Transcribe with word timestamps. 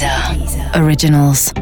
Deezer 0.00 0.76
Originals. 0.76 1.52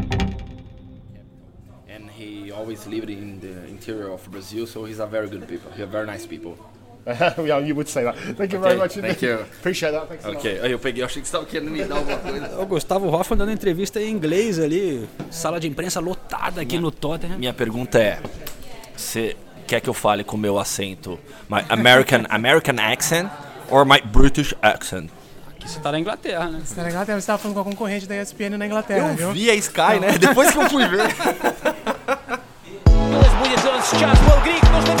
and 1.87 2.09
he 2.11 2.51
always 2.51 2.85
lived 2.85 3.09
in 3.09 3.39
the 3.39 3.65
interior 3.69 4.11
of 4.11 4.29
Brazil, 4.29 4.67
so 4.67 4.83
he's 4.83 4.99
a 4.99 5.05
very 5.07 5.29
good 5.29 5.47
people. 5.47 5.71
He's 5.71 5.83
a 5.83 5.87
very 5.87 6.05
nice 6.05 6.25
people. 6.27 6.57
yeah, 7.07 7.59
you 7.59 7.73
would 7.75 7.87
say 7.87 8.03
that. 8.03 8.17
Thank 8.35 8.51
you 8.51 8.59
very 8.59 8.73
Okay, 8.73 8.77
much. 8.77 8.93
thank 8.95 9.21
you. 9.21 9.35
Appreciate 9.59 9.91
that. 9.91 10.09
Thanks. 10.09 10.25
Ok, 10.25 10.59
aí 10.61 10.69
eu 10.71 10.79
peguei, 10.79 11.01
eu 11.03 11.05
achei 11.05 11.21
que 11.21 11.27
você 11.29 11.37
estava 11.37 11.45
querendo 11.45 11.71
me 11.71 11.81
dar 11.85 11.95
alguma 11.95 12.17
coisa. 12.17 12.59
O 12.59 12.65
Gustavo 12.65 13.07
Hoffman 13.07 13.37
dando 13.37 13.51
entrevista 13.53 14.01
em 14.01 14.09
inglês 14.11 14.59
ali, 14.59 15.07
sala 15.31 15.57
de 15.57 15.67
imprensa 15.69 16.01
lotada 16.01 16.59
aqui 16.59 16.77
no 16.77 16.91
Tottenham. 16.91 17.37
Minha 17.37 17.53
pergunta 17.53 17.99
é: 17.99 18.19
você 18.97 19.37
quer 19.65 19.79
que 19.79 19.89
eu 19.89 19.93
fale 19.93 20.25
com 20.25 20.35
o 20.35 20.39
meu 20.39 20.59
acento, 20.59 21.17
my 21.49 21.63
American 21.69 22.23
American 22.29 22.75
accent 22.79 23.29
or 23.69 23.85
my 23.85 24.01
British 24.01 24.53
accent? 24.61 25.09
Aqui 25.65 25.73
você 25.73 25.79
tá 25.79 25.91
na 25.91 25.99
Inglaterra, 25.99 26.45
né? 26.45 26.61
Na 26.77 26.89
Inglaterra, 26.89 27.15
você 27.17 27.23
estava 27.23 27.39
falando 27.39 27.55
com 27.55 27.61
a 27.61 27.63
concorrente 27.63 28.05
da 28.05 28.15
ESPN 28.21 28.55
na 28.55 28.67
Inglaterra, 28.67 29.09
Eu 29.09 29.15
viu? 29.15 29.31
vi 29.31 29.49
a 29.49 29.55
Sky, 29.55 29.99
né? 29.99 30.15
Depois 30.19 30.51
que 30.51 30.57
eu 30.59 30.69
fui 30.69 30.87
ver. 30.87 31.07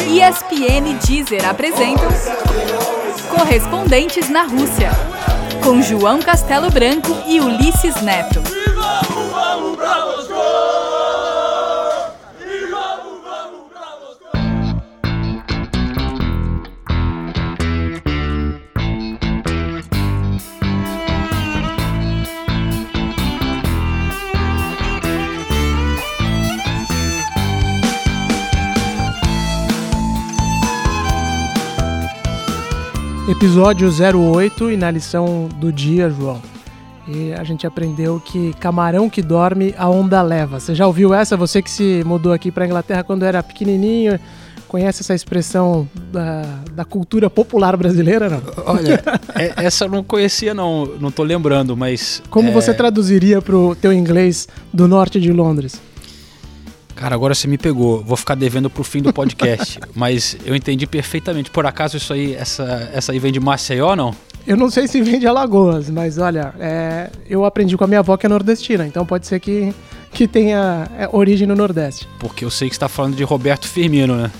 ESPN 0.07 0.87
e 0.89 0.93
Deezer 1.05 1.47
apresentam 1.47 2.07
Correspondentes 3.29 4.27
na 4.27 4.41
Rússia, 4.43 4.89
com 5.63 5.83
João 5.83 6.19
Castelo 6.19 6.71
Branco 6.71 7.15
e 7.27 7.39
Ulisses 7.39 8.01
Neto. 8.01 8.41
Episódio 33.27 33.89
08 33.89 34.69
e 34.71 34.77
na 34.77 34.91
lição 34.91 35.49
do 35.59 35.73
dia, 35.73 36.11
João. 36.11 36.39
E 37.07 37.33
a 37.33 37.43
gente 37.43 37.65
aprendeu 37.65 38.21
que 38.23 38.53
camarão 38.59 39.09
que 39.09 39.19
dorme, 39.19 39.73
a 39.79 39.89
onda 39.89 40.21
leva. 40.21 40.59
Você 40.59 40.75
já 40.75 40.85
ouviu 40.85 41.11
essa? 41.11 41.35
Você 41.35 41.59
que 41.59 41.71
se 41.71 42.03
mudou 42.05 42.33
aqui 42.33 42.51
para 42.51 42.67
Inglaterra 42.67 43.03
quando 43.03 43.23
era 43.23 43.41
pequenininho, 43.41 44.19
conhece 44.67 45.01
essa 45.01 45.15
expressão 45.15 45.87
da, 46.11 46.43
da 46.71 46.85
cultura 46.85 47.27
popular 47.27 47.75
brasileira, 47.75 48.29
não? 48.29 48.41
Olha, 48.67 49.03
é- 49.33 49.65
essa 49.65 49.85
eu 49.85 49.89
não 49.89 50.03
conhecia 50.03 50.53
não, 50.53 50.85
não 50.99 51.09
tô 51.09 51.23
lembrando, 51.23 51.75
mas... 51.75 52.21
Como 52.29 52.49
é, 52.49 52.51
você 52.51 52.75
traduziria 52.75 53.41
pro 53.41 53.75
teu 53.75 53.91
inglês 53.91 54.47
do 54.71 54.87
norte 54.87 55.19
de 55.19 55.31
Londres? 55.31 55.81
Cara, 56.95 57.13
agora 57.13 57.35
você 57.35 57.47
me 57.47 57.57
pegou. 57.57 58.01
Vou 58.01 58.15
ficar 58.15 58.35
devendo 58.35 58.69
pro 58.69 58.83
fim 58.83 59.01
do 59.01 59.11
podcast. 59.11 59.79
mas 59.93 60.37
eu 60.45 60.55
entendi 60.55 60.87
perfeitamente. 60.87 61.51
Por 61.51 61.65
acaso 61.65 61.97
isso 61.97 62.13
aí, 62.13 62.33
essa, 62.33 62.89
essa 62.93 63.11
aí 63.11 63.19
vem 63.19 63.31
de 63.31 63.39
Maceió, 63.39 63.95
não? 63.95 64.15
Eu 64.47 64.55
não 64.55 64.69
sei 64.69 64.87
se 64.87 65.01
vem 65.01 65.19
de 65.19 65.27
Alagoas, 65.27 65.89
mas 65.89 66.17
olha, 66.19 66.53
é, 66.59 67.09
eu 67.27 67.43
aprendi 67.45 67.75
com 67.75 67.83
a 67.83 67.87
minha 67.87 67.99
avó 67.99 68.15
que 68.15 68.27
é 68.27 68.29
nordestina, 68.29 68.85
então 68.85 69.03
pode 69.03 69.25
ser 69.25 69.39
que, 69.39 69.73
que 70.11 70.27
tenha 70.27 70.87
é, 70.99 71.09
origem 71.11 71.47
no 71.47 71.55
Nordeste. 71.55 72.07
Porque 72.19 72.45
eu 72.45 72.51
sei 72.51 72.69
que 72.69 72.75
você 72.75 72.79
tá 72.79 72.87
falando 72.87 73.15
de 73.15 73.23
Roberto 73.23 73.67
Firmino, 73.67 74.15
né? 74.15 74.31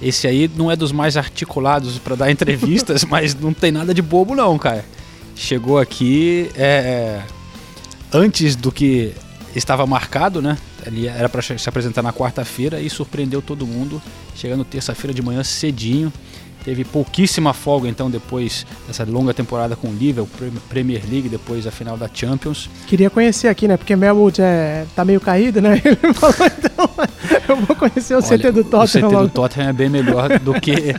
Esse 0.00 0.26
aí 0.26 0.50
não 0.56 0.70
é 0.70 0.76
dos 0.76 0.92
mais 0.92 1.16
articulados 1.16 1.98
para 1.98 2.16
dar 2.16 2.30
entrevistas, 2.30 3.04
mas 3.08 3.34
não 3.34 3.52
tem 3.52 3.70
nada 3.70 3.92
de 3.92 4.00
bobo 4.00 4.34
não, 4.34 4.56
cara. 4.58 4.82
Chegou 5.36 5.78
aqui 5.78 6.50
é, 6.56 7.20
antes 8.10 8.56
do 8.56 8.72
que 8.72 9.12
estava 9.54 9.86
marcado, 9.86 10.40
né? 10.40 10.56
Ele 10.86 11.06
era 11.06 11.28
para 11.28 11.42
se 11.42 11.68
apresentar 11.68 12.02
na 12.02 12.12
quarta-feira 12.12 12.80
e 12.80 12.88
surpreendeu 12.88 13.42
todo 13.42 13.66
mundo, 13.66 14.00
chegando 14.34 14.64
terça-feira 14.64 15.12
de 15.14 15.22
manhã 15.22 15.42
cedinho. 15.42 16.12
Teve 16.64 16.84
pouquíssima 16.84 17.54
folga 17.54 17.88
então 17.88 18.10
depois 18.10 18.66
dessa 18.86 19.04
longa 19.04 19.32
temporada 19.32 19.74
com 19.76 19.88
o 19.88 19.92
Liverpool, 19.94 20.28
Pre- 20.36 20.60
Premier 20.68 21.02
League, 21.08 21.28
depois 21.28 21.66
a 21.66 21.70
final 21.70 21.96
da 21.96 22.10
Champions. 22.12 22.68
Queria 22.86 23.08
conhecer 23.08 23.48
aqui, 23.48 23.66
né? 23.68 23.76
Porque 23.76 23.94
Melwood 23.96 24.42
é, 24.42 24.84
tá 24.94 25.04
meio 25.04 25.20
caído, 25.20 25.62
né? 25.62 25.80
Ele 25.84 26.12
falou, 26.14 26.34
então 26.58 26.90
eu 27.48 27.56
vou 27.64 27.76
conhecer 27.76 28.16
o 28.16 28.22
CT 28.22 28.50
do 28.52 28.60
O 28.60 28.64
Tottenham 28.64 28.86
CT 28.86 29.00
do 29.00 29.20
logo. 29.20 29.28
Tottenham 29.28 29.68
é 29.68 29.72
bem 29.72 29.88
melhor 29.88 30.38
do 30.40 30.52
que 30.60 30.94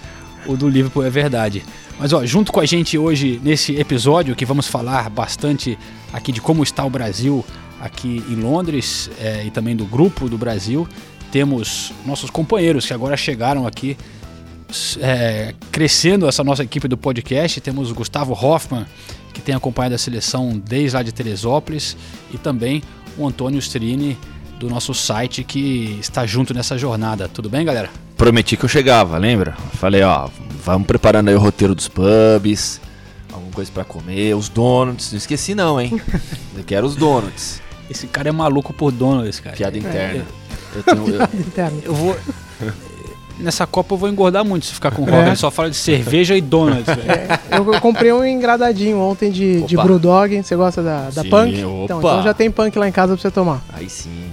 o 0.47 0.55
do 0.55 0.67
Liverpool, 0.67 1.03
é 1.05 1.09
verdade. 1.09 1.63
Mas 1.99 2.13
ó, 2.13 2.25
junto 2.25 2.51
com 2.51 2.61
a 2.61 2.65
gente 2.65 2.97
hoje 2.97 3.39
nesse 3.43 3.75
episódio 3.75 4.35
que 4.35 4.45
vamos 4.45 4.65
falar 4.65 5.09
bastante 5.09 5.77
aqui 6.13 6.31
de 6.31 6.39
como 6.41 6.63
está 6.63 6.83
o 6.85 6.89
Brasil 6.89 7.45
aqui 7.79 8.23
em 8.29 8.35
Londres 8.35 9.09
é, 9.19 9.45
e 9.45 9.51
também 9.51 9.75
do 9.75 9.85
grupo 9.85 10.29
do 10.29 10.37
Brasil, 10.37 10.87
temos 11.31 11.93
nossos 12.05 12.29
companheiros 12.29 12.85
que 12.85 12.93
agora 12.93 13.15
chegaram 13.15 13.65
aqui 13.67 13.97
é, 14.99 15.53
crescendo 15.71 16.27
essa 16.27 16.43
nossa 16.43 16.63
equipe 16.63 16.87
do 16.87 16.97
podcast. 16.97 17.59
Temos 17.61 17.91
o 17.91 17.95
Gustavo 17.95 18.33
Hoffman, 18.33 18.85
que 19.33 19.41
tem 19.41 19.55
acompanhado 19.55 19.95
a 19.95 19.97
seleção 19.97 20.57
desde 20.57 20.95
lá 20.95 21.03
de 21.03 21.11
Teresópolis, 21.11 21.95
e 22.33 22.37
também 22.37 22.83
o 23.17 23.27
Antônio 23.27 23.59
Strini, 23.59 24.17
do 24.59 24.69
nosso 24.69 24.93
site, 24.93 25.43
que 25.43 25.97
está 26.01 26.25
junto 26.25 26.53
nessa 26.53 26.77
jornada. 26.77 27.29
Tudo 27.29 27.49
bem, 27.49 27.63
galera? 27.63 27.89
Prometi 28.17 28.57
que 28.57 28.65
eu 28.65 28.69
chegava, 28.69 29.17
lembra? 29.17 29.53
Falei, 29.75 30.03
ó, 30.03 30.29
vamos 30.65 30.85
preparando 30.85 31.29
aí 31.29 31.35
o 31.35 31.39
roteiro 31.39 31.73
dos 31.73 31.87
pubs, 31.87 32.81
alguma 33.31 33.53
coisa 33.53 33.71
pra 33.71 33.85
comer, 33.85 34.35
os 34.35 34.49
donuts. 34.49 35.11
Não 35.11 35.17
esqueci 35.17 35.55
não, 35.55 35.79
hein? 35.79 36.01
Eu 36.57 36.63
quero 36.65 36.85
os 36.85 36.97
donuts. 36.97 37.61
Esse 37.89 38.07
cara 38.07 38.29
é 38.29 38.31
maluco 38.31 38.71
por 38.73 38.91
dono, 38.91 39.27
esse 39.27 39.41
cara. 39.41 39.55
Piada 39.55 39.77
interna. 39.77 40.25
Eu 40.75 40.83
tenho, 40.83 41.15
eu- 41.15 41.23
Interno. 41.39 41.81
Eu 41.83 41.93
vou. 41.93 42.15
Nessa 43.39 43.65
Copa 43.65 43.93
eu 43.93 43.97
vou 43.97 44.09
engordar 44.09 44.43
muito 44.43 44.65
se 44.65 44.73
ficar 44.73 44.91
com 44.91 45.01
o 45.01 45.05
Robert. 45.05 45.27
Ele 45.27 45.35
só 45.37 45.49
fala 45.49 45.69
de 45.69 45.75
cerveja 45.77 46.35
e 46.35 46.41
donuts, 46.41 46.85
velho. 46.85 47.71
Eu, 47.73 47.79
comprei 47.79 48.11
um 48.11 48.23
engradadinho 48.25 48.99
ontem 48.99 49.31
de, 49.31 49.61
de 49.63 49.75
Opa. 49.77 49.85
Brewdog. 49.85 50.43
Você 50.43 50.57
gosta 50.57 50.83
da, 50.83 51.09
da 51.09 51.21
Sim, 51.23 51.29
punk? 51.29 51.63
opa. 51.63 51.83
Então, 51.85 51.99
então 51.99 52.21
já 52.23 52.33
tem 52.33 52.51
punk 52.51 52.77
lá 52.77 52.85
em 52.89 52.91
casa 52.91 53.13
pra 53.13 53.21
você 53.21 53.31
tomar. 53.31 53.61
Aí 53.71 53.89
sim. 53.89 54.25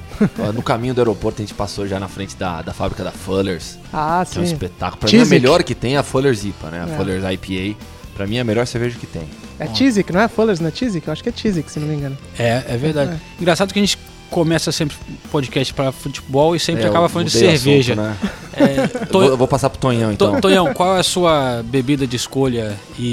No 0.52 0.60
caminho 0.60 0.92
do 0.92 1.00
aeroporto 1.00 1.40
a 1.40 1.44
gente 1.44 1.54
passou 1.54 1.86
já 1.86 2.00
na 2.00 2.08
frente 2.08 2.34
da, 2.36 2.62
da 2.62 2.72
fábrica 2.72 3.04
da 3.04 3.12
Fullers, 3.12 3.78
Ah, 3.92 4.26
que 4.28 4.38
é 4.38 4.42
um 4.42 4.44
sim. 4.46 4.52
espetáculo. 4.54 4.98
Pra 4.98 5.06
mim 5.06 5.10
Chiswick. 5.18 5.36
a 5.36 5.40
melhor 5.40 5.62
que 5.62 5.74
tem 5.74 5.94
é 5.94 5.98
a 5.98 6.02
Fullers 6.02 6.44
IPA, 6.44 6.66
né? 6.70 6.84
A 6.88 6.92
É. 6.92 6.96
Fullers 6.96 7.22
IPA. 7.32 7.78
Pra 8.16 8.26
mim 8.26 8.36
é 8.36 8.40
a 8.40 8.44
melhor 8.44 8.66
cerveja 8.66 8.96
que 8.98 9.06
tem. 9.06 9.22
É 9.58 9.66
Chiswick, 9.74 10.10
não 10.12 10.20
é 10.20 10.28
Fullers, 10.28 10.58
não 10.58 10.68
é 10.68 10.72
Chiswick? 10.72 11.06
Eu 11.06 11.12
acho 11.12 11.22
que 11.22 11.28
é 11.28 11.32
Chiswick, 11.34 11.70
se 11.70 11.78
não 11.78 11.86
me 11.86 11.94
engano. 11.94 12.16
É, 12.38 12.64
é 12.68 12.76
verdade. 12.76 13.20
Engraçado 13.40 13.72
que 13.72 13.78
a 13.78 13.82
gente 13.82 13.98
começa 14.30 14.72
sempre 14.72 14.96
podcast 15.30 15.72
para 15.74 15.92
futebol 15.92 16.56
e 16.56 16.58
sempre 16.60 16.84
É, 16.84 16.88
acaba 16.88 17.08
falando 17.08 17.28
de 17.28 17.38
cerveja. 17.38 17.92
assunto, 17.92 18.06
né? 18.06 18.16
É, 18.58 19.04
Eu 19.04 19.12
vou, 19.12 19.24
eu 19.24 19.36
vou 19.36 19.46
passar 19.46 19.68
pro 19.68 19.78
Tonhão 19.78 20.10
então. 20.10 20.32
Ton- 20.32 20.40
Tonhão, 20.40 20.72
qual 20.72 20.96
é 20.96 21.00
a 21.00 21.02
sua 21.02 21.62
bebida 21.62 22.06
de 22.06 22.16
escolha 22.16 22.74
e, 22.98 23.04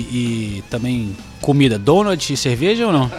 e 0.60 0.64
também 0.70 1.14
comida? 1.42 1.78
Donut 1.78 2.32
e 2.32 2.38
cerveja 2.38 2.88
ou 2.88 2.94
não? 2.94 3.12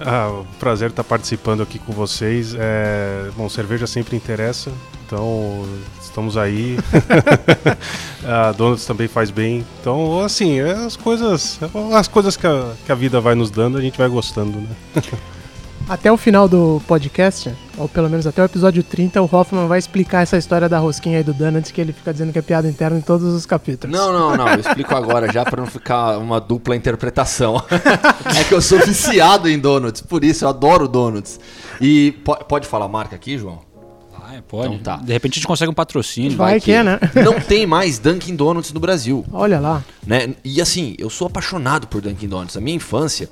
Ah, 0.00 0.28
o 0.30 0.46
prazer 0.58 0.88
estar 0.90 1.04
participando 1.04 1.62
aqui 1.62 1.78
com 1.78 1.92
vocês. 1.92 2.54
É, 2.58 3.28
bom, 3.36 3.46
cerveja 3.48 3.86
sempre 3.86 4.16
interessa, 4.16 4.70
então 5.06 5.66
estamos 6.08 6.36
aí. 6.36 6.76
a 8.24 8.52
Donuts 8.52 8.84
também 8.84 9.08
faz 9.08 9.30
bem. 9.30 9.64
Então, 9.80 10.20
assim, 10.24 10.58
é 10.60 10.72
as 10.72 10.96
coisas, 10.96 11.58
as 11.94 12.08
coisas 12.08 12.36
que 12.36 12.46
a, 12.46 12.72
que 12.84 12.92
a 12.92 12.94
vida 12.94 13.20
vai 13.20 13.34
nos 13.34 13.50
dando, 13.50 13.78
a 13.78 13.80
gente 13.80 13.96
vai 13.98 14.08
gostando, 14.08 14.58
né? 14.58 14.68
Até 15.88 16.12
o 16.12 16.18
final 16.18 16.46
do 16.46 16.82
podcast, 16.86 17.50
ou 17.78 17.88
pelo 17.88 18.10
menos 18.10 18.26
até 18.26 18.42
o 18.42 18.44
episódio 18.44 18.82
30, 18.82 19.22
o 19.22 19.24
Hoffman 19.32 19.66
vai 19.66 19.78
explicar 19.78 20.20
essa 20.20 20.36
história 20.36 20.68
da 20.68 20.78
rosquinha 20.78 21.16
aí 21.16 21.24
do 21.24 21.32
Donuts, 21.32 21.70
que 21.70 21.80
ele 21.80 21.94
fica 21.94 22.12
dizendo 22.12 22.30
que 22.30 22.38
é 22.38 22.42
piada 22.42 22.68
interna 22.68 22.98
em 22.98 23.00
todos 23.00 23.32
os 23.32 23.46
capítulos. 23.46 23.96
Não, 23.98 24.12
não, 24.12 24.36
não. 24.36 24.48
Eu 24.48 24.60
explico 24.60 24.94
agora 24.94 25.32
já 25.32 25.46
pra 25.46 25.62
não 25.62 25.66
ficar 25.66 26.18
uma 26.18 26.38
dupla 26.42 26.76
interpretação. 26.76 27.56
é 28.38 28.44
que 28.44 28.52
eu 28.52 28.60
sou 28.60 28.78
viciado 28.80 29.48
em 29.48 29.58
donuts, 29.58 30.02
por 30.02 30.22
isso 30.24 30.44
eu 30.44 30.50
adoro 30.50 30.86
donuts. 30.86 31.40
E 31.80 32.12
po- 32.22 32.36
pode 32.44 32.68
falar 32.68 32.84
a 32.84 32.88
marca 32.88 33.16
aqui, 33.16 33.38
João? 33.38 33.60
É, 34.38 34.42
pode. 34.42 34.68
Então 34.74 34.78
tá. 34.78 34.96
De 34.96 35.12
repente 35.12 35.32
a 35.34 35.36
gente 35.36 35.46
consegue 35.46 35.70
um 35.70 35.74
patrocínio. 35.74 36.36
Vai 36.36 36.60
que 36.60 36.72
é, 36.72 36.82
né? 36.82 36.98
Não 37.24 37.40
tem 37.40 37.66
mais 37.66 37.98
Dunkin' 37.98 38.36
Donuts 38.36 38.72
no 38.72 38.80
Brasil. 38.80 39.24
Olha 39.32 39.58
lá. 39.60 39.84
né? 40.06 40.34
E 40.44 40.60
assim, 40.60 40.94
eu 40.98 41.10
sou 41.10 41.26
apaixonado 41.26 41.86
por 41.86 42.00
Dunkin' 42.00 42.28
Donuts. 42.28 42.54
Na 42.54 42.60
minha 42.60 42.76
infância, 42.76 43.28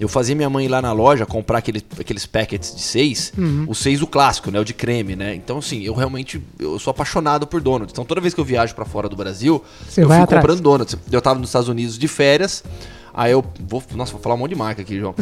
eu 0.00 0.08
fazia 0.08 0.34
minha 0.34 0.48
mãe 0.50 0.66
ir 0.66 0.68
lá 0.68 0.80
na 0.82 0.92
loja 0.92 1.26
comprar 1.26 1.58
aquele, 1.58 1.82
aqueles 1.98 2.24
packets 2.26 2.74
de 2.74 2.80
seis, 2.82 3.32
Uhum. 3.36 3.66
o 3.68 3.74
seis 3.74 4.00
o 4.02 4.06
clássico, 4.06 4.50
né? 4.50 4.60
O 4.60 4.64
de 4.64 4.72
creme, 4.74 5.16
né? 5.16 5.34
Então, 5.34 5.58
assim, 5.58 5.82
eu 5.82 5.94
realmente 5.94 6.40
eu 6.58 6.78
sou 6.78 6.90
apaixonado 6.90 7.46
por 7.46 7.60
donuts. 7.60 7.92
Então, 7.92 8.04
toda 8.04 8.20
vez 8.20 8.32
que 8.34 8.40
eu 8.40 8.44
viajo 8.44 8.74
pra 8.74 8.84
fora 8.84 9.08
do 9.08 9.16
Brasil, 9.16 9.62
Você 9.88 10.02
eu 10.02 10.08
vai 10.08 10.18
fui 10.18 10.24
atrás. 10.24 10.40
comprando 10.42 10.60
donuts. 10.62 10.96
Eu 11.10 11.20
tava 11.22 11.38
nos 11.40 11.48
Estados 11.48 11.68
Unidos 11.68 11.98
de 11.98 12.08
férias. 12.08 12.62
Aí 13.12 13.32
eu 13.32 13.44
vou, 13.66 13.82
nossa, 13.96 14.12
vou 14.12 14.20
falar 14.20 14.36
um 14.36 14.38
monte 14.38 14.50
de 14.50 14.56
marca 14.56 14.82
aqui, 14.82 14.96
João. 14.96 15.12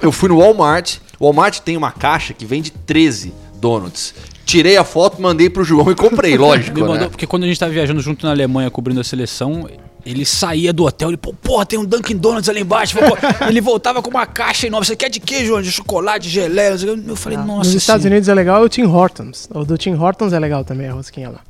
Eu 0.00 0.10
fui 0.10 0.30
no 0.30 0.38
Walmart. 0.38 0.96
O 1.18 1.24
Walmart 1.26 1.58
tem 1.60 1.76
uma 1.76 1.92
caixa 1.92 2.32
que 2.32 2.46
vende 2.46 2.70
13 2.70 3.34
donuts. 3.64 4.14
Tirei 4.44 4.76
a 4.76 4.84
foto, 4.84 5.22
mandei 5.22 5.48
pro 5.48 5.64
João 5.64 5.90
e 5.90 5.94
comprei, 5.94 6.36
lógico, 6.38 6.74
Me 6.74 6.82
mandou- 6.82 6.98
né? 6.98 7.08
porque 7.08 7.26
quando 7.26 7.44
a 7.44 7.46
gente 7.46 7.58
tá 7.58 7.66
viajando 7.66 8.00
junto 8.02 8.26
na 8.26 8.32
Alemanha 8.32 8.70
cobrindo 8.70 9.00
a 9.00 9.04
seleção, 9.04 9.66
ele 10.04 10.26
saía 10.26 10.70
do 10.70 10.84
hotel, 10.84 11.08
ele, 11.08 11.16
pô, 11.16 11.32
porra, 11.32 11.64
tem 11.64 11.78
um 11.78 11.84
Dunkin' 11.84 12.18
Donuts 12.18 12.46
ali 12.50 12.60
embaixo. 12.60 12.94
Pô, 12.98 13.16
ele 13.48 13.58
voltava 13.62 14.02
com 14.02 14.10
uma 14.10 14.26
caixa 14.26 14.66
enorme. 14.66 14.86
Você 14.86 14.94
quer 14.94 15.08
de 15.08 15.18
queijo, 15.18 15.62
de 15.62 15.72
chocolate, 15.72 16.28
geleia? 16.28 16.76
Eu 17.06 17.16
falei, 17.16 17.38
Ah, 17.38 17.42
nossa 17.42 17.70
Nos 17.70 17.74
Estados 17.74 18.02
senhora. 18.02 18.16
Unidos 18.16 18.28
é 18.28 18.34
legal 18.34 18.62
é 18.62 18.66
o 18.66 18.68
Tim 18.68 18.82
Hortons. 18.84 19.48
O 19.50 19.64
do 19.64 19.78
Tim 19.78 19.94
Hortons 19.94 20.34
é 20.34 20.38
legal 20.38 20.62
também, 20.62 20.88
a 20.88 20.92
rosquinha 20.92 21.30
lá. 21.30 21.40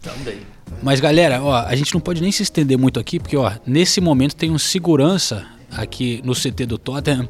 Mas 0.82 1.00
galera, 1.00 1.42
ó, 1.42 1.52
a 1.66 1.74
gente 1.74 1.92
não 1.92 2.00
pode 2.00 2.22
nem 2.22 2.30
se 2.30 2.44
estender 2.44 2.78
muito 2.78 3.00
aqui, 3.00 3.18
porque 3.18 3.36
ó, 3.36 3.50
nesse 3.66 4.00
momento 4.00 4.36
tem 4.36 4.52
um 4.52 4.58
segurança 4.58 5.44
aqui 5.76 6.20
no 6.24 6.32
CT 6.32 6.64
do 6.66 6.78
Tottenham 6.78 7.26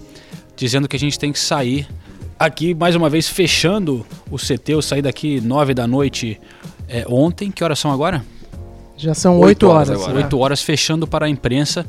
dizendo 0.57 0.87
que 0.87 0.95
a 0.97 0.99
gente 1.01 1.19
tem 1.19 1.33
que 1.33 1.39
sair 1.41 1.87
aqui 2.45 2.75
mais 2.75 2.95
uma 2.95 3.09
vez 3.11 3.29
fechando 3.29 4.05
o 4.31 4.37
CT. 4.37 4.73
Eu 4.75 4.83
saí 4.83 5.03
daqui 5.03 5.41
nove 5.41 5.75
da 5.75 5.87
noite 5.87 6.41
é, 6.89 7.05
ontem. 7.09 7.51
Que 7.51 7.65
horas 7.65 7.79
são 7.79 7.91
agora? 7.93 8.25
Já 8.97 9.13
são 9.15 9.39
Oito 9.41 9.67
8 9.67 9.69
horas 9.69 9.89
horas. 9.89 10.03
agora. 10.03 10.19
né? 10.19 10.25
Oito 10.25 10.39
horas 10.39 10.63
fechando 10.63 11.07
para 11.07 11.27
a 11.27 11.29
imprensa. 11.29 11.85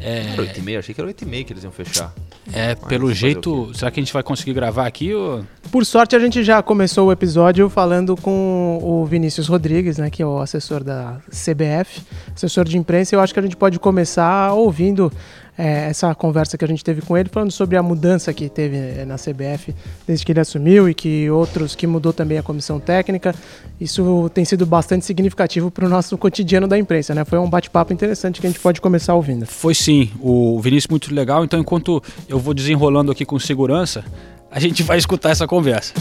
É, 0.00 0.32
Era 0.32 0.42
8 0.42 0.58
e 0.58 0.62
meia, 0.62 0.78
achei 0.78 0.94
que 0.94 1.00
era 1.00 1.08
8 1.08 1.22
e 1.22 1.26
meia 1.26 1.44
que 1.44 1.52
eles 1.52 1.64
iam 1.64 1.72
fechar. 1.72 2.12
é, 2.52 2.74
pelo 2.74 2.88
fazer 2.88 3.04
o 3.04 3.14
jeito, 3.14 3.74
será 3.74 3.90
que 3.90 3.98
a 3.98 4.02
gente 4.02 4.12
vai 4.12 4.22
conseguir 4.22 4.52
gravar 4.52 4.86
aqui? 4.86 5.12
Ou... 5.12 5.44
Por 5.72 5.84
sorte, 5.84 6.14
a 6.14 6.18
gente 6.20 6.44
já 6.44 6.62
começou 6.62 7.08
o 7.08 7.12
episódio 7.12 7.68
falando 7.68 8.16
com 8.16 8.78
o 8.80 9.04
Vinícius 9.06 9.48
Rodrigues, 9.48 9.98
né, 9.98 10.08
que 10.08 10.22
é 10.22 10.26
o 10.26 10.38
assessor 10.38 10.84
da 10.84 11.16
CBF, 11.30 12.00
assessor 12.34 12.64
de 12.64 12.78
imprensa. 12.78 13.14
Eu 13.16 13.20
acho 13.20 13.34
que 13.34 13.40
a 13.40 13.42
gente 13.42 13.56
pode 13.56 13.78
começar 13.80 14.52
ouvindo 14.52 15.12
é, 15.58 15.90
essa 15.90 16.14
conversa 16.14 16.56
que 16.56 16.64
a 16.64 16.68
gente 16.68 16.84
teve 16.84 17.02
com 17.02 17.18
ele, 17.18 17.28
falando 17.28 17.50
sobre 17.50 17.76
a 17.76 17.82
mudança 17.82 18.32
que 18.32 18.48
teve 18.48 18.76
é, 18.76 19.04
na 19.04 19.16
CBF 19.16 19.74
desde 20.06 20.24
que 20.24 20.30
ele 20.30 20.38
assumiu 20.38 20.88
e 20.88 20.94
que 20.94 21.28
outros 21.28 21.74
que 21.74 21.84
mudou 21.84 22.12
também 22.12 22.38
a 22.38 22.42
comissão 22.42 22.78
técnica. 22.78 23.34
Isso 23.80 24.30
tem 24.32 24.44
sido 24.44 24.64
bastante 24.64 25.04
significativo 25.04 25.68
para 25.70 25.84
o 25.84 25.88
nosso 25.88 26.16
cotidiano 26.16 26.68
da 26.68 26.78
imprensa, 26.78 27.12
né? 27.12 27.24
Foi 27.24 27.38
um 27.38 27.50
bate-papo 27.50 27.92
interessante 27.92 28.40
que 28.40 28.46
a 28.46 28.50
gente 28.50 28.60
pode 28.60 28.80
começar 28.80 29.14
ouvindo. 29.14 29.46
Foi 29.46 29.74
sim, 29.74 30.10
o 30.20 30.60
Vinícius 30.60 30.88
muito 30.88 31.12
legal. 31.12 31.44
Então, 31.44 31.58
enquanto 31.58 32.00
eu 32.28 32.38
vou 32.38 32.54
desenrolando 32.54 33.10
aqui 33.10 33.24
com 33.24 33.38
segurança, 33.38 34.04
a 34.50 34.60
gente 34.60 34.82
vai 34.84 34.96
escutar 34.96 35.30
essa 35.30 35.46
conversa. 35.46 35.92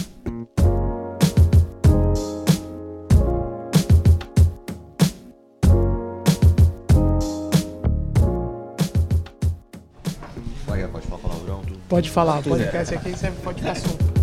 Palavrão, 11.88 11.88
tudo. 11.88 11.90
Pode 11.90 12.10
falar, 12.10 12.42
podcast 12.42 12.96
aqui 12.96 13.12
você 13.12 13.32
pode 13.44 13.60
ficar 13.60 13.72
assunto. 13.72 14.18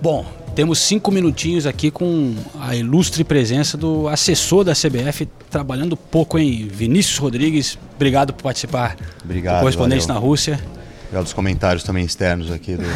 Bom, 0.00 0.24
temos 0.54 0.78
cinco 0.78 1.10
minutinhos 1.10 1.66
aqui 1.66 1.90
com 1.90 2.34
a 2.60 2.74
ilustre 2.74 3.22
presença 3.24 3.76
do 3.76 4.08
assessor 4.08 4.64
da 4.64 4.72
CBF, 4.72 5.26
trabalhando 5.50 5.96
pouco 5.96 6.38
em 6.38 6.66
Vinícius 6.66 7.18
Rodrigues. 7.18 7.78
Obrigado 7.94 8.32
por 8.32 8.42
participar 8.42 8.96
Obrigado, 9.24 9.56
do 9.56 9.60
correspondente 9.60 10.06
valeu. 10.06 10.20
na 10.20 10.26
Rússia. 10.26 10.60
Obrigado 11.02 11.24
dos 11.24 11.32
comentários 11.32 11.82
também 11.84 12.04
externos 12.04 12.50
aqui 12.50 12.76
do, 12.76 12.86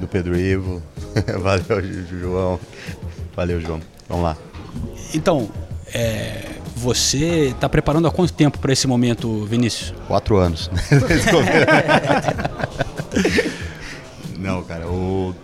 do 0.00 0.08
Pedro 0.08 0.38
Ivo. 0.38 0.82
Valeu, 1.42 2.06
João. 2.08 2.60
Valeu, 3.36 3.60
João. 3.60 3.80
Vamos 4.08 4.24
lá. 4.24 4.36
Então, 5.12 5.50
é, 5.92 6.44
você 6.78 7.48
está 7.48 7.68
preparando 7.68 8.06
há 8.06 8.10
quanto 8.10 8.32
tempo 8.32 8.58
para 8.58 8.72
esse 8.72 8.86
momento, 8.86 9.44
Vinícius? 9.44 9.92
Quatro 10.06 10.36
anos. 10.36 10.70
Não, 14.38 14.62
cara, 14.62 14.86
o... 14.86 15.34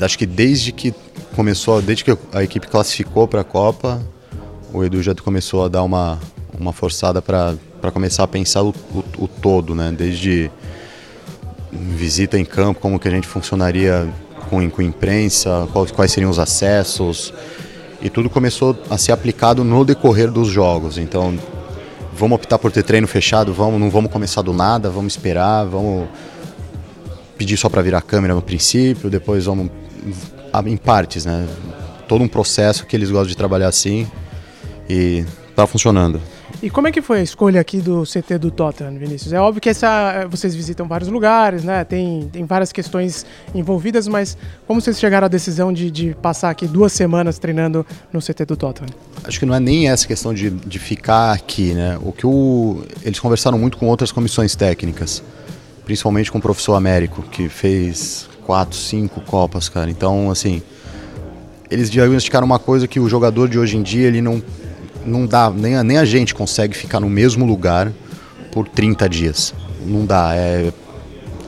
acho 0.00 0.18
que 0.18 0.24
desde 0.24 0.72
que 0.72 0.94
começou, 1.36 1.82
desde 1.82 2.04
que 2.04 2.16
a 2.32 2.42
equipe 2.42 2.66
classificou 2.66 3.28
para 3.28 3.42
a 3.42 3.44
Copa, 3.44 4.00
o 4.72 4.82
Edu 4.82 5.02
já 5.02 5.14
começou 5.14 5.64
a 5.64 5.68
dar 5.68 5.82
uma, 5.82 6.18
uma 6.58 6.72
forçada 6.72 7.20
para 7.20 7.58
começar 7.92 8.24
a 8.24 8.28
pensar 8.28 8.62
o, 8.62 8.74
o, 8.94 9.24
o 9.24 9.28
todo, 9.28 9.74
né? 9.74 9.92
Desde 9.92 10.50
visita 11.70 12.38
em 12.38 12.44
campo, 12.44 12.80
como 12.80 12.98
que 12.98 13.08
a 13.08 13.10
gente 13.10 13.26
funcionaria 13.26 14.08
com, 14.48 14.68
com 14.70 14.82
imprensa, 14.82 15.68
quais, 15.72 15.90
quais 15.90 16.12
seriam 16.12 16.30
os 16.30 16.38
acessos, 16.38 17.32
e 18.02 18.10
tudo 18.10 18.28
começou 18.28 18.76
a 18.90 18.98
ser 18.98 19.12
aplicado 19.12 19.62
no 19.62 19.84
decorrer 19.84 20.30
dos 20.30 20.48
jogos. 20.48 20.98
Então, 20.98 21.38
vamos 22.12 22.36
optar 22.36 22.58
por 22.58 22.72
ter 22.72 22.82
treino 22.82 23.06
fechado, 23.06 23.52
vamos, 23.52 23.80
não 23.80 23.88
vamos 23.88 24.10
começar 24.10 24.42
do 24.42 24.52
nada, 24.52 24.90
vamos 24.90 25.14
esperar, 25.14 25.64
vamos 25.64 26.08
pedir 27.38 27.56
só 27.56 27.68
para 27.68 27.80
virar 27.80 28.02
câmera 28.02 28.34
no 28.34 28.42
princípio, 28.42 29.08
depois 29.08 29.44
vamos 29.46 29.70
em 30.66 30.76
partes, 30.76 31.24
né? 31.24 31.46
Todo 32.08 32.22
um 32.22 32.28
processo 32.28 32.84
que 32.84 32.94
eles 32.94 33.10
gostam 33.10 33.28
de 33.28 33.36
trabalhar 33.36 33.68
assim 33.68 34.06
e 34.88 35.24
tá 35.54 35.66
funcionando. 35.66 36.20
E 36.60 36.70
como 36.70 36.88
é 36.88 36.92
que 36.92 37.02
foi 37.02 37.20
a 37.20 37.22
escolha 37.22 37.60
aqui 37.60 37.80
do 37.80 38.04
CT 38.04 38.38
do 38.38 38.50
Tottenham, 38.50 38.96
Vinícius? 38.98 39.32
É 39.32 39.40
óbvio 39.40 39.60
que 39.60 39.68
essa, 39.68 40.26
vocês 40.30 40.54
visitam 40.54 40.86
vários 40.86 41.08
lugares, 41.08 41.64
né? 41.64 41.84
Tem, 41.84 42.28
tem 42.32 42.44
várias 42.44 42.72
questões 42.72 43.26
envolvidas, 43.54 44.06
mas 44.06 44.36
como 44.66 44.80
vocês 44.80 44.98
chegaram 44.98 45.24
à 45.26 45.28
decisão 45.28 45.72
de, 45.72 45.90
de 45.90 46.14
passar 46.22 46.50
aqui 46.50 46.66
duas 46.66 46.92
semanas 46.92 47.38
treinando 47.38 47.84
no 48.12 48.20
CT 48.20 48.44
do 48.44 48.56
Tottenham? 48.56 48.90
Acho 49.24 49.38
que 49.38 49.46
não 49.46 49.54
é 49.54 49.60
nem 49.60 49.88
essa 49.88 50.06
questão 50.06 50.32
de, 50.34 50.50
de 50.50 50.78
ficar 50.78 51.32
aqui, 51.32 51.74
né? 51.74 51.98
O 52.02 52.12
que 52.12 52.26
o, 52.26 52.84
eles 53.02 53.18
conversaram 53.18 53.58
muito 53.58 53.76
com 53.76 53.86
outras 53.86 54.12
comissões 54.12 54.54
técnicas, 54.54 55.22
principalmente 55.84 56.30
com 56.30 56.38
o 56.38 56.40
professor 56.40 56.74
Américo, 56.74 57.22
que 57.22 57.48
fez 57.48 58.28
quatro, 58.44 58.76
cinco 58.76 59.20
copas, 59.20 59.68
cara. 59.68 59.90
Então, 59.90 60.30
assim, 60.30 60.62
eles 61.70 61.90
diagnosticaram 61.90 62.44
uma 62.44 62.58
coisa 62.58 62.86
que 62.86 63.00
o 63.00 63.08
jogador 63.08 63.48
de 63.48 63.58
hoje 63.58 63.76
em 63.76 63.82
dia 63.82 64.06
ele 64.06 64.20
não 64.20 64.42
não 65.04 65.26
dá, 65.26 65.50
nem 65.50 65.76
a, 65.76 65.84
nem 65.84 65.98
a 65.98 66.04
gente 66.04 66.34
consegue 66.34 66.76
ficar 66.76 67.00
no 67.00 67.08
mesmo 67.08 67.44
lugar 67.44 67.92
por 68.50 68.68
30 68.68 69.08
dias. 69.08 69.54
Não 69.84 70.04
dá, 70.04 70.32
é, 70.34 70.72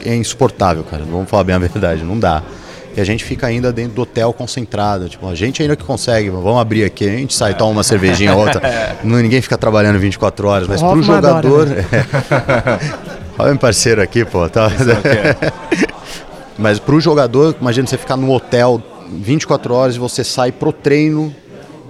é 0.05 0.15
insuportável, 0.15 0.83
cara. 0.85 1.05
Vamos 1.05 1.29
falar 1.29 1.45
bem 1.45 1.55
a 1.55 1.59
verdade, 1.59 2.03
não 2.03 2.19
dá. 2.19 2.43
E 2.97 3.01
a 3.01 3.05
gente 3.05 3.25
fica 3.25 3.47
ainda 3.47 3.73
dentro 3.73 3.95
do 3.95 4.03
hotel 4.03 4.33
concentrado. 4.33 5.09
Tipo, 5.09 5.29
a 5.29 5.35
gente 5.35 5.61
ainda 5.61 5.75
que 5.75 5.83
consegue, 5.83 6.31
vamos 6.31 6.61
abrir 6.61 6.85
aqui, 6.85 7.09
a 7.09 7.13
gente 7.13 7.35
sai, 7.35 7.55
toma 7.55 7.73
uma 7.73 7.83
cervejinha 7.83 8.35
outra. 8.37 8.61
Não, 9.03 9.19
ninguém 9.19 9.43
fica 9.43 9.59
trabalhando 9.59 9.99
24 9.99 10.47
horas, 10.47 10.69
mas 10.69 10.81
O 10.81 10.91
pro 10.91 11.01
Hoffman 11.01 11.17
adora, 11.17 11.43
jogador. 11.43 11.69
Olha 13.37 13.51
meu 13.51 13.59
parceiro 13.59 14.01
aqui, 14.01 14.25
pô. 14.25 14.49
Tá... 14.49 14.71
Mas 16.57 16.79
pro 16.79 17.01
jogador, 17.01 17.57
imagina 17.61 17.87
você 17.87 17.99
ficar 17.99 18.17
no 18.17 18.31
hotel 18.33 18.81
24 19.11 19.75
horas 19.75 19.97
e 19.97 19.99
você 19.99 20.23
sai 20.23 20.53
pro 20.53 20.73
treino 20.73 21.35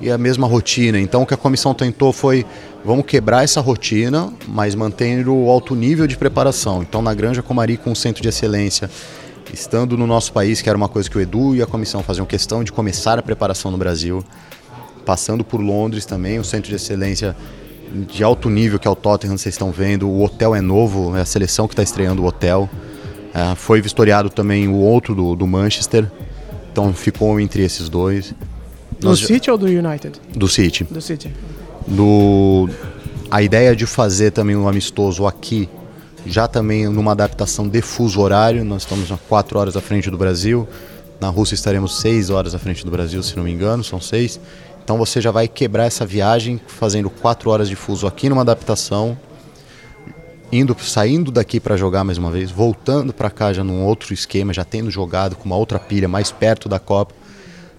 e 0.00 0.10
a 0.10 0.18
mesma 0.18 0.46
rotina. 0.46 0.98
Então 0.98 1.22
o 1.22 1.26
que 1.26 1.34
a 1.34 1.36
comissão 1.36 1.74
tentou 1.74 2.12
foi 2.12 2.44
vamos 2.84 3.06
quebrar 3.06 3.44
essa 3.44 3.60
rotina, 3.60 4.32
mas 4.46 4.74
mantendo 4.74 5.34
o 5.34 5.50
alto 5.50 5.74
nível 5.74 6.06
de 6.06 6.16
preparação. 6.16 6.82
Então 6.82 7.00
na 7.00 7.14
Granja 7.14 7.42
Comari 7.42 7.76
com 7.76 7.90
um 7.90 7.94
centro 7.94 8.22
de 8.22 8.28
excelência, 8.28 8.90
estando 9.52 9.96
no 9.96 10.06
nosso 10.06 10.32
país, 10.32 10.60
que 10.60 10.68
era 10.68 10.76
uma 10.76 10.88
coisa 10.88 11.08
que 11.08 11.16
o 11.16 11.20
Edu 11.20 11.54
e 11.54 11.62
a 11.62 11.66
comissão 11.66 12.02
faziam 12.02 12.26
questão 12.26 12.62
de 12.62 12.72
começar 12.72 13.18
a 13.18 13.22
preparação 13.22 13.70
no 13.70 13.78
Brasil, 13.78 14.24
passando 15.04 15.44
por 15.44 15.60
Londres 15.60 16.04
também, 16.04 16.38
o 16.38 16.44
centro 16.44 16.70
de 16.70 16.76
excelência 16.76 17.36
de 18.08 18.24
alto 18.24 18.50
nível 18.50 18.78
que 18.78 18.88
é 18.88 18.90
o 18.90 18.96
Tottenham, 18.96 19.36
vocês 19.36 19.54
estão 19.54 19.70
vendo, 19.70 20.08
o 20.08 20.22
hotel 20.22 20.54
é 20.54 20.60
novo, 20.60 21.16
é 21.16 21.20
a 21.20 21.24
seleção 21.24 21.68
que 21.68 21.74
está 21.74 21.82
estreando 21.82 22.22
o 22.22 22.26
hotel. 22.26 22.68
É, 23.32 23.54
foi 23.54 23.80
vistoriado 23.80 24.30
também 24.30 24.68
o 24.68 24.76
outro 24.76 25.14
do, 25.14 25.34
do 25.34 25.46
Manchester, 25.46 26.10
então 26.70 26.92
ficou 26.92 27.38
entre 27.38 27.62
esses 27.62 27.88
dois. 27.88 28.34
Do 29.00 29.08
Nós 29.08 29.20
City 29.20 29.50
ou 29.50 29.58
do 29.58 29.66
United? 29.66 30.20
do 30.34 30.48
City. 30.48 30.84
Do 30.84 31.00
City. 31.00 31.32
Do, 31.86 32.68
a 33.30 33.42
ideia 33.42 33.74
de 33.74 33.86
fazer 33.86 34.30
também 34.30 34.56
um 34.56 34.68
amistoso 34.68 35.26
aqui, 35.26 35.68
já 36.26 36.48
também 36.48 36.88
numa 36.88 37.12
adaptação 37.12 37.68
de 37.68 37.82
fuso 37.82 38.20
horário, 38.20 38.64
nós 38.64 38.82
estamos 38.82 39.10
a 39.12 39.18
4 39.28 39.58
horas 39.58 39.76
à 39.76 39.80
frente 39.80 40.10
do 40.10 40.16
Brasil, 40.16 40.66
na 41.20 41.28
Rússia 41.28 41.54
estaremos 41.54 42.00
6 42.00 42.30
horas 42.30 42.54
à 42.54 42.58
frente 42.58 42.84
do 42.84 42.90
Brasil, 42.90 43.22
se 43.22 43.36
não 43.36 43.44
me 43.44 43.52
engano, 43.52 43.84
são 43.84 44.00
6. 44.00 44.40
Então 44.82 44.98
você 44.98 45.20
já 45.20 45.30
vai 45.30 45.48
quebrar 45.48 45.84
essa 45.84 46.04
viagem 46.04 46.60
fazendo 46.66 47.08
4 47.08 47.50
horas 47.50 47.68
de 47.68 47.76
fuso 47.76 48.06
aqui 48.06 48.28
numa 48.28 48.42
adaptação, 48.42 49.18
indo 50.52 50.76
saindo 50.80 51.30
daqui 51.30 51.58
para 51.58 51.76
jogar 51.76 52.04
mais 52.04 52.18
uma 52.18 52.30
vez, 52.30 52.50
voltando 52.50 53.12
para 53.12 53.30
cá 53.30 53.52
já 53.52 53.64
num 53.64 53.82
outro 53.84 54.14
esquema, 54.14 54.52
já 54.52 54.64
tendo 54.64 54.90
jogado 54.90 55.36
com 55.36 55.44
uma 55.44 55.56
outra 55.56 55.78
pilha 55.78 56.06
mais 56.06 56.30
perto 56.30 56.68
da 56.68 56.78
Copa, 56.78 57.14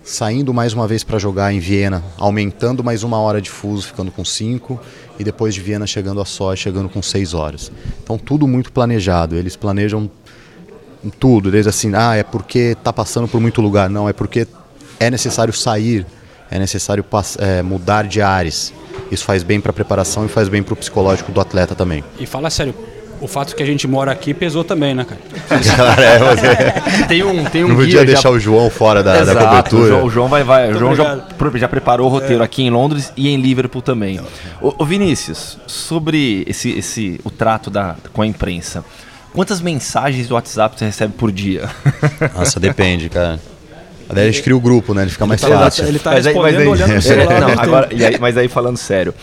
saindo 0.06 0.54
mais 0.54 0.72
uma 0.72 0.88
vez 0.88 1.04
para 1.04 1.18
jogar 1.18 1.52
em 1.52 1.60
Viena, 1.60 2.04
aumentando 2.16 2.84
mais 2.84 3.02
uma 3.02 3.18
hora 3.20 3.42
de 3.42 3.50
fuso, 3.50 3.88
ficando 3.88 4.12
com 4.12 4.24
cinco, 4.24 4.80
e 5.18 5.24
depois 5.24 5.56
de 5.56 5.62
Viena 5.62 5.88
chegando 5.88 6.22
a 6.22 6.26
Só, 6.26 6.56
chegando 6.56 6.88
com 6.88 7.02
seis 7.02 7.34
horas. 7.34 7.72
Então 8.04 8.16
tudo 8.16 8.48
muito 8.48 8.72
planejado. 8.72 9.36
Eles 9.36 9.56
planejam 9.56 10.10
tudo, 11.20 11.50
desde 11.50 11.70
assim, 11.70 11.92
ah, 11.96 12.16
é 12.16 12.24
porque 12.24 12.78
tá 12.84 12.94
passando 12.94 13.28
por 13.28 13.42
muito 13.42 13.62
lugar, 13.62 13.90
não, 13.90 14.08
é 14.08 14.14
porque 14.14 14.48
é 15.00 15.10
necessário 15.10 15.54
sair, 15.54 16.06
é 16.52 16.60
necessário 16.60 17.04
é, 17.40 17.64
mudar 17.64 18.08
de 18.08 18.22
ares. 18.22 18.72
Isso 19.12 19.26
faz 19.26 19.42
bem 19.42 19.60
para 19.60 19.72
a 19.72 19.74
preparação 19.74 20.26
e 20.26 20.28
faz 20.28 20.48
bem 20.48 20.62
para 20.62 20.74
o 20.74 20.78
psicológico 20.78 21.32
do 21.32 21.42
atleta 21.42 21.74
também. 21.74 22.04
E 22.20 22.28
fala 22.28 22.52
sério, 22.52 22.76
o 23.22 23.28
fato 23.28 23.56
que 23.56 23.64
a 23.64 23.66
gente 23.66 23.88
mora 23.88 24.12
aqui 24.12 24.34
pesou 24.34 24.64
também, 24.64 24.94
né, 24.94 25.06
cara? 25.06 25.22
Cara, 25.76 26.04
é, 26.04 26.20
você 26.20 27.06
Tem 27.08 27.24
um, 27.24 27.44
tem 27.46 27.64
um 27.64 27.70
não 27.70 27.76
guia 27.76 27.86
podia 27.86 28.00
já- 28.00 28.06
deixar 28.06 28.30
o 28.32 28.40
João 28.40 28.70
fora 28.70 29.02
da, 29.04 29.14
da 29.16 29.22
Exato, 29.22 29.38
O 29.40 29.48
cobertura. 29.48 29.88
João, 29.88 30.04
o 30.06 30.10
João 30.10 30.28
vai, 30.28 30.44
vai. 30.44 30.72
O 30.72 30.78
João 30.78 30.96
já, 30.96 31.20
já 31.56 31.68
preparou 31.68 32.08
o 32.08 32.10
roteiro 32.10 32.44
aqui 32.44 32.64
em 32.64 32.70
Londres 32.70 33.12
e 33.16 33.30
em 33.30 33.38
Liverpool 33.38 33.82
também. 33.82 34.20
Ô, 34.62 34.74
ô, 34.78 34.86
Vinícius, 34.86 35.58
sobre 35.68 36.44
esse, 36.48 36.72
esse, 36.72 37.20
o 37.24 37.30
trato 37.32 37.70
da, 37.70 37.96
com 38.14 38.22
a 38.22 38.28
imprensa, 38.28 38.84
quantas 39.34 39.62
mensagens 39.62 40.28
do 40.28 40.36
WhatsApp 40.36 40.78
você 40.78 40.86
recebe 40.86 41.14
por 41.18 41.32
dia? 41.32 41.70
Nossa, 42.36 42.60
depende, 42.60 43.10
cara. 43.10 43.40
Daí 44.08 44.28
a 44.28 44.32
gente 44.32 44.44
cria 44.44 44.56
o 44.56 44.60
grupo, 44.60 44.94
né? 44.94 45.02
Ele 45.02 45.10
fica 45.10 45.26
mais 45.26 45.42
tá- 45.42 45.48
fácil. 45.48 45.88
ele 45.88 45.98
tá 45.98 46.12
Mas 46.12 46.28
aí- 46.28 46.36
mas 46.36 46.44
respondendo 46.54 46.62
aí- 46.62 46.68
olhando 46.68 46.90
pro 46.90 46.98
É, 46.98 47.02
celular. 47.02 47.40
não, 47.42 47.48
né? 47.48 47.56
agora, 47.58 47.90
e 47.92 48.06
aí- 48.06 48.18
mas 48.20 48.38
aí 48.38 48.48
falando 48.48 48.78
sério, 48.78 49.16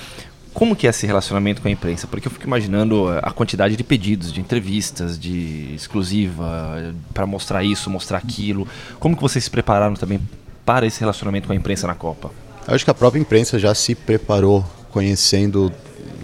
como 0.53 0.77
que 0.77 0.87
é 0.87 0.91
esse 0.91 1.07
relacionamento 1.07 1.61
com 1.63 1.69
a 1.69 1.71
imprensa? 1.71 2.07
Porque 2.07 2.27
eu 2.29 2.33
fico 2.33 2.47
imaginando 2.47 3.09
a 3.23 3.31
quantidade 3.31 3.75
de 3.77 3.83
pedidos, 3.85 4.33
de 4.33 4.41
entrevistas, 4.41 5.19
de 5.19 5.75
exclusiva, 5.75 6.95
para 7.15 7.27
mostrar 7.27 7.65
isso, 7.65 7.89
mostrar 7.91 8.19
aquilo. 8.19 8.67
Como 9.01 9.17
que 9.17 9.23
vocês 9.23 9.45
se 9.45 9.51
prepararam 9.51 9.95
também 9.95 10.21
para 10.65 10.87
esse 10.87 11.01
relacionamento 11.01 11.47
com 11.47 11.53
a 11.53 11.57
imprensa 11.57 11.87
na 11.87 11.95
Copa? 11.95 12.31
Eu 12.69 12.75
acho 12.75 12.85
que 12.85 12.91
a 12.91 12.95
própria 12.95 13.21
imprensa 13.21 13.59
já 13.59 13.75
se 13.75 13.95
preparou, 13.95 14.65
conhecendo 14.91 15.73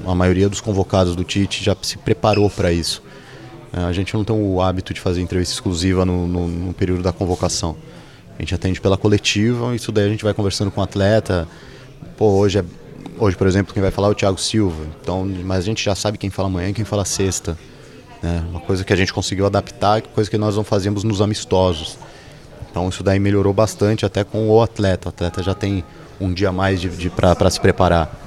a 0.06 0.14
maioria 0.14 0.48
dos 0.48 0.60
convocados 0.60 1.16
do 1.16 1.24
Tite, 1.24 1.64
já 1.64 1.76
se 1.82 1.98
preparou 1.98 2.48
para 2.48 2.72
isso. 2.72 3.02
É, 3.72 3.80
A 3.80 3.92
gente 3.92 4.14
não 4.14 4.24
tem 4.24 4.34
o 4.36 4.60
hábito 4.62 4.94
de 4.94 5.00
fazer 5.00 5.20
entrevista 5.20 5.54
exclusiva 5.54 6.04
no, 6.04 6.26
no- 6.28 6.48
no 6.48 6.72
período 6.72 7.02
da 7.02 7.12
convocação. 7.12 7.76
A 8.38 8.42
gente 8.42 8.54
atende 8.54 8.80
pela 8.80 8.96
coletiva, 8.96 9.74
isso 9.74 9.90
daí 9.90 10.06
a 10.06 10.08
gente 10.08 10.22
vai 10.22 10.32
conversando 10.32 10.70
com 10.70 10.80
o 10.80 10.84
atleta. 10.84 11.48
Pô, 12.16 12.26
hoje, 12.38 12.58
é, 12.60 12.64
hoje 13.18 13.36
por 13.36 13.46
exemplo, 13.46 13.72
quem 13.72 13.82
vai 13.82 13.90
falar 13.90 14.08
é 14.08 14.10
o 14.10 14.14
Thiago 14.14 14.38
Silva. 14.38 14.84
Então, 15.00 15.24
mas 15.44 15.58
a 15.58 15.62
gente 15.62 15.84
já 15.84 15.94
sabe 15.94 16.18
quem 16.18 16.30
fala 16.30 16.48
amanhã 16.48 16.70
e 16.70 16.72
quem 16.72 16.84
fala 16.84 17.04
sexta. 17.04 17.58
né? 18.22 18.44
Uma 18.50 18.60
coisa 18.60 18.84
que 18.84 18.92
a 18.92 18.96
gente 18.96 19.12
conseguiu 19.12 19.46
adaptar, 19.46 20.02
coisa 20.02 20.30
que 20.30 20.38
nós 20.38 20.56
não 20.56 20.64
fazíamos 20.64 21.04
nos 21.04 21.20
amistosos. 21.20 21.98
Então 22.70 22.88
isso 22.88 23.02
daí 23.02 23.18
melhorou 23.18 23.52
bastante 23.52 24.04
até 24.06 24.24
com 24.24 24.48
o 24.48 24.62
atleta. 24.62 25.08
O 25.08 25.10
atleta 25.10 25.42
já 25.42 25.54
tem 25.54 25.84
um 26.20 26.32
dia 26.32 26.52
mais 26.52 26.80
de, 26.80 26.88
de 26.88 27.10
para 27.10 27.50
se 27.50 27.60
preparar. 27.60 28.24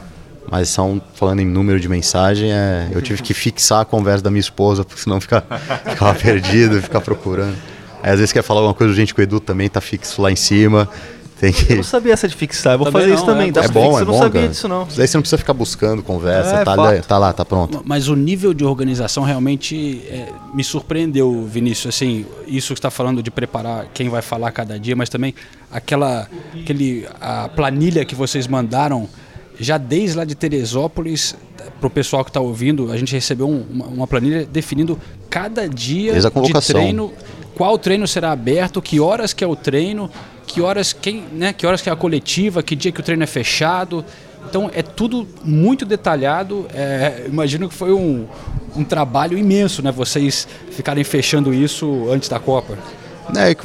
Mas 0.50 0.70
são, 0.70 1.02
falando 1.14 1.40
em 1.40 1.46
número 1.46 1.80
de 1.80 1.88
mensagem, 1.88 2.52
é, 2.52 2.90
eu 2.92 3.02
tive 3.02 3.22
que 3.22 3.34
fixar 3.34 3.82
a 3.82 3.86
conversa 3.86 4.24
da 4.24 4.30
minha 4.30 4.42
esposa, 4.42 4.84
porque 4.84 5.02
senão 5.02 5.22
fica, 5.22 5.42
ficava 5.88 6.14
perdido, 6.16 6.82
ficar 6.82 7.00
procurando. 7.00 7.56
Aí 8.04 8.12
às 8.12 8.18
vezes 8.20 8.34
quer 8.34 8.42
falar 8.42 8.62
alguma 8.62 8.74
coisa 8.74 8.92
urgente 8.92 9.14
com 9.14 9.22
o 9.22 9.24
Edu 9.24 9.40
também, 9.40 9.70
tá 9.70 9.80
fixo 9.80 10.22
lá 10.22 10.32
em 10.32 10.36
cima. 10.36 10.90
Tem 11.42 11.52
que. 11.52 11.74
Eu 11.74 11.78
não 11.78 11.84
sabia 11.84 12.14
essa 12.14 12.28
de 12.28 12.36
fixar, 12.36 12.76
eu 12.76 12.78
vou 12.78 12.86
Também 12.86 13.02
fazer 13.02 13.10
não, 13.14 13.18
isso 13.18 13.26
também. 13.26 13.50
é 13.50 13.52
tá 13.52 13.64
É 13.64 13.68
bom, 13.68 13.82
fixo, 13.82 13.98
é 13.98 14.02
eu 14.02 14.06
não 14.06 14.14
bom, 14.14 14.20
sabia 14.20 14.42
cara. 14.42 14.48
disso 14.54 14.68
não. 14.68 14.88
Daí 14.96 15.08
você 15.08 15.18
não 15.18 15.22
precisa 15.24 15.38
ficar 15.40 15.54
buscando 15.54 16.04
conversa, 16.04 16.58
É, 16.58 16.64
tá, 16.64 16.76
fato. 16.76 17.08
tá 17.08 17.18
lá, 17.18 17.34
tá 17.34 17.44
pronto. 17.44 17.82
Mas 17.84 18.08
o 18.08 18.16
nível 18.16 18.54
de 18.54 18.64
organização 18.64 19.24
realmente 19.24 20.04
é, 20.08 20.28
me 20.54 20.64
surpreendeu, 20.64 21.44
Vinícius. 21.46 21.96
Assim, 21.96 22.26
isso 22.48 22.74
que 22.74 22.80
está 22.80 22.92
falando 22.92 23.24
de 23.24 23.32
preparar 23.32 23.88
quem 23.94 24.08
vai 24.08 24.22
falar 24.22 24.52
cada 24.52 24.80
dia, 24.80 24.96
mas 24.96 25.10
também 25.10 25.34
aquela 25.72 26.30
aquele, 26.54 27.08
a 27.20 27.50
planilha 27.50 28.06
que 28.06 28.14
vocês 28.14 28.48
mandaram 28.48 29.10
já 29.60 29.78
desde 29.78 30.18
lá 30.18 30.24
de 30.26 30.36
Teresópolis 30.36 31.36
para 31.80 31.88
o 31.88 31.90
pessoal 31.90 32.24
que 32.24 32.30
está 32.30 32.40
ouvindo, 32.40 32.92
a 32.92 32.98
gente 32.98 33.14
recebeu 33.14 33.48
um- 33.50 33.66
uma, 33.70 33.86
uma 33.88 34.08
planilha 34.08 34.46
definindo 34.46 35.00
cada 35.30 35.68
dia 35.68 36.14
de 36.20 36.62
treino, 36.68 37.12
qual 37.56 37.78
treino 37.78 38.08
será 38.08 38.32
aberto, 38.32 38.82
que 38.82 39.00
horas 39.00 39.34
que 39.34 39.44
é 39.44 39.48
o 39.48 39.56
treino, 39.56 40.10
que 40.52 40.62
horas 40.62 40.94
quem, 40.94 41.24
né, 41.32 41.54
que 41.54 41.66
horas 41.66 41.82
que 41.82 41.90
é 41.90 41.92
a 41.92 41.96
coletiva, 41.96 42.62
que 42.62 42.76
dia 42.76 42.92
que 42.92 43.00
o 43.00 43.04
treino 43.04 43.24
é 43.24 43.28
fechado. 43.28 44.04
Então 44.50 44.70
é 44.74 44.82
tudo 44.82 45.28
muito 45.44 45.86
detalhado. 45.86 46.68
É, 46.74 47.26
imagino 47.28 47.70
que 47.70 47.76
foi 47.76 47.94
um, 47.94 48.28
um 48.76 48.84
trabalho 48.84 49.38
imenso, 49.38 49.82
né? 49.82 49.92
Vocês 49.92 50.48
ficarem 50.72 51.04
fechando 51.04 51.54
isso 51.54 52.10
antes 52.12 52.28
da 52.28 52.40
Copa. 52.40 52.78
É, 53.38 53.56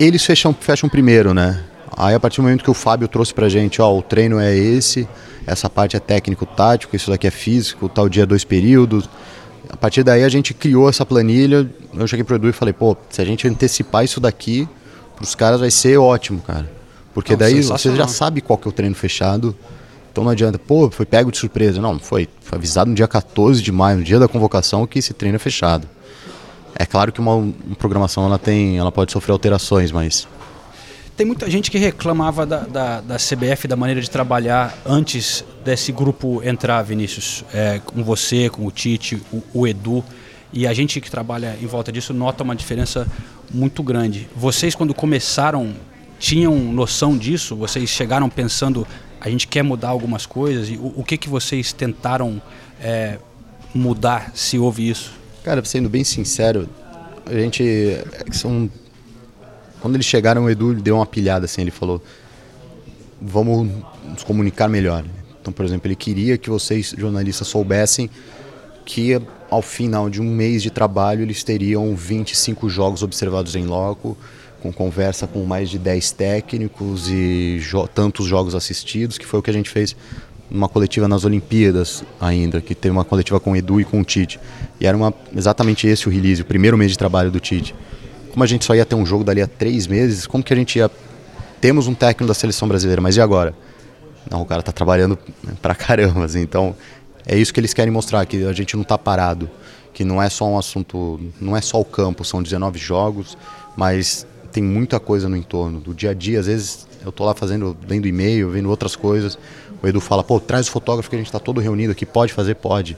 eles 0.00 0.24
fecham, 0.24 0.52
fecham 0.58 0.88
primeiro, 0.88 1.32
né? 1.32 1.62
Aí 1.96 2.14
a 2.14 2.20
partir 2.20 2.38
do 2.38 2.44
momento 2.44 2.64
que 2.64 2.70
o 2.70 2.74
Fábio 2.74 3.06
trouxe 3.06 3.34
pra 3.34 3.48
gente, 3.48 3.82
ó, 3.82 3.96
o 3.96 4.02
treino 4.02 4.38
é 4.38 4.56
esse, 4.56 5.08
essa 5.46 5.68
parte 5.68 5.96
é 5.96 6.00
técnico-tático, 6.00 6.94
isso 6.94 7.10
daqui 7.10 7.26
é 7.26 7.30
físico, 7.30 7.88
tal 7.88 8.08
dia 8.08 8.24
dois 8.24 8.44
períodos. 8.44 9.08
A 9.68 9.76
partir 9.76 10.02
daí 10.02 10.24
a 10.24 10.28
gente 10.28 10.54
criou 10.54 10.88
essa 10.88 11.04
planilha, 11.04 11.68
eu 11.92 12.06
cheguei 12.06 12.24
pro 12.24 12.36
Edu 12.36 12.48
e 12.48 12.52
falei, 12.52 12.72
pô, 12.72 12.96
se 13.10 13.20
a 13.20 13.24
gente 13.24 13.46
antecipar 13.46 14.04
isso 14.04 14.20
daqui, 14.20 14.68
pros 15.18 15.34
caras 15.34 15.58
vai 15.58 15.70
ser 15.70 15.98
ótimo, 15.98 16.40
cara. 16.40 16.70
Porque 17.12 17.32
Não, 17.32 17.38
daí 17.38 17.60
você 17.60 17.94
já 17.96 18.06
sabe 18.06 18.40
qual 18.40 18.56
que 18.56 18.68
é 18.68 18.70
o 18.70 18.72
treino 18.72 18.94
fechado, 18.94 19.54
então 20.12 20.22
não 20.22 20.30
adianta, 20.30 20.58
pô, 20.58 20.88
foi 20.90 21.04
pego 21.04 21.32
de 21.32 21.38
surpresa. 21.38 21.80
Não, 21.80 21.94
não 21.94 22.00
foi. 22.00 22.28
Foi 22.40 22.56
avisado 22.56 22.88
no 22.88 22.96
dia 22.96 23.08
14 23.08 23.60
de 23.60 23.72
maio, 23.72 23.98
no 23.98 24.04
dia 24.04 24.18
da 24.18 24.28
convocação, 24.28 24.86
que 24.86 25.00
esse 25.00 25.12
treino 25.12 25.36
é 25.36 25.38
fechado. 25.38 25.88
É 26.74 26.86
claro 26.86 27.10
que 27.12 27.20
uma, 27.20 27.34
uma 27.34 27.76
programação 27.76 28.24
ela 28.24 28.38
tem, 28.38 28.78
ela 28.78 28.92
pode 28.92 29.10
sofrer 29.10 29.32
alterações, 29.32 29.90
mas 29.90 30.28
Tem 31.16 31.26
muita 31.26 31.50
gente 31.50 31.70
que 31.70 31.78
reclamava 31.78 32.46
da, 32.46 32.60
da, 32.60 33.00
da 33.00 33.16
CBF, 33.16 33.66
da 33.66 33.74
maneira 33.74 34.00
de 34.00 34.08
trabalhar 34.08 34.78
antes 34.86 35.44
desse 35.64 35.90
grupo 35.90 36.40
entrar, 36.44 36.82
Vinícius. 36.82 37.44
É, 37.52 37.80
com 37.84 38.04
você, 38.04 38.48
com 38.48 38.64
o 38.64 38.70
Tite, 38.70 39.20
o, 39.32 39.42
o 39.52 39.66
Edu. 39.66 40.04
E 40.52 40.66
a 40.66 40.72
gente 40.72 41.00
que 41.00 41.10
trabalha 41.10 41.56
em 41.60 41.66
volta 41.66 41.90
disso 41.90 42.14
nota 42.14 42.44
uma 42.44 42.54
diferença 42.54 43.06
muito 43.52 43.82
grande. 43.82 44.28
Vocês, 44.34 44.74
quando 44.74 44.94
começaram, 44.94 45.74
tinham 46.18 46.56
noção 46.56 47.16
disso? 47.16 47.56
Vocês 47.56 47.88
chegaram 47.88 48.28
pensando, 48.28 48.86
a 49.20 49.28
gente 49.28 49.46
quer 49.46 49.62
mudar 49.62 49.88
algumas 49.88 50.26
coisas? 50.26 50.68
E 50.68 50.76
o, 50.76 50.94
o 50.96 51.04
que, 51.04 51.16
que 51.16 51.28
vocês 51.28 51.72
tentaram 51.72 52.40
é, 52.80 53.18
mudar, 53.74 54.32
se 54.34 54.58
houve 54.58 54.88
isso? 54.88 55.12
Cara, 55.44 55.64
sendo 55.64 55.88
bem 55.88 56.04
sincero, 56.04 56.68
a 57.26 57.34
gente. 57.34 57.64
São. 58.32 58.70
Quando 59.80 59.94
eles 59.94 60.06
chegaram, 60.06 60.44
o 60.44 60.50
Edu 60.50 60.74
deu 60.74 60.96
uma 60.96 61.06
pilhada 61.06 61.44
assim, 61.44 61.62
ele 61.62 61.70
falou: 61.70 62.02
Vamos 63.20 63.70
nos 64.04 64.24
comunicar 64.24 64.68
melhor. 64.68 65.04
Então, 65.40 65.52
por 65.52 65.64
exemplo, 65.64 65.86
ele 65.86 65.96
queria 65.96 66.36
que 66.36 66.50
vocês, 66.50 66.94
jornalistas, 66.98 67.46
soubessem 67.46 68.10
que 68.88 69.20
ao 69.50 69.60
final 69.60 70.08
de 70.08 70.18
um 70.18 70.24
mês 70.24 70.62
de 70.62 70.70
trabalho 70.70 71.20
eles 71.20 71.42
teriam 71.44 71.94
25 71.94 72.70
jogos 72.70 73.02
observados 73.02 73.54
em 73.54 73.66
loco, 73.66 74.16
com 74.62 74.72
conversa 74.72 75.26
com 75.26 75.44
mais 75.44 75.68
de 75.68 75.78
10 75.78 76.10
técnicos 76.12 77.10
e 77.10 77.58
jo 77.60 77.86
tantos 77.86 78.24
jogos 78.24 78.54
assistidos, 78.54 79.18
que 79.18 79.26
foi 79.26 79.40
o 79.40 79.42
que 79.42 79.50
a 79.50 79.52
gente 79.52 79.68
fez 79.68 79.94
numa 80.50 80.70
coletiva 80.70 81.06
nas 81.06 81.26
Olimpíadas 81.26 82.02
ainda, 82.18 82.62
que 82.62 82.74
teve 82.74 82.90
uma 82.90 83.04
coletiva 83.04 83.38
com 83.38 83.52
o 83.52 83.56
Edu 83.56 83.78
e 83.78 83.84
com 83.84 84.00
o 84.00 84.04
Tite. 84.04 84.40
E 84.80 84.86
era 84.86 84.96
uma, 84.96 85.12
exatamente 85.36 85.86
esse 85.86 86.08
o 86.08 86.10
release, 86.10 86.40
o 86.40 86.46
primeiro 86.46 86.78
mês 86.78 86.92
de 86.92 86.96
trabalho 86.96 87.30
do 87.30 87.38
Tite. 87.38 87.74
Como 88.30 88.42
a 88.42 88.46
gente 88.46 88.64
só 88.64 88.74
ia 88.74 88.86
ter 88.86 88.94
um 88.94 89.04
jogo 89.04 89.22
dali 89.22 89.42
a 89.42 89.46
três 89.46 89.86
meses, 89.86 90.26
como 90.26 90.42
que 90.42 90.52
a 90.54 90.56
gente 90.56 90.78
ia... 90.78 90.90
Temos 91.60 91.86
um 91.88 91.94
técnico 91.94 92.26
da 92.26 92.34
seleção 92.34 92.66
brasileira, 92.66 93.02
mas 93.02 93.16
e 93.16 93.20
agora? 93.20 93.52
Não, 94.30 94.40
o 94.40 94.46
cara 94.46 94.62
tá 94.62 94.72
trabalhando 94.72 95.18
pra 95.60 95.74
caramba, 95.74 96.24
assim, 96.24 96.40
então 96.40 96.74
é 97.28 97.36
isso 97.36 97.52
que 97.52 97.60
eles 97.60 97.74
querem 97.74 97.92
mostrar, 97.92 98.24
que 98.24 98.44
a 98.44 98.52
gente 98.54 98.74
não 98.74 98.82
tá 98.82 98.96
parado, 98.96 99.50
que 99.92 100.02
não 100.02 100.20
é 100.20 100.30
só 100.30 100.48
um 100.48 100.58
assunto, 100.58 101.20
não 101.38 101.54
é 101.54 101.60
só 101.60 101.78
o 101.78 101.84
campo, 101.84 102.24
são 102.24 102.42
19 102.42 102.78
jogos, 102.78 103.36
mas 103.76 104.26
tem 104.50 104.62
muita 104.62 104.98
coisa 104.98 105.28
no 105.28 105.36
entorno, 105.36 105.78
do 105.78 105.94
dia 105.94 106.10
a 106.10 106.14
dia, 106.14 106.40
às 106.40 106.46
vezes 106.46 106.88
eu 107.04 107.12
tô 107.12 107.24
lá 107.24 107.34
fazendo, 107.34 107.76
lendo 107.86 108.08
e-mail, 108.08 108.50
vendo 108.50 108.70
outras 108.70 108.96
coisas, 108.96 109.38
o 109.82 109.86
Edu 109.86 110.00
fala, 110.00 110.24
pô, 110.24 110.40
traz 110.40 110.68
o 110.68 110.70
fotógrafo 110.70 111.10
que 111.10 111.16
a 111.16 111.18
gente 111.18 111.30
tá 111.30 111.38
todo 111.38 111.60
reunido 111.60 111.92
aqui, 111.92 112.06
pode 112.06 112.32
fazer? 112.32 112.54
Pode. 112.54 112.96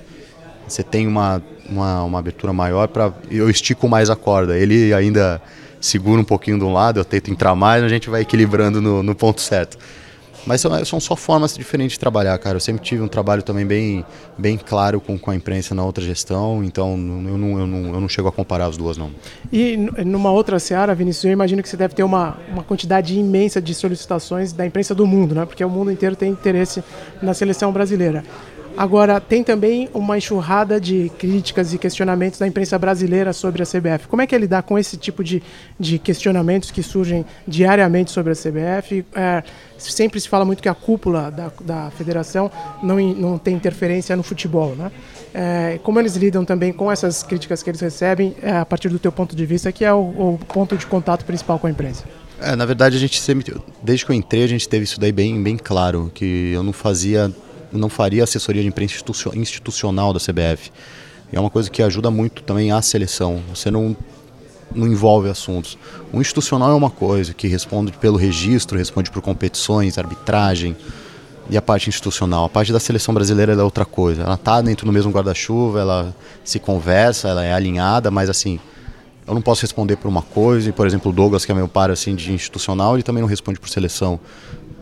Você 0.67 0.85
tem 0.85 1.09
uma, 1.09 1.43
uma, 1.69 2.05
uma 2.05 2.19
abertura 2.21 2.53
maior 2.53 2.87
para 2.87 3.13
eu 3.29 3.51
estico 3.51 3.89
mais 3.89 4.09
a 4.09 4.17
corda, 4.17 4.57
ele 4.57 4.95
ainda 4.95 5.43
segura 5.81 6.21
um 6.21 6.25
pouquinho 6.25 6.57
de 6.57 6.65
um 6.65 6.73
lado, 6.73 7.01
eu 7.01 7.05
tento 7.05 7.31
entrar 7.33 7.55
mais, 7.57 7.83
a 7.83 7.89
gente 7.89 8.09
vai 8.09 8.23
equilibrando 8.23 8.81
no, 8.81 9.03
no 9.03 9.15
ponto 9.15 9.41
certo. 9.41 9.77
Mas 10.47 10.61
são, 10.61 10.85
são 10.85 11.01
só 11.01 11.15
formas 11.17 11.57
diferentes 11.57 11.93
de 11.93 12.01
trabalhar, 12.01 12.37
cara. 12.39 12.57
Eu 12.57 12.61
sempre 12.61 12.83
tive 12.83 13.03
um 13.03 13.09
trabalho 13.09 13.43
também 13.43 13.67
bem, 13.67 14.05
bem 14.39 14.57
claro 14.57 15.01
com, 15.01 15.19
com 15.19 15.31
a 15.31 15.35
imprensa 15.35 15.75
na 15.75 15.85
outra 15.85 16.03
gestão, 16.05 16.65
então 16.65 16.93
eu 16.93 16.97
não, 17.39 17.61
eu, 17.61 17.67
não, 17.67 17.95
eu 17.95 18.01
não 18.01 18.09
chego 18.09 18.29
a 18.29 18.33
comparar 18.33 18.67
as 18.67 18.77
duas, 18.77 18.97
não. 18.97 19.11
E 19.53 19.77
numa 20.05 20.31
outra 20.31 20.59
seara, 20.59 20.95
Vinícius, 20.95 21.25
eu 21.25 21.33
imagino 21.33 21.63
que 21.63 21.69
você 21.69 21.77
deve 21.77 21.95
ter 21.95 22.03
uma, 22.03 22.39
uma 22.49 22.63
quantidade 22.63 23.19
imensa 23.19 23.61
de 23.61 23.75
solicitações 23.75 24.53
da 24.53 24.67
imprensa 24.67 24.95
do 24.95 25.07
mundo, 25.07 25.35
né? 25.35 25.45
Porque 25.45 25.65
o 25.65 25.71
mundo 25.71 25.91
inteiro 25.91 26.17
tem 26.17 26.31
interesse 26.31 26.83
na 27.23 27.35
seleção 27.35 27.73
brasileira. 27.73 28.25
Agora, 28.81 29.21
tem 29.21 29.45
também 29.45 29.91
uma 29.93 30.17
enxurrada 30.17 30.81
de 30.81 31.13
críticas 31.19 31.75
e 31.75 31.77
questionamentos 31.77 32.39
da 32.39 32.47
imprensa 32.47 32.79
brasileira 32.79 33.31
sobre 33.35 33.63
a 33.63 33.67
CBF. 33.67 34.09
Como 34.09 34.23
é 34.23 34.27
que 34.27 34.35
é 34.35 34.39
lidar 34.39 34.63
com 34.63 34.79
esse 34.79 34.97
tipo 34.97 35.23
de, 35.23 35.43
de 35.79 35.99
questionamentos 35.99 36.71
que 36.71 36.83
surgem 36.83 37.27
diariamente 37.47 38.11
sobre 38.11 38.33
a 38.33 38.35
CBF? 38.35 39.05
É, 39.15 39.43
sempre 39.77 40.19
se 40.19 40.27
fala 40.31 40.47
muito 40.47 40.63
que 40.63 40.69
a 40.69 40.73
cúpula 40.75 41.31
da, 41.31 41.53
da 41.61 41.91
federação 41.91 42.51
não, 42.83 42.97
não 42.97 43.37
tem 43.37 43.55
interferência 43.55 44.17
no 44.17 44.23
futebol, 44.23 44.75
né? 44.75 44.91
É, 45.35 45.79
como 45.83 46.01
eles 46.01 46.17
lidam 46.17 46.43
também 46.43 46.73
com 46.73 46.91
essas 46.91 47.23
críticas 47.23 47.63
que 47.63 47.69
eles 47.69 47.83
recebem 47.83 48.35
é, 48.41 48.57
a 48.57 48.65
partir 48.65 48.89
do 48.89 48.99
teu 48.99 49.13
ponto 49.13 49.37
de 49.37 49.45
vista, 49.45 49.71
que 49.71 49.85
é 49.85 49.93
o, 49.93 49.99
o 49.99 50.41
ponto 50.55 50.75
de 50.79 50.87
contato 50.87 51.27
principal 51.27 51.59
com 51.59 51.67
a 51.67 51.71
imprensa? 51.71 52.05
É, 52.41 52.57
na 52.57 52.65
verdade, 52.65 52.97
a 52.97 53.01
gente 53.01 53.21
sempre, 53.21 53.55
desde 53.83 54.07
que 54.07 54.11
eu 54.11 54.17
entrei, 54.17 54.43
a 54.43 54.49
gente 54.49 54.67
teve 54.67 54.85
isso 54.85 54.99
daí 54.99 55.13
bem, 55.13 55.43
bem 55.43 55.59
claro, 55.59 56.11
que 56.15 56.53
eu 56.55 56.63
não 56.63 56.73
fazia, 56.73 57.31
não 57.73 57.89
faria 57.89 58.25
assessoria 58.25 58.63
de 58.63 58.69
imprensa 58.69 58.95
institucio- 58.95 59.33
institucional 59.35 60.13
da 60.13 60.19
CBF. 60.19 60.71
E 61.33 61.37
é 61.37 61.41
uma 61.41 61.51
coisa 61.51 61.71
que 61.71 61.83
ajuda 61.83 62.11
muito 62.11 62.43
também 62.43 62.73
a 62.73 62.83
seleção. 62.83 63.41
Você 63.55 63.71
não, 63.71 63.97
não 64.75 64.87
envolve 64.87 65.29
assuntos. 65.29 65.79
O 66.13 66.21
institucional 66.21 66.71
é 66.71 66.75
uma 66.75 66.91
coisa 66.91 67.33
que 67.33 67.47
responde 67.47 67.93
pelo 67.93 68.17
registro, 68.17 68.77
responde 68.77 69.11
por 69.11 69.23
competições, 69.23 69.97
arbitragem 69.97 70.77
e 71.49 71.57
a 71.57 71.63
parte 71.63 71.89
institucional. 71.89 72.45
A 72.45 72.49
parte 72.49 72.73
da 72.73 72.81
seleção 72.81 73.15
brasileira 73.15 73.53
é 73.53 73.63
outra 73.63 73.85
coisa. 73.85 74.23
Ela 74.23 74.35
está 74.35 74.61
dentro 74.61 74.87
do 74.87 74.93
mesmo 74.93 75.13
guarda-chuva, 75.13 75.81
ela 75.81 76.17
se 76.45 76.59
conversa, 76.59 77.29
ela 77.29 77.45
é 77.45 77.53
alinhada, 77.53 78.11
mas 78.11 78.29
assim, 78.29 78.59
eu 79.27 79.35
não 79.35 79.43
posso 79.43 79.63
responder 79.63 79.97
por 79.97 80.09
uma 80.09 80.23
coisa. 80.23 80.69
E, 80.69 80.73
por 80.73 80.87
exemplo, 80.87 81.11
o 81.13 81.15
Douglas, 81.15 81.45
que 81.45 81.53
é 81.53 81.55
meu 81.55 81.69
par 81.69 81.91
assim, 81.91 82.15
de 82.17 82.33
institucional, 82.33 82.97
ele 82.97 83.05
também 83.05 83.21
não 83.21 83.29
responde 83.29 83.61
por 83.61 83.69
seleção. 83.69 84.19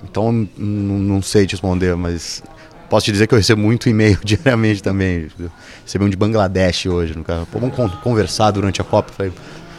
Então, 0.02 0.32
não 0.56 1.20
sei 1.20 1.46
te 1.46 1.52
responder, 1.52 1.94
mas 1.96 2.42
Posso 2.88 3.04
te 3.04 3.12
dizer 3.12 3.26
que 3.26 3.34
eu 3.34 3.38
recebo 3.38 3.60
muito 3.60 3.88
e-mail 3.88 4.18
diariamente 4.24 4.82
também. 4.82 5.28
Recebi 5.84 6.04
um 6.04 6.08
de 6.08 6.16
Bangladesh 6.16 6.86
hoje. 6.86 7.16
No 7.16 7.24
caso. 7.24 7.46
Pô, 7.46 7.58
vamos 7.58 7.94
conversar 8.02 8.50
durante 8.50 8.80
a 8.80 8.84
Copa. 8.84 9.12
Falei, 9.12 9.32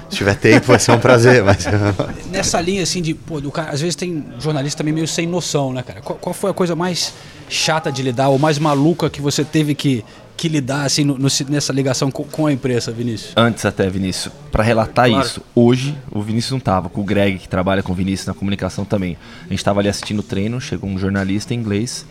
se 0.10 0.18
tiver 0.18 0.36
tempo 0.36 0.68
vai 0.68 0.80
ser 0.80 0.92
um 0.92 1.00
prazer. 1.00 1.44
Mas... 1.44 1.66
Nessa 2.32 2.60
linha 2.60 2.84
assim 2.84 3.02
de, 3.02 3.14
pô, 3.14 3.40
do 3.40 3.52
cara, 3.52 3.72
às 3.72 3.82
vezes 3.82 3.96
tem 3.96 4.26
jornalista 4.40 4.80
também 4.80 4.94
meio 4.94 5.08
sem 5.08 5.28
noção, 5.28 5.72
né, 5.72 5.84
cara? 5.84 6.02
Qual, 6.02 6.18
qual, 6.18 6.34
foi 6.34 6.52
a 6.52 6.54
coisa 6.54 6.76
mais 6.76 7.14
chata 7.48 7.92
de 7.92 8.02
lidar 8.02 8.30
ou 8.30 8.40
mais 8.40 8.60
maluca 8.60 9.10
que 9.10 9.22
você 9.22 9.44
teve 9.44 9.76
que, 9.76 10.04
que 10.36 10.48
lidar 10.48 10.84
assim 10.84 11.04
no, 11.04 11.18
no, 11.18 11.28
nessa 11.50 11.74
ligação 11.74 12.10
com, 12.10 12.24
com, 12.24 12.48
a 12.48 12.54
imprensa, 12.54 12.92
Vinícius? 12.92 13.34
Antes 13.36 13.66
até, 13.66 13.90
Vinícius, 13.90 14.34
para 14.52 14.64
relatar 14.64 15.08
claro. 15.08 15.26
isso, 15.26 15.42
hoje 15.54 15.98
o 16.12 16.22
Vinícius 16.22 16.52
não 16.52 16.60
tava, 16.60 16.90
com 16.90 17.02
o 17.02 17.04
Greg 17.04 17.38
que 17.38 17.48
trabalha 17.48 17.84
com 17.84 17.92
o 17.92 17.96
Vinícius 17.96 18.28
na 18.28 18.34
comunicação 18.34 18.86
também. 18.86 19.18
A 19.42 19.50
gente 19.50 19.60
estava 19.60 19.80
ali 19.80 19.90
assistindo 19.90 20.20
o 20.20 20.24
treino, 20.24 20.60
chegou 20.60 20.90
um 20.90 20.98
jornalista 20.98 21.54
em 21.54 21.58
inglês 21.58 22.06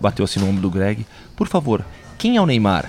bateu 0.00 0.24
assim 0.24 0.40
no 0.40 0.48
ombro 0.48 0.62
do 0.62 0.70
Greg. 0.70 1.06
Por 1.36 1.46
favor, 1.46 1.84
quem 2.18 2.36
é 2.36 2.40
o 2.40 2.46
Neymar? 2.46 2.88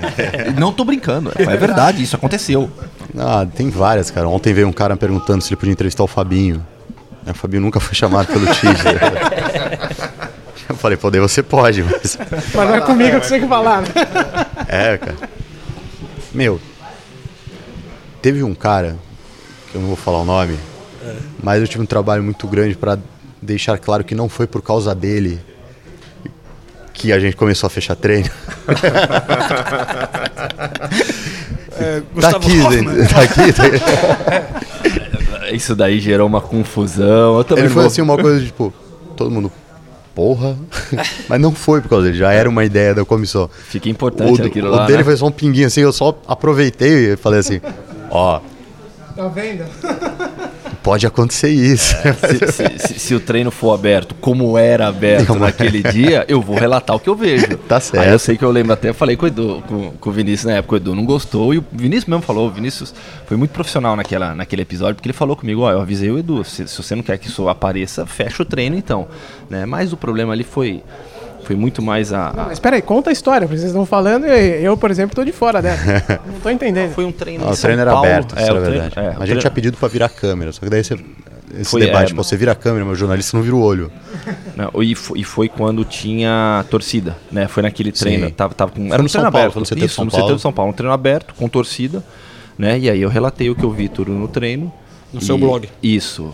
não 0.58 0.72
tô 0.72 0.84
brincando, 0.84 1.32
é 1.34 1.56
verdade, 1.56 2.02
isso 2.02 2.16
aconteceu. 2.16 2.70
Ah, 3.16 3.46
tem 3.46 3.70
várias, 3.70 4.10
cara. 4.10 4.28
Ontem 4.28 4.52
veio 4.52 4.68
um 4.68 4.72
cara 4.72 4.96
perguntando 4.96 5.42
se 5.42 5.48
ele 5.50 5.56
podia 5.56 5.72
entrevistar 5.72 6.02
o 6.02 6.06
Fabinho. 6.06 6.64
O 7.26 7.34
Fabinho 7.34 7.62
nunca 7.62 7.80
foi 7.80 7.94
chamado 7.94 8.26
pelo 8.28 8.46
Tite. 8.46 8.84
Eu 10.68 10.74
falei, 10.74 10.96
poder 10.96 11.20
você 11.20 11.44
pode, 11.44 11.82
mas. 11.82 12.18
Mas 12.54 12.68
não 12.68 12.74
é 12.74 12.80
comigo 12.80 13.20
que 13.20 13.26
você 13.26 13.34
tem 13.34 13.42
que 13.42 13.48
falar, 13.48 13.82
né? 13.82 13.88
É, 14.66 14.98
cara. 14.98 15.16
Meu, 16.34 16.60
teve 18.20 18.42
um 18.42 18.54
cara, 18.54 18.96
que 19.70 19.76
eu 19.76 19.80
não 19.80 19.88
vou 19.88 19.96
falar 19.96 20.18
o 20.18 20.24
nome, 20.24 20.58
mas 21.40 21.60
eu 21.60 21.68
tive 21.68 21.84
um 21.84 21.86
trabalho 21.86 22.22
muito 22.22 22.46
grande 22.48 22.74
para 22.74 22.98
deixar 23.40 23.78
claro 23.78 24.02
que 24.02 24.14
não 24.14 24.28
foi 24.28 24.46
por 24.46 24.60
causa 24.60 24.94
dele 24.94 25.40
que 26.96 27.12
a 27.12 27.20
gente 27.20 27.36
começou 27.36 27.66
a 27.66 27.70
fechar 27.70 27.94
treino. 27.94 28.30
é, 31.78 32.02
tá 32.20 32.30
aqui, 32.30 32.58
tá 33.12 33.20
aqui, 33.22 33.52
tá 33.52 33.64
aqui. 35.44 35.54
Isso 35.54 35.76
daí 35.76 36.00
gerou 36.00 36.26
uma 36.26 36.40
confusão. 36.40 37.38
Ele 37.50 37.68
foi 37.68 37.68
vou... 37.68 37.86
assim 37.86 38.00
uma 38.00 38.16
coisa 38.16 38.44
tipo, 38.44 38.72
todo 39.14 39.30
mundo 39.30 39.52
porra. 40.14 40.56
Mas 41.28 41.40
não 41.40 41.52
foi 41.52 41.82
por 41.82 41.90
causa 41.90 42.06
dele, 42.06 42.16
já 42.18 42.32
era 42.32 42.48
uma 42.48 42.64
ideia 42.64 42.94
da 42.94 43.04
comissão. 43.04 43.50
Fica 43.68 43.90
importante 43.90 44.40
o, 44.40 44.46
aquilo 44.46 44.68
o 44.68 44.70
lá. 44.70 44.84
O 44.84 44.86
dele 44.86 44.98
né? 44.98 45.04
foi 45.04 45.16
só 45.16 45.26
um 45.26 45.30
pinguinho 45.30 45.66
assim, 45.66 45.82
eu 45.82 45.92
só 45.92 46.18
aproveitei 46.26 47.12
e 47.12 47.16
falei 47.16 47.40
assim: 47.40 47.60
ó. 48.10 48.40
Tá 49.14 49.28
vendo? 49.28 49.64
Pode 50.86 51.04
acontecer 51.04 51.48
isso. 51.48 51.96
É, 51.96 52.12
se, 52.12 52.38
se, 52.78 52.78
se, 52.78 53.00
se, 53.00 53.14
o 53.16 53.18
treino 53.18 53.50
for 53.50 53.74
aberto, 53.74 54.14
como 54.20 54.56
era 54.56 54.86
aberto 54.86 55.34
naquele 55.34 55.82
dia, 55.82 56.24
eu 56.28 56.40
vou 56.40 56.56
relatar 56.56 56.94
o 56.94 57.00
que 57.00 57.08
eu 57.08 57.16
vejo. 57.16 57.56
Tá 57.66 57.80
certo. 57.80 58.04
Aí 58.04 58.12
eu 58.12 58.18
sei 58.18 58.36
que 58.36 58.44
eu 58.44 58.50
lembro 58.50 58.72
até, 58.72 58.92
falei 58.92 59.16
com 59.16 59.24
o 59.24 59.28
Edu, 59.28 59.64
com, 59.66 59.90
com 59.92 60.10
o 60.10 60.12
Vinícius 60.12 60.44
na 60.44 60.58
época, 60.58 60.74
o 60.74 60.76
Edu 60.76 60.94
não 60.94 61.04
gostou, 61.04 61.52
e 61.52 61.58
o 61.58 61.64
Vinícius 61.72 62.04
mesmo 62.04 62.22
falou, 62.22 62.46
o 62.46 62.50
Vinícius 62.50 62.94
foi 63.26 63.36
muito 63.36 63.50
profissional 63.50 63.96
naquela, 63.96 64.34
naquele 64.34 64.62
episódio, 64.62 64.94
porque 64.94 65.08
ele 65.08 65.12
falou 65.12 65.34
comigo, 65.34 65.62
ó, 65.62 65.72
eu 65.72 65.80
avisei 65.80 66.08
o 66.10 66.18
Edu, 66.18 66.44
se, 66.44 66.68
se 66.68 66.80
você 66.80 66.94
não 66.94 67.02
quer 67.02 67.18
que 67.18 67.26
isso 67.26 67.48
apareça, 67.48 68.06
fecha 68.06 68.42
o 68.42 68.46
treino 68.46 68.76
então. 68.76 69.08
Né? 69.50 69.66
Mas 69.66 69.92
o 69.92 69.96
problema 69.96 70.32
ali 70.32 70.44
foi 70.44 70.84
foi 71.46 71.56
muito 71.56 71.80
mais 71.80 72.12
a. 72.12 72.28
a... 72.28 72.32
Não, 72.32 72.44
mas 72.44 72.54
espera 72.54 72.76
aí, 72.76 72.82
conta 72.82 73.10
a 73.10 73.12
história, 73.12 73.46
porque 73.46 73.58
vocês 73.58 73.70
estão 73.70 73.86
falando 73.86 74.26
e 74.26 74.64
eu, 74.64 74.76
por 74.76 74.90
exemplo, 74.90 75.12
estou 75.12 75.24
de 75.24 75.32
fora 75.32 75.62
dessa. 75.62 76.20
não 76.26 76.36
estou 76.36 76.50
entendendo. 76.50 76.92
Foi 76.92 77.04
um 77.04 77.12
treino 77.12 77.44
não, 77.44 77.52
O 77.52 77.56
treino 77.56 77.80
era 77.80 77.92
Paulo. 77.92 78.06
aberto, 78.06 78.34
é, 78.36 78.52
verdade. 78.52 78.92
É, 78.96 79.00
a 79.00 79.10
gente 79.10 79.18
treino... 79.18 79.40
tinha 79.40 79.50
pedido 79.50 79.76
para 79.76 79.88
virar 79.88 80.08
câmera, 80.08 80.52
só 80.52 80.60
que 80.60 80.68
daí 80.68 80.82
você, 80.82 80.98
esse 81.54 81.70
foi, 81.70 81.80
debate, 81.82 82.12
é, 82.12 82.16
você 82.16 82.36
vira 82.36 82.52
a 82.52 82.54
câmera, 82.54 82.84
mas 82.84 82.94
o 82.94 82.96
jornalista 82.96 83.36
não 83.36 83.44
vira 83.44 83.54
o 83.54 83.62
olho. 83.62 83.90
Não, 84.56 84.82
e, 84.82 84.94
foi, 84.94 85.20
e 85.20 85.24
foi 85.24 85.48
quando 85.50 85.84
tinha 85.84 86.64
torcida, 86.70 87.14
né? 87.30 87.46
Foi 87.46 87.62
naquele 87.62 87.92
treino. 87.92 88.30
Tava, 88.30 88.54
tava 88.54 88.72
com, 88.72 88.86
era 88.92 89.02
no 89.02 89.08
São 89.08 89.20
Paulo, 89.20 89.36
aberto, 89.36 89.60
no 89.60 89.66
CT 89.66 89.84
Isso, 89.84 89.94
São 89.96 90.04
no 90.06 90.10
CT 90.10 90.32
do 90.32 90.38
São 90.38 90.50
Paulo, 90.50 90.70
um 90.70 90.74
treino 90.74 90.94
aberto, 90.94 91.34
com 91.34 91.46
torcida, 91.46 92.02
né? 92.58 92.78
E 92.78 92.88
aí 92.88 93.02
eu 93.02 93.10
relatei 93.10 93.50
o 93.50 93.54
que 93.54 93.62
eu 93.62 93.70
vi 93.70 93.88
tudo 93.88 94.12
no 94.12 94.26
treino. 94.26 94.72
No 95.12 95.20
e, 95.20 95.24
seu 95.24 95.38
blog. 95.38 95.68
Isso, 95.82 96.32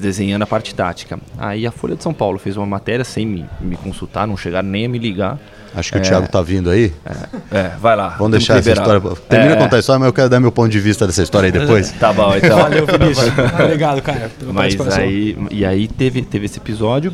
desenhando 0.00 0.42
a 0.42 0.46
parte 0.46 0.74
tática. 0.74 1.18
Aí 1.38 1.66
a 1.66 1.70
Folha 1.70 1.96
de 1.96 2.02
São 2.02 2.12
Paulo 2.12 2.38
fez 2.38 2.56
uma 2.56 2.66
matéria 2.66 3.04
sem 3.04 3.26
me, 3.26 3.46
me 3.60 3.76
consultar, 3.76 4.26
não 4.26 4.36
chegaram 4.36 4.68
nem 4.68 4.86
a 4.86 4.88
me 4.88 4.98
ligar. 4.98 5.38
Acho 5.74 5.92
que 5.92 5.98
é, 5.98 6.00
o 6.00 6.04
Thiago 6.04 6.28
tá 6.28 6.42
vindo 6.42 6.68
aí. 6.68 6.92
É, 7.04 7.58
é 7.58 7.76
vai 7.80 7.94
lá. 7.94 8.10
Vamos 8.10 8.32
deixar 8.32 8.58
essa 8.58 8.72
história. 8.72 9.00
Termina 9.28 9.52
é, 9.52 9.56
de 9.56 9.62
contar 9.62 9.76
a 9.76 9.78
história, 9.78 9.98
mas 10.00 10.06
eu 10.08 10.12
quero 10.12 10.28
dar 10.28 10.40
meu 10.40 10.50
ponto 10.50 10.68
de 10.68 10.80
vista 10.80 11.06
dessa 11.06 11.22
história 11.22 11.46
aí 11.46 11.52
depois. 11.52 11.92
tá 11.92 12.12
bom, 12.12 12.34
então. 12.34 12.58
Valeu, 12.58 12.86
Vinícius. 12.86 13.32
Obrigado, 13.62 14.02
cara. 14.02 14.30
Mas 14.52 14.80
aí, 14.96 15.36
e 15.50 15.64
aí 15.64 15.86
teve, 15.86 16.22
teve 16.22 16.46
esse 16.46 16.58
episódio. 16.58 17.12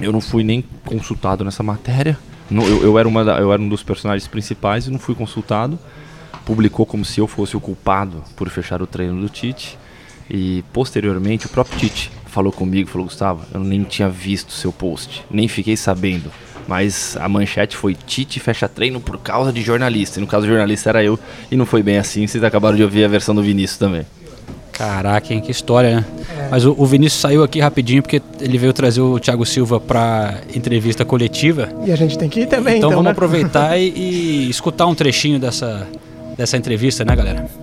Eu 0.00 0.12
não 0.12 0.20
fui 0.20 0.44
nem 0.44 0.64
consultado 0.84 1.44
nessa 1.44 1.62
matéria. 1.62 2.16
Eu, 2.50 2.82
eu, 2.82 2.98
era 2.98 3.08
uma 3.08 3.24
da, 3.24 3.38
eu 3.38 3.52
era 3.52 3.60
um 3.60 3.68
dos 3.68 3.82
personagens 3.82 4.28
principais 4.28 4.86
e 4.86 4.90
não 4.90 4.98
fui 4.98 5.14
consultado. 5.14 5.78
Publicou 6.44 6.86
como 6.86 7.04
se 7.04 7.20
eu 7.20 7.26
fosse 7.26 7.56
o 7.56 7.60
culpado 7.60 8.22
por 8.36 8.48
fechar 8.48 8.80
o 8.80 8.86
treino 8.86 9.20
do 9.20 9.28
Tite. 9.28 9.78
E 10.32 10.64
posteriormente 10.72 11.44
o 11.44 11.48
próprio 11.50 11.78
Tite 11.78 12.10
falou 12.24 12.50
comigo, 12.50 12.88
falou, 12.88 13.06
Gustavo, 13.06 13.42
eu 13.52 13.60
nem 13.60 13.84
tinha 13.84 14.08
visto 14.08 14.50
seu 14.50 14.72
post, 14.72 15.22
nem 15.30 15.46
fiquei 15.46 15.76
sabendo. 15.76 16.32
Mas 16.66 17.18
a 17.20 17.28
manchete 17.28 17.76
foi 17.76 17.94
Tite 17.94 18.40
fecha 18.40 18.66
treino 18.66 18.98
por 18.98 19.18
causa 19.18 19.52
de 19.52 19.60
jornalista. 19.60 20.18
E 20.18 20.22
no 20.22 20.26
caso, 20.26 20.46
o 20.46 20.48
jornalista 20.48 20.88
era 20.88 21.04
eu. 21.04 21.18
E 21.50 21.56
não 21.56 21.66
foi 21.66 21.82
bem 21.82 21.98
assim. 21.98 22.26
Vocês 22.26 22.42
acabaram 22.42 22.76
de 22.76 22.82
ouvir 22.82 23.04
a 23.04 23.08
versão 23.08 23.34
do 23.34 23.42
Vinícius 23.42 23.78
também. 23.78 24.06
Caraca, 24.72 25.34
hein? 25.34 25.40
Que 25.40 25.50
história, 25.50 25.96
né? 25.96 26.04
É. 26.38 26.48
Mas 26.50 26.64
o, 26.64 26.74
o, 26.78 26.86
Vinícius 26.86 27.20
saiu 27.20 27.42
aqui 27.42 27.60
rapidinho 27.60 28.00
porque 28.00 28.22
ele 28.40 28.56
veio 28.56 28.72
trazer 28.72 29.02
o 29.02 29.18
Thiago 29.18 29.44
Silva 29.44 29.78
para 29.78 30.40
entrevista 30.54 31.04
coletiva. 31.04 31.68
E 31.84 31.92
a 31.92 31.96
gente 31.96 32.16
tem 32.16 32.28
que 32.28 32.40
ir 32.40 32.46
também, 32.46 32.78
então. 32.78 32.88
Então 32.88 32.90
vamos 32.90 33.04
né? 33.04 33.10
aproveitar 33.10 33.76
e, 33.76 33.90
e 33.90 34.48
escutar 34.48 34.86
um 34.86 34.94
trechinho 34.94 35.38
dessa, 35.38 35.86
dessa 36.38 36.56
entrevista, 36.56 37.04
né, 37.04 37.14
galera? 37.14 37.61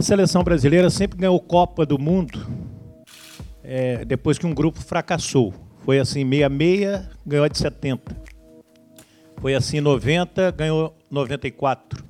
A 0.00 0.02
seleção 0.02 0.42
brasileira 0.42 0.88
sempre 0.88 1.18
ganhou 1.18 1.38
Copa 1.38 1.84
do 1.84 1.98
Mundo 1.98 2.46
é, 3.62 4.02
depois 4.02 4.38
que 4.38 4.46
um 4.46 4.54
grupo 4.54 4.80
fracassou. 4.80 5.52
Foi 5.84 5.98
assim, 5.98 6.24
66, 6.26 7.06
ganhou 7.26 7.46
de 7.46 7.58
70. 7.58 8.16
Foi 9.36 9.54
assim, 9.54 9.78
90, 9.78 10.52
ganhou 10.52 10.96
94. 11.10 12.02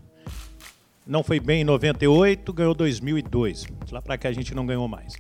Não 1.05 1.25
foi 1.25 1.41
bem 1.41 1.63
em 1.63 1.65
98, 1.65 2.53
ganhou 2.53 2.75
2002. 2.75 3.67
Lá 3.91 4.01
para 4.01 4.17
cá 4.17 4.29
a 4.29 4.33
gente 4.33 4.55
não 4.55 4.65
ganhou 4.65 4.87
mais. 4.87 5.15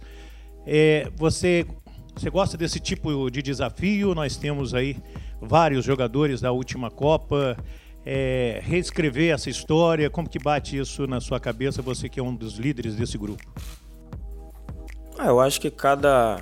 É, 0.64 1.10
você, 1.16 1.66
você 2.14 2.30
gosta 2.30 2.56
desse 2.56 2.78
tipo 2.78 3.28
de 3.32 3.42
desafio? 3.42 4.14
Nós 4.14 4.36
temos 4.36 4.74
aí 4.74 4.96
vários 5.42 5.84
jogadores 5.84 6.40
da 6.40 6.52
última 6.52 6.88
Copa 6.88 7.56
é, 8.04 8.60
reescrever 8.62 9.34
essa 9.34 9.50
história? 9.50 10.08
Como 10.10 10.28
que 10.28 10.38
bate 10.38 10.78
isso 10.78 11.06
na 11.06 11.20
sua 11.20 11.38
cabeça, 11.38 11.82
você 11.82 12.08
que 12.08 12.20
é 12.20 12.22
um 12.22 12.34
dos 12.34 12.54
líderes 12.54 12.96
desse 12.96 13.18
grupo? 13.18 13.42
Ah, 15.18 15.26
eu 15.26 15.40
acho 15.40 15.60
que 15.60 15.70
cada, 15.70 16.40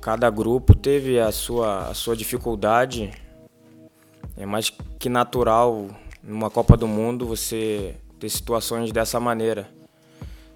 cada 0.00 0.28
grupo 0.30 0.74
teve 0.74 1.20
a 1.20 1.30
sua, 1.30 1.88
a 1.88 1.94
sua 1.94 2.16
dificuldade. 2.16 3.12
É 4.36 4.44
mais 4.44 4.72
que 4.98 5.08
natural 5.08 5.88
numa 6.22 6.50
Copa 6.50 6.76
do 6.76 6.88
Mundo 6.88 7.26
você 7.26 7.94
ter 8.18 8.28
situações 8.28 8.90
dessa 8.90 9.20
maneira. 9.20 9.68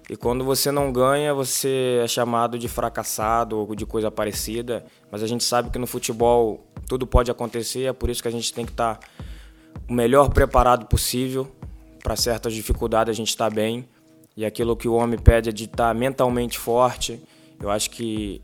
E 0.09 0.17
quando 0.17 0.43
você 0.43 0.71
não 0.71 0.91
ganha, 0.91 1.33
você 1.33 2.01
é 2.03 2.07
chamado 2.07 2.59
de 2.59 2.67
fracassado 2.67 3.57
ou 3.57 3.73
de 3.73 3.85
coisa 3.85 4.11
parecida. 4.11 4.85
Mas 5.09 5.23
a 5.23 5.27
gente 5.27 5.43
sabe 5.43 5.69
que 5.69 5.79
no 5.79 5.87
futebol 5.87 6.67
tudo 6.85 7.07
pode 7.07 7.31
acontecer, 7.31 7.85
é 7.85 7.93
por 7.93 8.09
isso 8.09 8.21
que 8.21 8.27
a 8.27 8.31
gente 8.31 8.53
tem 8.53 8.65
que 8.65 8.73
estar 8.73 8.95
tá 8.95 9.07
o 9.89 9.93
melhor 9.93 10.29
preparado 10.29 10.85
possível 10.85 11.51
para 12.03 12.15
certas 12.15 12.53
dificuldades 12.53 13.11
a 13.11 13.15
gente 13.15 13.29
está 13.29 13.49
bem 13.49 13.87
e 14.35 14.45
aquilo 14.45 14.75
que 14.75 14.87
o 14.87 14.93
homem 14.93 15.19
pede 15.19 15.49
é 15.49 15.51
de 15.51 15.65
estar 15.65 15.89
tá 15.89 15.93
mentalmente 15.93 16.57
forte. 16.57 17.21
Eu 17.59 17.69
acho 17.69 17.89
que 17.89 18.41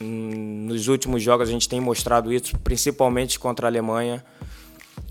hum, 0.00 0.66
nos 0.68 0.88
últimos 0.88 1.22
jogos 1.22 1.48
a 1.48 1.52
gente 1.52 1.68
tem 1.68 1.80
mostrado 1.80 2.32
isso, 2.32 2.58
principalmente 2.58 3.38
contra 3.38 3.66
a 3.66 3.70
Alemanha. 3.70 4.24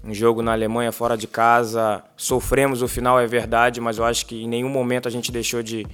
Um 0.04 0.14
jogo 0.14 0.42
na 0.42 0.52
Alemanha 0.52 0.92
fora 0.92 1.18
de 1.18 1.28
casa, 1.28 2.04
sofremos 2.18 2.82
o 2.82 2.88
final, 2.88 3.20
é 3.20 3.26
verdade, 3.26 3.80
mas 3.80 3.98
eu 3.98 4.04
acho 4.04 4.26
que 4.26 4.44
em 4.44 4.48
nenhum 4.48 4.70
momento 4.70 5.08
a 5.08 5.12
gente 5.12 5.32
deixou 5.32 5.64
de 5.64 5.88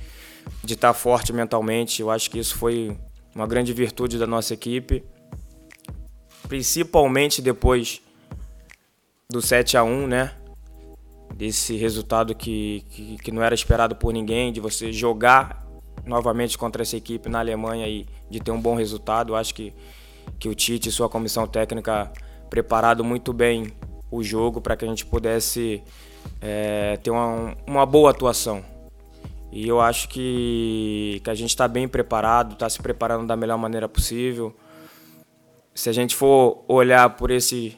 de 0.63 0.73
estar 0.73 0.93
forte 0.93 1.31
mentalmente. 1.31 2.01
Eu 2.01 2.09
acho 2.09 2.29
que 2.29 2.39
isso 2.39 2.55
foi 2.57 2.97
uma 3.33 3.47
grande 3.47 3.73
virtude 3.73 4.17
da 4.17 4.27
nossa 4.27 4.53
equipe, 4.53 5.03
principalmente 6.47 7.41
depois 7.41 8.01
do 9.31 9.43
7 9.43 9.77
a 9.77 9.83
1 9.83 10.07
né? 10.07 10.31
Desse 11.35 11.77
resultado 11.77 12.33
que, 12.33 12.83
que, 12.89 13.17
que 13.17 13.31
não 13.31 13.43
era 13.43 13.53
esperado 13.53 13.95
por 13.95 14.11
ninguém, 14.11 14.51
de 14.51 14.59
você 14.59 14.91
jogar 14.91 15.67
novamente 16.03 16.57
contra 16.57 16.81
essa 16.81 16.97
equipe 16.97 17.29
na 17.29 17.39
Alemanha 17.39 17.87
e 17.87 18.07
de 18.27 18.39
ter 18.39 18.49
um 18.49 18.59
bom 18.59 18.75
resultado. 18.75 19.35
Acho 19.35 19.53
que, 19.53 19.71
que 20.39 20.49
o 20.49 20.55
Tite 20.55 20.89
e 20.89 20.91
sua 20.91 21.07
comissão 21.07 21.45
técnica 21.45 22.11
preparado 22.49 23.03
muito 23.03 23.31
bem 23.31 23.71
o 24.09 24.23
jogo 24.23 24.59
para 24.59 24.75
que 24.75 24.83
a 24.83 24.87
gente 24.87 25.05
pudesse 25.05 25.83
é, 26.41 26.97
ter 26.97 27.11
uma, 27.11 27.55
uma 27.67 27.85
boa 27.85 28.09
atuação. 28.09 28.65
E 29.51 29.67
eu 29.67 29.79
acho 29.79 30.09
que, 30.09 31.21
que 31.23 31.29
a 31.29 31.35
gente 31.35 31.51
está 31.51 31.67
bem 31.67 31.87
preparado, 31.87 32.53
está 32.53 32.67
se 32.67 32.81
preparando 32.81 33.27
da 33.27 33.35
melhor 33.35 33.59
maneira 33.59 33.87
possível. 33.87 34.55
Se 35.75 35.87
a 35.87 35.93
gente 35.93 36.15
for 36.15 36.65
olhar 36.67 37.11
por, 37.11 37.29
esse, 37.29 37.77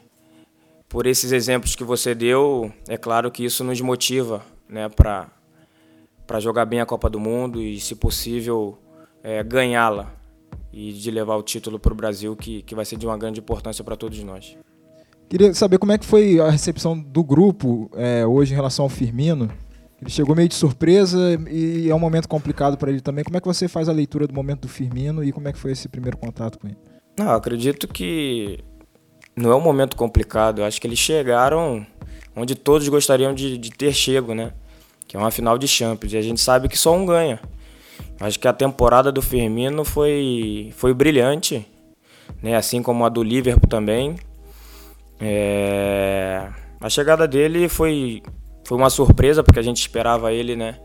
por 0.92 1.08
esses 1.08 1.32
exemplos 1.32 1.74
que 1.74 1.86
você 1.86 2.14
deu, 2.14 2.70
é 2.86 2.98
claro 2.98 3.32
que 3.32 3.46
isso 3.46 3.64
nos 3.64 3.80
motiva 3.80 4.44
né, 4.68 4.90
para 4.90 6.40
jogar 6.42 6.66
bem 6.66 6.82
a 6.82 6.86
Copa 6.86 7.10
do 7.10 7.18
Mundo 7.18 7.62
e, 7.62 7.80
se 7.80 7.96
possível, 7.96 8.78
é, 9.24 9.42
ganhá-la 9.42 10.14
e 10.72 10.92
de 10.92 11.10
levar 11.10 11.38
o 11.38 11.44
título 11.44 11.80
para 11.80 11.94
o 11.94 11.96
Brasil, 11.96 12.36
que, 12.36 12.62
que 12.64 12.76
vai 12.76 12.84
ser 12.84 12.98
de 12.98 13.06
uma 13.06 13.18
grande 13.18 13.40
importância 13.40 13.86
para 13.86 13.96
todos 13.96 14.22
nós. 14.22 14.58
Queria 15.30 15.54
saber 15.54 15.78
como 15.78 15.94
é 15.94 15.98
que 15.98 16.06
foi 16.06 16.42
a 16.42 16.50
recepção 16.50 17.00
do 17.00 17.24
grupo 17.24 17.90
é, 17.96 18.28
hoje 18.28 18.52
em 18.52 18.56
relação 18.56 18.84
ao 18.84 18.90
Firmino. 18.90 19.50
Ele 20.02 20.12
chegou 20.12 20.36
meio 20.36 20.50
de 20.50 20.56
surpresa 20.56 21.40
e 21.50 21.90
é 21.90 21.96
um 21.96 22.00
momento 22.00 22.28
complicado 22.28 22.78
para 22.78 22.92
ele 22.92 23.00
também. 23.00 23.24
Como 23.24 23.38
é 23.38 23.40
que 23.40 23.48
você 23.48 23.70
faz 23.70 23.88
a 23.88 23.94
leitura 23.94 24.28
do 24.28 24.34
momento 24.34 24.64
do 24.64 24.68
Firmino 24.68 25.24
e 25.24 25.32
como 25.32 25.48
é 25.48 25.54
que 25.54 25.60
foi 25.60 25.72
esse 25.72 25.88
primeiro 25.88 26.18
contato 26.18 26.60
com 26.60 26.68
ele? 26.68 26.78
Não, 27.18 27.32
acredito 27.32 27.88
que 27.88 28.60
não 29.36 29.52
é 29.52 29.56
um 29.56 29.62
momento 29.62 29.96
complicado. 29.96 30.60
Eu 30.60 30.66
acho 30.66 30.80
que 30.80 30.88
eles 30.88 31.00
chegaram 31.00 31.86
onde 32.36 32.56
todos 32.56 32.88
gostariam 32.88 33.34
de, 33.34 33.58
de 33.58 33.72
ter 33.72 33.94
chego, 33.94 34.34
né? 34.34 34.54
Que 35.08 35.18
é 35.18 35.20
uma 35.20 35.32
final 35.32 35.58
de 35.58 35.68
Champions. 35.68 36.14
E 36.14 36.18
a 36.18 36.22
gente 36.22 36.40
sabe 36.40 36.68
que 36.68 36.78
só 36.78 36.94
um 36.94 37.06
ganha. 37.06 37.40
Acho 38.20 38.40
que 38.40 38.48
a 38.48 38.54
temporada 38.54 39.12
do 39.12 39.22
Firmino 39.22 39.84
foi, 39.84 40.72
foi 40.76 40.94
brilhante, 40.94 41.68
né? 42.42 42.56
assim 42.56 42.82
como 42.82 43.04
a 43.06 43.10
do 43.10 43.24
Liverpool 43.24 43.68
também. 43.68 44.16
É... 45.20 46.48
A 46.80 46.90
chegada 46.90 47.28
dele 47.28 47.68
foi 47.68 48.22
foi 48.64 48.78
uma 48.78 48.90
surpresa, 48.90 49.44
porque 49.44 49.60
a 49.60 49.64
gente 49.64 49.82
esperava 49.82 50.32
ele, 50.32 50.56
né? 50.56 50.80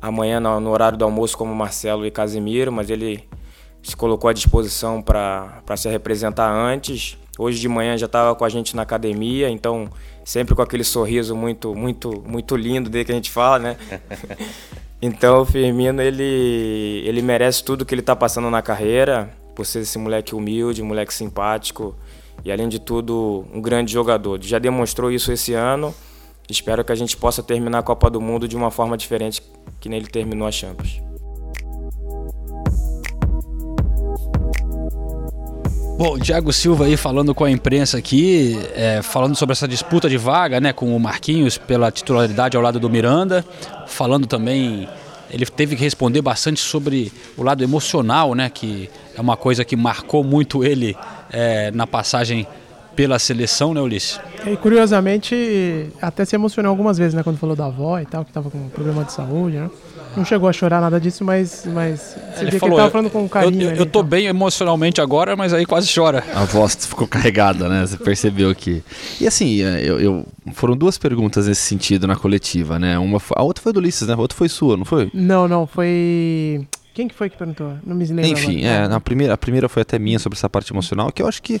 Amanhã 0.00 0.40
no, 0.40 0.58
no 0.58 0.70
horário 0.70 0.98
do 0.98 1.04
almoço 1.04 1.38
como 1.38 1.54
Marcelo 1.54 2.04
e 2.04 2.10
Casimiro, 2.10 2.72
mas 2.72 2.90
ele 2.90 3.28
se 3.82 3.96
colocou 3.96 4.28
à 4.28 4.32
disposição 4.32 5.00
para 5.00 5.62
se 5.76 5.88
representar 5.88 6.50
antes. 6.50 7.16
Hoje 7.38 7.58
de 7.58 7.68
manhã 7.68 7.96
já 7.96 8.06
estava 8.06 8.34
com 8.34 8.44
a 8.44 8.48
gente 8.48 8.76
na 8.76 8.82
academia, 8.82 9.48
então 9.48 9.88
sempre 10.24 10.54
com 10.54 10.60
aquele 10.60 10.84
sorriso 10.84 11.34
muito 11.34 11.74
muito 11.74 12.22
muito 12.26 12.54
lindo 12.56 12.90
dele 12.90 13.04
que 13.06 13.12
a 13.12 13.14
gente 13.14 13.30
fala, 13.30 13.58
né? 13.58 13.76
então 15.00 15.40
o 15.40 15.44
Firmino 15.44 16.02
ele 16.02 17.02
ele 17.06 17.22
merece 17.22 17.64
tudo 17.64 17.86
que 17.86 17.94
ele 17.94 18.02
está 18.02 18.14
passando 18.14 18.50
na 18.50 18.60
carreira, 18.60 19.32
por 19.54 19.64
ser 19.64 19.80
esse 19.80 19.98
moleque 19.98 20.34
humilde, 20.34 20.82
moleque 20.82 21.14
simpático 21.14 21.94
e 22.44 22.52
além 22.52 22.68
de 22.68 22.78
tudo 22.78 23.46
um 23.52 23.62
grande 23.62 23.92
jogador. 23.92 24.38
Já 24.42 24.58
demonstrou 24.58 25.10
isso 25.10 25.32
esse 25.32 25.54
ano. 25.54 25.94
Espero 26.50 26.84
que 26.84 26.92
a 26.92 26.94
gente 26.94 27.16
possa 27.16 27.42
terminar 27.42 27.78
a 27.78 27.82
Copa 27.82 28.10
do 28.10 28.20
Mundo 28.20 28.46
de 28.46 28.56
uma 28.56 28.70
forma 28.70 28.96
diferente 28.96 29.42
que 29.80 29.88
nele 29.88 30.06
terminou 30.06 30.46
a 30.46 30.52
Champions. 30.52 31.11
Bom, 36.02 36.18
Thiago 36.18 36.52
Silva 36.52 36.86
aí 36.86 36.96
falando 36.96 37.32
com 37.32 37.44
a 37.44 37.50
imprensa 37.52 37.96
aqui, 37.96 38.58
é, 38.74 39.00
falando 39.02 39.36
sobre 39.36 39.52
essa 39.52 39.68
disputa 39.68 40.10
de 40.10 40.16
vaga, 40.16 40.58
né, 40.58 40.72
com 40.72 40.96
o 40.96 40.98
Marquinhos 40.98 41.56
pela 41.56 41.92
titularidade 41.92 42.56
ao 42.56 42.62
lado 42.62 42.80
do 42.80 42.90
Miranda, 42.90 43.44
falando 43.86 44.26
também, 44.26 44.88
ele 45.30 45.46
teve 45.46 45.76
que 45.76 45.82
responder 45.84 46.20
bastante 46.20 46.58
sobre 46.58 47.12
o 47.36 47.44
lado 47.44 47.62
emocional, 47.62 48.34
né, 48.34 48.50
que 48.50 48.90
é 49.16 49.20
uma 49.20 49.36
coisa 49.36 49.64
que 49.64 49.76
marcou 49.76 50.24
muito 50.24 50.64
ele 50.64 50.96
é, 51.30 51.70
na 51.70 51.86
passagem 51.86 52.48
pela 52.96 53.16
seleção, 53.20 53.72
né, 53.72 53.80
Ulisses? 53.80 54.18
E 54.44 54.56
curiosamente, 54.56 55.88
até 56.02 56.24
se 56.24 56.34
emocionou 56.34 56.70
algumas 56.70 56.98
vezes, 56.98 57.14
né, 57.14 57.22
quando 57.22 57.38
falou 57.38 57.54
da 57.54 57.66
avó 57.66 58.00
e 58.00 58.06
tal, 58.06 58.24
que 58.24 58.30
estava 58.30 58.50
com 58.50 58.68
problema 58.70 59.04
de 59.04 59.12
saúde, 59.12 59.56
né? 59.56 59.70
Não 60.16 60.24
chegou 60.24 60.48
a 60.48 60.52
chorar 60.52 60.80
nada 60.80 61.00
disso, 61.00 61.24
mas, 61.24 61.64
mas 61.66 62.16
você 62.34 62.42
Ele 62.44 62.58
falou, 62.58 62.58
que 62.58 62.64
ele 62.66 62.76
tava 62.76 62.90
falando 62.90 63.10
com 63.10 63.28
carinho. 63.28 63.62
Eu, 63.62 63.64
eu, 63.64 63.70
ali, 63.70 63.78
eu 63.80 63.86
tô 63.86 64.00
então. 64.00 64.08
bem 64.08 64.26
emocionalmente 64.26 65.00
agora, 65.00 65.34
mas 65.36 65.52
aí 65.54 65.64
quase 65.64 65.92
chora. 65.92 66.22
A 66.34 66.44
voz 66.44 66.74
ficou 66.74 67.06
carregada, 67.08 67.68
né? 67.68 67.86
Você 67.86 67.96
percebeu 67.96 68.50
aqui. 68.50 68.82
E 69.20 69.26
assim, 69.26 69.62
é, 69.62 69.80
eu, 69.82 70.00
eu- 70.00 70.26
foram 70.52 70.76
duas 70.76 70.98
perguntas 70.98 71.46
nesse 71.46 71.62
sentido 71.62 72.06
na 72.06 72.16
coletiva, 72.16 72.78
né? 72.78 72.98
Uma 72.98 73.18
foi- 73.20 73.36
a 73.38 73.42
outra 73.42 73.62
foi 73.62 73.72
do 73.72 73.78
Ulisses, 73.78 74.06
né? 74.08 74.14
A 74.14 74.18
outra 74.18 74.36
foi 74.36 74.48
sua, 74.48 74.76
não 74.76 74.84
foi? 74.84 75.10
Não, 75.14 75.48
não, 75.48 75.66
foi. 75.66 76.66
Quem 76.94 77.08
que 77.08 77.14
foi 77.14 77.30
que 77.30 77.36
perguntou? 77.36 77.78
Não 77.84 77.96
me 77.96 78.04
lembro. 78.04 78.30
Enfim, 78.30 78.64
agora. 78.66 78.84
é, 78.84 78.88
na 78.88 79.00
primeira, 79.00 79.34
a 79.34 79.38
primeira 79.38 79.68
foi 79.68 79.82
até 79.82 79.98
minha 79.98 80.18
sobre 80.18 80.38
essa 80.38 80.48
parte 80.48 80.72
emocional, 80.72 81.10
que 81.10 81.22
eu 81.22 81.26
acho 81.26 81.42
que 81.42 81.60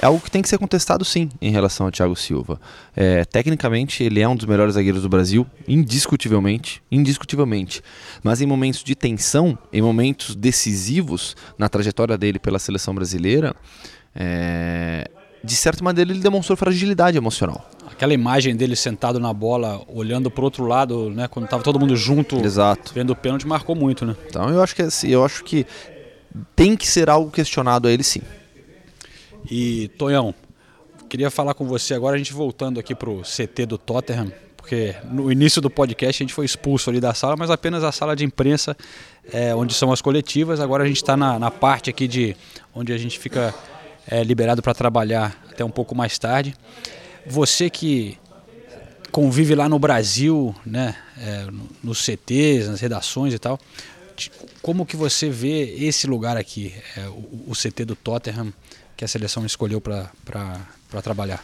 é 0.00 0.06
algo 0.06 0.20
que 0.20 0.30
tem 0.30 0.42
que 0.42 0.48
ser 0.48 0.58
contestado 0.58 1.04
sim 1.04 1.30
em 1.40 1.50
relação 1.50 1.86
ao 1.86 1.92
Thiago 1.92 2.14
Silva. 2.14 2.60
É, 2.94 3.24
tecnicamente, 3.24 4.04
ele 4.04 4.20
é 4.20 4.28
um 4.28 4.36
dos 4.36 4.46
melhores 4.46 4.74
zagueiros 4.74 5.02
do 5.02 5.08
Brasil, 5.08 5.46
indiscutivelmente, 5.66 6.82
indiscutivelmente. 6.90 7.82
Mas 8.22 8.40
em 8.42 8.46
momentos 8.46 8.84
de 8.84 8.94
tensão, 8.94 9.58
em 9.72 9.80
momentos 9.80 10.36
decisivos 10.36 11.34
na 11.56 11.68
trajetória 11.68 12.18
dele 12.18 12.38
pela 12.38 12.58
seleção 12.58 12.94
brasileira, 12.94 13.56
é, 14.14 15.10
de 15.42 15.56
certa 15.56 15.82
maneira 15.82 16.10
ele 16.10 16.20
demonstrou 16.20 16.56
fragilidade 16.56 17.16
emocional. 17.16 17.68
Aquela 17.98 18.14
imagem 18.14 18.54
dele 18.54 18.76
sentado 18.76 19.18
na 19.18 19.32
bola, 19.32 19.82
olhando 19.88 20.30
pro 20.30 20.44
outro 20.44 20.64
lado, 20.64 21.10
né, 21.10 21.26
quando 21.26 21.48
tava 21.48 21.64
todo 21.64 21.80
mundo 21.80 21.96
junto, 21.96 22.36
Exato. 22.36 22.94
vendo 22.94 23.10
o 23.10 23.16
pênalti, 23.16 23.44
marcou 23.44 23.74
muito, 23.74 24.06
né? 24.06 24.14
Então 24.28 24.48
eu 24.50 24.62
acho 24.62 24.72
que 24.76 24.82
assim, 24.82 25.08
eu 25.08 25.24
acho 25.24 25.42
que 25.42 25.66
tem 26.54 26.76
que 26.76 26.86
ser 26.86 27.10
algo 27.10 27.28
questionado 27.28 27.88
a 27.88 27.90
ele 27.90 28.04
sim. 28.04 28.22
E, 29.50 29.88
Tonhão, 29.98 30.32
queria 31.08 31.28
falar 31.28 31.54
com 31.54 31.66
você 31.66 31.92
agora, 31.92 32.14
a 32.14 32.18
gente 32.18 32.32
voltando 32.32 32.78
aqui 32.78 32.94
pro 32.94 33.22
CT 33.22 33.66
do 33.66 33.76
Tottenham, 33.76 34.32
porque 34.56 34.94
no 35.10 35.32
início 35.32 35.60
do 35.60 35.68
podcast 35.68 36.22
a 36.22 36.24
gente 36.24 36.32
foi 36.32 36.44
expulso 36.44 36.90
ali 36.90 37.00
da 37.00 37.12
sala, 37.14 37.34
mas 37.36 37.50
apenas 37.50 37.82
a 37.82 37.90
sala 37.90 38.14
de 38.14 38.24
imprensa, 38.24 38.76
é, 39.32 39.52
onde 39.56 39.74
são 39.74 39.90
as 39.90 40.00
coletivas. 40.00 40.60
Agora 40.60 40.84
a 40.84 40.86
gente 40.86 40.98
está 40.98 41.16
na, 41.16 41.36
na 41.36 41.50
parte 41.50 41.90
aqui 41.90 42.06
de 42.06 42.36
onde 42.72 42.92
a 42.92 42.96
gente 42.96 43.18
fica 43.18 43.52
é, 44.06 44.22
liberado 44.22 44.62
para 44.62 44.72
trabalhar 44.72 45.36
até 45.50 45.64
um 45.64 45.70
pouco 45.70 45.96
mais 45.96 46.16
tarde. 46.16 46.54
Você 47.28 47.68
que 47.70 48.18
convive 49.10 49.54
lá 49.54 49.68
no 49.68 49.78
Brasil, 49.78 50.54
né, 50.64 50.94
é, 51.20 51.44
no- 51.50 51.68
nos 51.82 51.98
CTs, 52.04 52.68
nas 52.68 52.80
redações 52.80 53.32
e 53.34 53.38
tal, 53.38 53.58
como 54.62 54.84
que 54.84 54.96
você 54.96 55.30
vê 55.30 55.74
esse 55.78 56.06
lugar 56.06 56.36
aqui, 56.36 56.74
é, 56.96 57.06
o, 57.08 57.44
o 57.48 57.54
CT 57.54 57.84
do 57.84 57.94
Tottenham, 57.96 58.52
que 58.96 59.04
a 59.04 59.08
seleção 59.08 59.46
escolheu 59.46 59.80
para 59.80 60.10
trabalhar? 61.02 61.42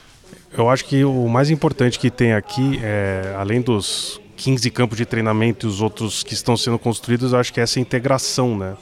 Eu 0.56 0.68
acho 0.68 0.84
que 0.84 1.04
o 1.04 1.28
mais 1.28 1.50
importante 1.50 1.98
que 1.98 2.10
tem 2.10 2.32
aqui, 2.32 2.80
é, 2.82 3.34
além 3.38 3.60
dos 3.60 4.20
15 4.36 4.68
campos 4.70 4.98
de 4.98 5.06
treinamento 5.06 5.66
e 5.66 5.68
os 5.68 5.80
outros 5.80 6.22
que 6.24 6.34
estão 6.34 6.56
sendo 6.56 6.78
construídos, 6.78 7.32
eu 7.32 7.38
acho 7.38 7.52
que 7.52 7.60
é 7.60 7.62
essa 7.62 7.78
integração, 7.78 8.56
né? 8.58 8.76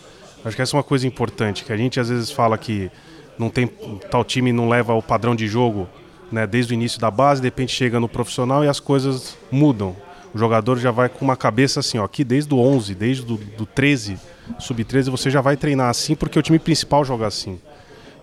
Acho 0.44 0.56
que 0.56 0.62
essa 0.62 0.74
é 0.74 0.78
uma 0.78 0.82
coisa 0.82 1.06
importante, 1.06 1.64
que 1.64 1.72
a 1.72 1.76
gente 1.76 2.00
às 2.00 2.08
vezes 2.08 2.30
fala 2.30 2.56
que 2.56 2.90
não 3.38 3.48
tem 3.50 3.66
tal 4.10 4.24
time 4.24 4.52
não 4.52 4.68
leva 4.68 4.94
o 4.94 5.02
padrão 5.02 5.36
de 5.36 5.46
jogo, 5.46 5.88
né, 6.32 6.46
desde 6.46 6.72
o 6.72 6.74
início 6.74 7.00
da 7.00 7.10
base, 7.10 7.40
de 7.40 7.46
repente 7.46 7.72
chega 7.72 8.00
no 8.00 8.08
profissional 8.08 8.64
e 8.64 8.68
as 8.68 8.80
coisas 8.80 9.36
mudam. 9.50 9.94
O 10.34 10.38
jogador 10.38 10.78
já 10.78 10.90
vai 10.90 11.08
com 11.08 11.24
uma 11.24 11.36
cabeça 11.36 11.80
assim, 11.80 11.98
ó, 11.98 12.04
aqui 12.04 12.24
desde 12.24 12.52
o 12.54 12.58
11, 12.58 12.94
desde 12.94 13.24
do, 13.24 13.36
do 13.36 13.66
13, 13.66 14.18
sub-13, 14.58 15.10
você 15.10 15.30
já 15.30 15.40
vai 15.40 15.56
treinar 15.56 15.90
assim 15.90 16.14
porque 16.14 16.38
o 16.38 16.42
time 16.42 16.58
principal 16.58 17.04
joga 17.04 17.26
assim. 17.26 17.60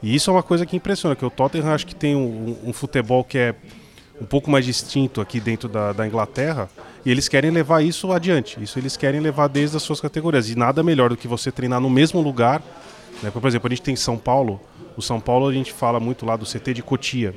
E 0.02 0.16
isso 0.16 0.30
é 0.30 0.34
uma 0.34 0.44
coisa 0.44 0.66
que 0.66 0.76
impressiona, 0.76 1.16
que 1.16 1.26
o 1.26 1.30
Tottenham 1.30 1.72
acho 1.72 1.86
que 1.86 1.94
tem 1.94 2.16
um, 2.16 2.58
um 2.64 2.74
futebol 2.74 3.24
que 3.24 3.38
é 3.38 3.56
um 4.20 4.26
pouco 4.26 4.50
mais 4.50 4.66
distinto 4.66 5.22
aqui 5.22 5.40
dentro 5.40 5.70
da, 5.70 5.94
da 5.94 6.08
Inglaterra 6.08 6.70
e 7.06 7.12
eles 7.12 7.28
querem 7.28 7.52
levar 7.52 7.82
isso 7.82 8.12
adiante. 8.12 8.62
Isso 8.62 8.78
eles 8.78 8.98
querem 8.98 9.20
levar 9.20 9.48
desde 9.48 9.78
as 9.78 9.84
suas 9.84 10.02
categorias. 10.02 10.50
E 10.50 10.56
nada 10.56 10.84
melhor 10.84 11.10
do 11.10 11.18
que 11.18 11.28
você 11.28 11.52
treinar 11.52 11.80
no 11.80 11.90
mesmo 11.90 12.22
lugar. 12.22 12.62
Né? 13.24 13.32
Por 13.32 13.46
exemplo, 13.48 13.68
a 13.68 13.70
gente 13.70 13.82
tem 13.82 13.96
São 13.96 14.18
Paulo. 14.18 14.60
O 14.98 15.02
São 15.02 15.20
Paulo 15.20 15.48
a 15.48 15.54
gente 15.54 15.72
fala 15.72 16.00
muito 16.00 16.26
lá 16.26 16.36
do 16.36 16.46
CT 16.46 16.74
de 16.74 16.84
Cotia. 16.84 17.34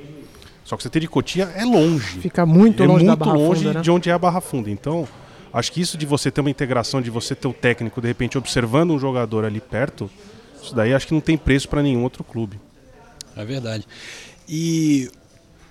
Só 0.64 0.77
que 0.77 0.87
o 0.87 0.90
CT 0.90 1.01
de 1.01 1.09
Cotia 1.09 1.53
é 1.57 1.64
longe. 1.64 2.20
Fica 2.20 2.46
muito 2.46 2.83
é 2.83 2.87
longe 2.87 3.05
da 3.05 3.12
muito 3.12 3.25
Barra 3.25 3.38
longe 3.38 3.61
Funda, 3.62 3.75
né? 3.75 3.81
de 3.81 3.90
onde 3.90 4.11
é 4.11 4.12
a 4.12 4.18
Barra 4.18 4.40
Funda. 4.40 4.70
Então, 4.70 5.07
acho 5.53 5.72
que 5.72 5.81
isso 5.81 5.98
de 5.98 6.07
você 6.07 6.31
ter 6.31 6.40
uma 6.40 6.51
integração, 6.51 7.03
de 7.03 7.11
você 7.11 7.35
ter 7.35 7.48
o 7.48 7.53
técnico, 7.53 8.01
de 8.01 8.09
repente, 8.09 8.38
observando 8.38 8.92
um 8.92 8.98
jogador 8.98 9.44
ali 9.44 9.61
perto, 9.61 10.11
isso 10.62 10.75
daí 10.75 10.94
acho 10.94 11.07
que 11.07 11.14
não 11.14 11.20
tem 11.20 11.37
preço 11.37 11.68
para 11.68 11.83
nenhum 11.83 12.03
outro 12.03 12.22
clube. 12.22 12.59
É 13.37 13.44
verdade. 13.44 13.87
E 14.48 15.11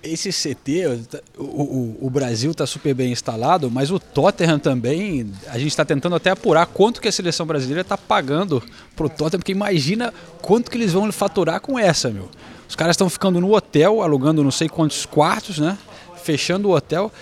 esse 0.02 0.30
CT, 0.30 1.06
o, 1.38 1.42
o, 1.42 1.98
o 2.06 2.10
Brasil 2.10 2.50
está 2.50 2.66
super 2.66 2.92
bem 2.92 3.12
instalado, 3.12 3.70
mas 3.70 3.90
o 3.90 3.98
Tottenham 3.98 4.58
também, 4.58 5.32
a 5.46 5.58
gente 5.58 5.68
está 5.68 5.84
tentando 5.84 6.16
até 6.16 6.30
apurar 6.30 6.66
quanto 6.66 7.00
que 7.00 7.06
a 7.06 7.12
seleção 7.12 7.46
brasileira 7.46 7.82
está 7.82 7.96
pagando 7.96 8.62
pro 8.96 9.08
Tottenham, 9.08 9.38
porque 9.38 9.52
imagina 9.52 10.12
quanto 10.40 10.70
que 10.70 10.76
eles 10.76 10.92
vão 10.92 11.10
faturar 11.12 11.60
com 11.60 11.78
essa, 11.78 12.10
meu. 12.10 12.28
Os 12.72 12.76
caras 12.76 12.94
estão 12.94 13.10
ficando 13.10 13.38
no 13.38 13.54
hotel, 13.54 14.00
alugando 14.00 14.42
não 14.42 14.50
sei 14.50 14.66
quantos 14.66 15.04
quartos, 15.04 15.58
né? 15.58 15.76
Fechando 16.16 16.70
o 16.70 16.74
hotel. 16.74 17.12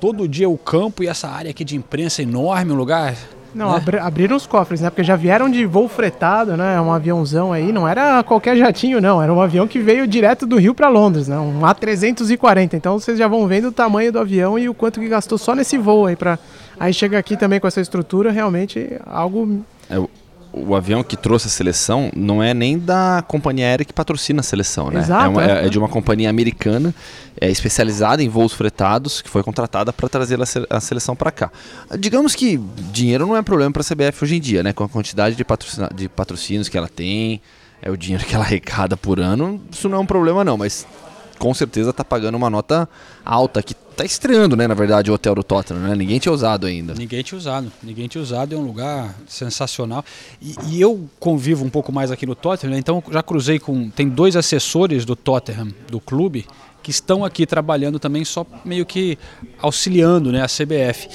Todo 0.00 0.26
dia 0.26 0.48
o 0.48 0.56
campo 0.56 1.04
e 1.04 1.08
essa 1.08 1.28
área 1.28 1.50
aqui 1.50 1.62
de 1.62 1.76
imprensa 1.76 2.22
enorme, 2.22 2.72
um 2.72 2.74
lugar 2.74 3.14
Não, 3.54 3.70
né? 3.72 3.76
abri- 3.76 3.98
abriram 3.98 4.34
os 4.34 4.46
cofres, 4.46 4.80
né? 4.80 4.88
Porque 4.88 5.04
já 5.04 5.14
vieram 5.14 5.50
de 5.50 5.66
voo 5.66 5.88
fretado, 5.90 6.56
né? 6.56 6.80
Um 6.80 6.90
aviãozão 6.90 7.52
aí. 7.52 7.70
Não 7.70 7.86
era 7.86 8.22
qualquer 8.22 8.56
jatinho, 8.56 8.98
não. 8.98 9.20
Era 9.22 9.30
um 9.30 9.42
avião 9.42 9.68
que 9.68 9.78
veio 9.78 10.06
direto 10.06 10.46
do 10.46 10.56
Rio 10.56 10.74
para 10.74 10.88
Londres, 10.88 11.28
né? 11.28 11.38
Um 11.38 11.60
A340. 11.60 12.72
Então 12.72 12.98
vocês 12.98 13.18
já 13.18 13.28
vão 13.28 13.46
vendo 13.46 13.68
o 13.68 13.72
tamanho 13.72 14.10
do 14.10 14.18
avião 14.18 14.58
e 14.58 14.70
o 14.70 14.74
quanto 14.74 15.00
que 15.00 15.08
gastou 15.08 15.36
só 15.36 15.54
nesse 15.54 15.76
voo 15.76 16.06
aí 16.06 16.16
para 16.16 16.38
Aí 16.80 16.94
chega 16.94 17.18
aqui 17.18 17.36
também 17.36 17.60
com 17.60 17.66
essa 17.68 17.82
estrutura, 17.82 18.30
realmente 18.32 18.98
algo 19.06 19.60
É, 19.90 20.02
o, 20.56 20.74
avião 20.74 21.02
que 21.02 21.16
trouxe 21.16 21.46
a 21.48 21.50
seleção 21.50 22.10
não 22.14 22.42
é 22.42 22.52
nem 22.54 22.78
da 22.78 23.24
companhia 23.26 23.66
aérea 23.66 23.84
que 23.84 23.92
patrocina 23.92 24.40
a 24.40 24.42
seleção, 24.42 24.90
né? 24.90 25.00
Exato, 25.00 25.24
é, 25.24 25.28
uma- 25.28 25.44
é. 25.44 25.66
é 25.66 25.68
de 25.68 25.78
uma 25.78 25.88
companhia 25.88 26.30
americana, 26.30 26.94
é 27.40 27.50
especializada 27.50 28.22
em 28.22 28.28
voos 28.28 28.52
fretados, 28.52 29.20
que 29.20 29.28
foi 29.28 29.42
contratada 29.42 29.92
para 29.92 30.08
trazer 30.08 30.38
a 30.70 30.80
seleção 30.80 31.16
para 31.16 31.30
cá. 31.30 31.50
Digamos 31.98 32.34
que 32.34 32.58
dinheiro 32.92 33.26
não 33.26 33.36
é 33.36 33.42
problema 33.42 33.72
para 33.72 33.82
a 33.82 33.84
CBF 33.84 34.24
hoje 34.24 34.36
em 34.36 34.40
dia, 34.40 34.62
né? 34.62 34.72
Com 34.72 34.84
a 34.84 34.88
quantidade 34.88 35.34
de, 35.36 35.44
patrocina- 35.44 35.90
de 35.94 36.08
patrocínios 36.08 36.68
que 36.68 36.78
ela 36.78 36.88
tem, 36.88 37.40
é 37.82 37.90
o 37.90 37.96
dinheiro 37.96 38.24
que 38.24 38.34
ela 38.34 38.44
arrecada 38.44 38.96
por 38.96 39.20
ano, 39.20 39.60
isso 39.70 39.88
não 39.88 39.98
é 39.98 40.00
um 40.00 40.06
problema 40.06 40.42
não, 40.44 40.56
mas 40.56 40.86
com 41.38 41.52
certeza 41.54 41.92
tá 41.92 42.04
pagando 42.04 42.36
uma 42.36 42.50
nota 42.50 42.88
alta 43.24 43.62
que 43.62 43.74
tá 43.74 44.04
estreando, 44.04 44.56
né, 44.56 44.66
na 44.66 44.74
verdade, 44.74 45.10
o 45.10 45.14
hotel 45.14 45.34
do 45.36 45.42
Tottenham, 45.42 45.80
né? 45.80 45.94
Ninguém 45.94 46.18
tinha 46.18 46.32
usado 46.32 46.66
ainda. 46.66 46.94
Ninguém 46.94 47.22
tinha 47.22 47.38
usado. 47.38 47.72
Ninguém 47.82 48.08
tinha 48.08 48.20
usado, 48.20 48.54
é 48.54 48.58
um 48.58 48.64
lugar 48.64 49.14
sensacional. 49.28 50.04
E, 50.42 50.54
e 50.68 50.80
eu 50.80 51.08
convivo 51.20 51.64
um 51.64 51.70
pouco 51.70 51.92
mais 51.92 52.10
aqui 52.10 52.26
no 52.26 52.34
Tottenham, 52.34 52.72
né? 52.72 52.78
então 52.78 53.02
já 53.10 53.22
cruzei 53.22 53.58
com. 53.58 53.88
Tem 53.90 54.08
dois 54.08 54.36
assessores 54.36 55.04
do 55.04 55.14
Tottenham, 55.14 55.72
do 55.88 56.00
clube, 56.00 56.44
que 56.82 56.90
estão 56.90 57.24
aqui 57.24 57.46
trabalhando 57.46 57.98
também, 57.98 58.24
só 58.24 58.44
meio 58.64 58.84
que 58.84 59.16
auxiliando 59.60 60.32
né, 60.32 60.42
a 60.42 60.46
CBF. 60.46 61.08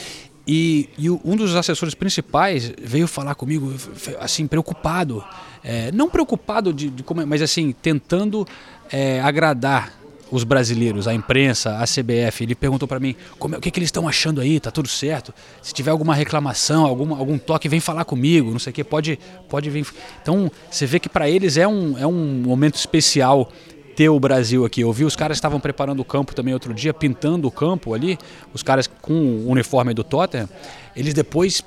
E, 0.47 0.89
e 0.97 1.10
um 1.12 1.36
dos 1.36 1.55
assessores 1.55 1.93
principais 1.93 2.73
veio 2.82 3.08
falar 3.08 3.36
comigo, 3.36 3.71
assim, 4.19 4.47
preocupado. 4.47 5.23
É, 5.63 5.91
não 5.91 6.10
preocupado 6.10 6.73
de, 6.73 6.89
de 6.89 7.03
como, 7.03 7.21
é, 7.21 7.25
mas 7.25 7.41
assim, 7.41 7.71
tentando 7.71 8.47
é, 8.91 9.21
agradar 9.21 9.98
os 10.31 10.43
brasileiros, 10.43 11.07
a 11.07 11.13
imprensa, 11.13 11.77
a 11.77 11.85
CBF. 11.85 12.43
Ele 12.43 12.55
perguntou 12.55 12.87
para 12.87 12.99
mim 12.99 13.15
como 13.37 13.55
é- 13.55 13.57
o 13.57 13.61
que, 13.61 13.71
que 13.71 13.79
eles 13.79 13.87
estão 13.87 14.07
achando 14.07 14.41
aí, 14.41 14.59
tá 14.59 14.71
tudo 14.71 14.87
certo? 14.87 15.33
Se 15.61 15.73
tiver 15.73 15.91
alguma 15.91 16.13
reclamação, 16.13 16.85
alguma, 16.85 17.17
algum 17.17 17.37
toque, 17.37 17.67
vem 17.67 17.79
falar 17.79 18.05
comigo, 18.05 18.51
não 18.51 18.59
sei 18.59 18.71
o 18.71 18.73
que, 18.73 18.83
pode, 18.83 19.19
pode 19.49 19.69
vir. 19.69 19.85
Então 20.21 20.51
você 20.69 20.85
vê 20.85 20.99
que 20.99 21.09
para 21.09 21.29
eles 21.29 21.57
é 21.57 21.67
um, 21.67 21.97
é 21.97 22.05
um 22.05 22.41
momento 22.45 22.75
especial 22.75 23.51
ter 23.95 24.07
o 24.07 24.19
Brasil 24.19 24.63
aqui. 24.63 24.81
Eu 24.81 24.93
vi 24.93 25.03
os 25.03 25.15
caras 25.15 25.35
estavam 25.37 25.59
preparando 25.59 25.99
o 25.99 26.05
campo 26.05 26.33
também 26.33 26.53
outro 26.53 26.73
dia, 26.73 26.93
pintando 26.93 27.47
o 27.47 27.51
campo 27.51 27.93
ali, 27.93 28.17
os 28.53 28.63
caras 28.63 28.87
com 29.01 29.13
o 29.13 29.49
uniforme 29.49 29.93
do 29.93 30.03
Tottenham. 30.05 30.47
Eles 30.95 31.13
depois, 31.13 31.61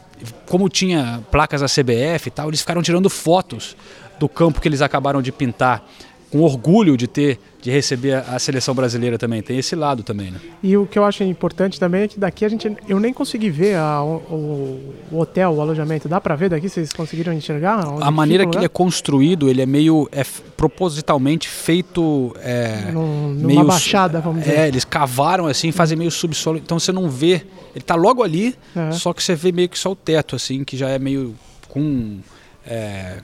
como 0.46 0.68
tinha 0.68 1.22
placas 1.30 1.60
da 1.60 1.66
CBF 1.66 2.28
e 2.28 2.30
tal, 2.30 2.48
eles 2.48 2.60
ficaram 2.60 2.80
tirando 2.82 3.10
fotos 3.10 3.76
do 4.18 4.28
campo 4.28 4.60
que 4.60 4.68
eles 4.68 4.80
acabaram 4.80 5.20
de 5.20 5.30
pintar, 5.30 5.86
com 6.30 6.40
orgulho 6.40 6.96
de 6.96 7.06
ter, 7.06 7.38
de 7.62 7.70
receber 7.70 8.14
a, 8.28 8.38
seleção 8.40 8.74
brasileira 8.74 9.16
também. 9.16 9.40
Tem 9.40 9.56
esse 9.56 9.76
lado 9.76 10.02
também, 10.02 10.32
né? 10.32 10.40
E 10.62 10.76
o 10.76 10.84
que 10.84 10.98
eu 10.98 11.04
acho 11.04 11.22
importante 11.22 11.78
também 11.78 12.02
é 12.02 12.08
que 12.08 12.18
daqui 12.18 12.44
a 12.44 12.48
gente. 12.48 12.70
Eu 12.88 12.98
nem 12.98 13.12
consegui 13.14 13.50
ver 13.50 13.76
a- 13.76 14.02
o, 14.02 14.94
o 15.12 15.18
hotel, 15.20 15.52
o 15.52 15.60
alojamento. 15.60 16.08
Dá 16.08 16.20
pra 16.20 16.34
ver 16.34 16.50
daqui? 16.50 16.68
Vocês 16.68 16.92
conseguiram 16.92 17.32
enxergar? 17.32 17.78
A 18.00 18.10
maneira 18.10 18.44
que 18.44 18.56
ele 18.56 18.64
é 18.64 18.68
construído, 18.68 19.48
ele 19.48 19.62
é 19.62 19.66
meio 19.66 20.08
é 20.10 20.24
propositalmente 20.56 21.48
feito 21.48 22.34
é, 22.40 22.90
Num- 22.92 23.28
numa 23.34 23.46
meio 23.46 23.64
baixada, 23.64 24.20
vamos 24.20 24.40
dizer. 24.42 24.58
É, 24.58 24.68
eles 24.68 24.84
cavaram 24.84 25.46
assim, 25.46 25.70
fazem 25.70 25.96
meio 25.96 26.10
subsolo, 26.10 26.58
então 26.58 26.80
você 26.80 26.90
não 26.90 27.08
vê, 27.08 27.42
ele 27.74 27.84
tá 27.84 27.94
logo 27.94 28.22
ali, 28.24 28.56
Aham. 28.76 28.90
só 28.92 29.12
que 29.12 29.22
você 29.22 29.34
vê 29.36 29.52
meio 29.52 29.68
que 29.68 29.78
só 29.78 29.92
o 29.92 29.96
teto 29.96 30.34
assim, 30.34 30.64
que 30.64 30.76
já 30.76 30.88
é 30.88 30.98
meio 30.98 31.34
com 31.68 32.18
é, 32.66 33.18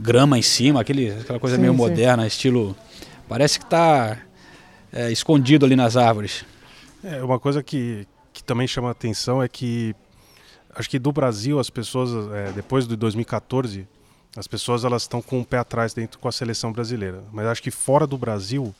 grama 0.00 0.38
em 0.38 0.42
cima, 0.42 0.80
aquele, 0.80 1.10
aquela 1.10 1.38
coisa 1.38 1.56
Sim, 1.56 1.62
meio 1.62 1.72
sim. 1.74 1.78
moderna, 1.78 2.26
estilo 2.26 2.74
parece 3.32 3.58
que 3.58 3.64
tá 3.64 4.18
é, 4.92 5.10
escondido 5.10 5.64
ali 5.64 5.74
nas 5.74 5.96
árvores. 5.96 6.44
É, 7.02 7.24
uma 7.24 7.40
coisa 7.40 7.62
que, 7.62 8.06
que 8.30 8.44
também 8.44 8.66
chama 8.66 8.88
a 8.88 8.90
atenção 8.90 9.42
é 9.42 9.48
que 9.48 9.96
acho 10.74 10.90
que 10.90 10.98
do 10.98 11.10
Brasil 11.10 11.58
as 11.58 11.70
pessoas, 11.70 12.30
é, 12.34 12.52
depois 12.52 12.86
de 12.86 12.94
2014, 12.94 13.88
as 14.36 14.46
pessoas 14.46 14.84
elas 14.84 15.04
estão 15.04 15.22
com 15.22 15.40
o 15.40 15.46
pé 15.46 15.56
atrás 15.56 15.94
dentro 15.94 16.18
com 16.18 16.28
a 16.28 16.32
seleção 16.32 16.74
brasileira. 16.74 17.24
Mas 17.32 17.46
acho 17.46 17.62
que 17.62 17.70
fora 17.70 18.06
do 18.06 18.18
Brasil 18.18 18.74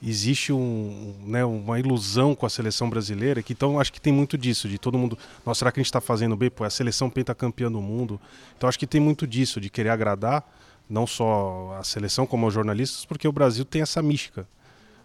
existe 0.00 0.52
um, 0.52 1.12
né, 1.26 1.44
uma 1.44 1.80
ilusão 1.80 2.36
com 2.36 2.46
a 2.46 2.50
seleção 2.50 2.88
brasileira, 2.88 3.42
que 3.42 3.52
então 3.52 3.80
acho 3.80 3.92
que 3.92 4.00
tem 4.00 4.12
muito 4.12 4.38
disso, 4.38 4.68
de 4.68 4.78
todo 4.78 4.96
mundo, 4.96 5.18
nossa, 5.44 5.58
será 5.58 5.72
que 5.72 5.80
a 5.80 5.82
gente 5.82 5.88
está 5.88 6.00
fazendo 6.00 6.36
bem? 6.36 6.48
Pô, 6.48 6.62
é 6.62 6.68
a 6.68 6.70
seleção 6.70 7.10
pentacampeã 7.10 7.68
do 7.68 7.80
mundo. 7.80 8.20
Então 8.56 8.68
acho 8.68 8.78
que 8.78 8.86
tem 8.86 9.00
muito 9.00 9.26
disso, 9.26 9.60
de 9.60 9.68
querer 9.68 9.88
agradar 9.88 10.44
não 10.88 11.06
só 11.06 11.76
a 11.78 11.84
seleção 11.84 12.26
como 12.26 12.46
os 12.46 12.54
jornalistas, 12.54 13.04
porque 13.04 13.26
o 13.28 13.32
Brasil 13.32 13.64
tem 13.64 13.82
essa 13.82 14.02
mística. 14.02 14.46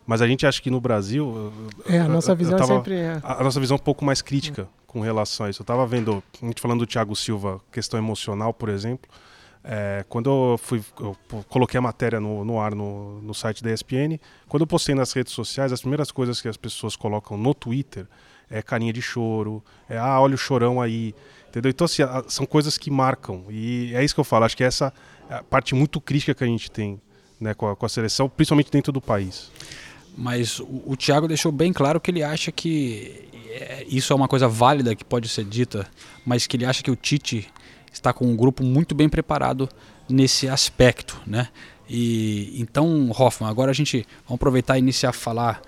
Mas 0.06 0.22
a 0.22 0.28
gente 0.28 0.46
acha 0.46 0.62
que 0.62 0.70
no 0.70 0.82
Brasil. 0.82 1.52
É, 1.88 2.00
a 2.00 2.08
nossa 2.10 2.36
visão 2.36 2.56
é 2.56 2.60
tava- 2.60 2.76
sempre. 2.76 2.96
é. 2.96 3.20
a, 3.24 3.40
a 3.40 3.44
nossa 3.44 3.60
visão 3.60 3.76
é 3.76 3.80
um 3.80 3.84
pouco 3.84 4.04
mais 4.04 4.22
crítica 4.22 4.68
com 4.86 5.00
relação 5.00 5.46
a 5.46 5.50
isso. 5.50 5.62
Eu 5.62 5.64
estava 5.64 5.86
vendo, 5.88 6.22
a 6.42 6.46
gente 6.46 6.62
falando 6.62 6.80
do 6.80 6.86
Thiago 6.86 7.16
Silva, 7.16 7.62
questão 7.72 7.98
emocional, 7.98 8.54
por 8.54 8.68
exemplo. 8.70 9.10
é, 9.64 10.04
quando 10.10 10.30
eu 10.30 10.58
fui, 10.58 10.84
eu 11.00 11.16
coloquei 11.48 11.78
a 11.78 11.82
matéria 11.82 12.20
no, 12.20 12.44
no 12.44 12.60
ar 12.60 12.76
no, 12.76 13.22
no 13.22 13.34
site 13.34 13.64
da 13.64 13.72
ESPN, 13.72 14.20
quando 14.50 14.62
eu 14.64 14.68
postei 14.68 14.94
nas 14.94 15.14
redes 15.14 15.32
sociais, 15.32 15.72
as 15.72 15.80
primeiras 15.80 16.12
coisas 16.12 16.42
que 16.42 16.50
as 16.50 16.58
pessoas 16.58 16.98
colocam 16.98 17.38
no 17.38 17.54
Twitter 17.54 18.06
é 18.50 18.62
carinha 18.62 18.92
de 18.92 19.02
choro, 19.02 19.64
é 19.90 19.98
ah, 19.98 20.20
olha 20.20 20.36
o 20.36 20.38
chorão 20.38 20.82
aí, 20.82 21.16
entendeu? 21.48 21.70
Então, 21.72 21.86
assim, 21.86 22.04
são 22.28 22.46
coisas 22.46 22.78
que 22.78 22.92
marcam. 22.92 23.46
E 23.50 23.94
é 23.96 24.04
isso 24.04 24.14
que 24.14 24.20
eu 24.20 24.26
falo, 24.26 24.44
acho 24.44 24.58
que 24.58 24.66
essa 24.66 24.94
a 25.30 25.44
parte 25.44 25.76
muito 25.76 26.00
crítica 26.02 26.34
que 26.34 26.44
a 26.44 26.48
gente 26.48 26.70
tem 26.70 27.00
né, 27.40 27.54
com, 27.54 27.70
a, 27.70 27.76
com 27.76 27.86
a 27.86 27.90
seleção, 27.90 28.30
principalmente 28.30 28.72
dentro 28.72 28.92
do 28.92 29.02
país. 29.02 29.52
Mas 30.18 30.60
o, 30.60 30.84
o 30.86 30.96
Thiago 30.96 31.28
deixou 31.28 31.52
bem 31.52 31.74
claro 31.74 32.00
que 32.00 32.12
ele 32.12 32.24
acha 32.24 32.52
que 32.52 33.30
é, 33.50 33.86
isso 33.88 34.14
é 34.14 34.16
uma 34.16 34.28
coisa 34.28 34.48
válida 34.48 34.96
que 34.96 35.04
pode 35.04 35.28
ser 35.28 35.46
dita, 35.46 35.88
mas 36.26 36.48
que 36.48 36.58
ele 36.58 36.66
acha 36.66 36.82
que 36.82 36.92
o 36.92 36.96
Tite 36.96 37.48
está 37.92 38.12
com 38.12 38.26
um 38.26 38.36
grupo 38.36 38.64
muito 38.64 38.96
bem 38.96 39.08
preparado 39.08 39.70
nesse 40.10 40.48
aspecto, 40.48 41.22
né? 41.26 41.50
E 41.88 42.60
então, 42.60 43.12
Hoffman, 43.12 43.50
agora 43.50 43.72
a 43.72 43.74
gente 43.74 44.06
vamos 44.26 44.36
aproveitar 44.36 44.78
e 44.78 44.80
iniciar 44.80 45.10
a 45.10 45.14
falar 45.14 45.62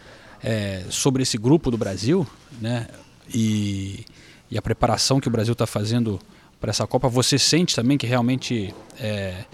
é, 0.43 0.83
sobre 0.89 1.23
esse 1.23 1.37
grupo 1.37 1.69
do 1.69 1.77
Brasil, 1.77 2.25
né? 2.59 2.87
E, 3.33 4.05
e 4.49 4.57
a 4.57 4.61
preparação 4.61 5.19
que 5.19 5.27
o 5.27 5.31
Brasil 5.31 5.53
está 5.53 5.67
fazendo 5.67 6.19
para 6.59 6.69
essa 6.69 6.85
Copa. 6.87 7.07
Você 7.09 7.37
sente 7.37 7.75
também 7.75 7.97
que 7.97 8.07
realmente 8.07 8.73
é, 8.99 9.45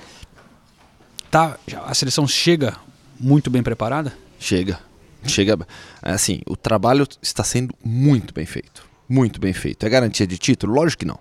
tá, 1.30 1.58
a 1.86 1.94
seleção 1.94 2.28
chega 2.28 2.76
muito 3.20 3.50
bem 3.50 3.64
preparada? 3.64 4.14
Chega. 4.40 4.80
Chega. 5.26 5.58
Assim, 6.02 6.42
o 6.48 6.58
trabalho 6.58 7.08
está 7.22 7.44
sendo 7.44 7.76
muito 7.84 8.34
bem 8.34 8.46
feito. 8.46 8.84
Muito 9.08 9.40
bem 9.40 9.54
feito. 9.54 9.86
É 9.86 9.90
garantia 9.90 10.26
de 10.26 10.38
título? 10.38 10.74
Lógico 10.74 11.02
que 11.02 11.06
não. 11.06 11.20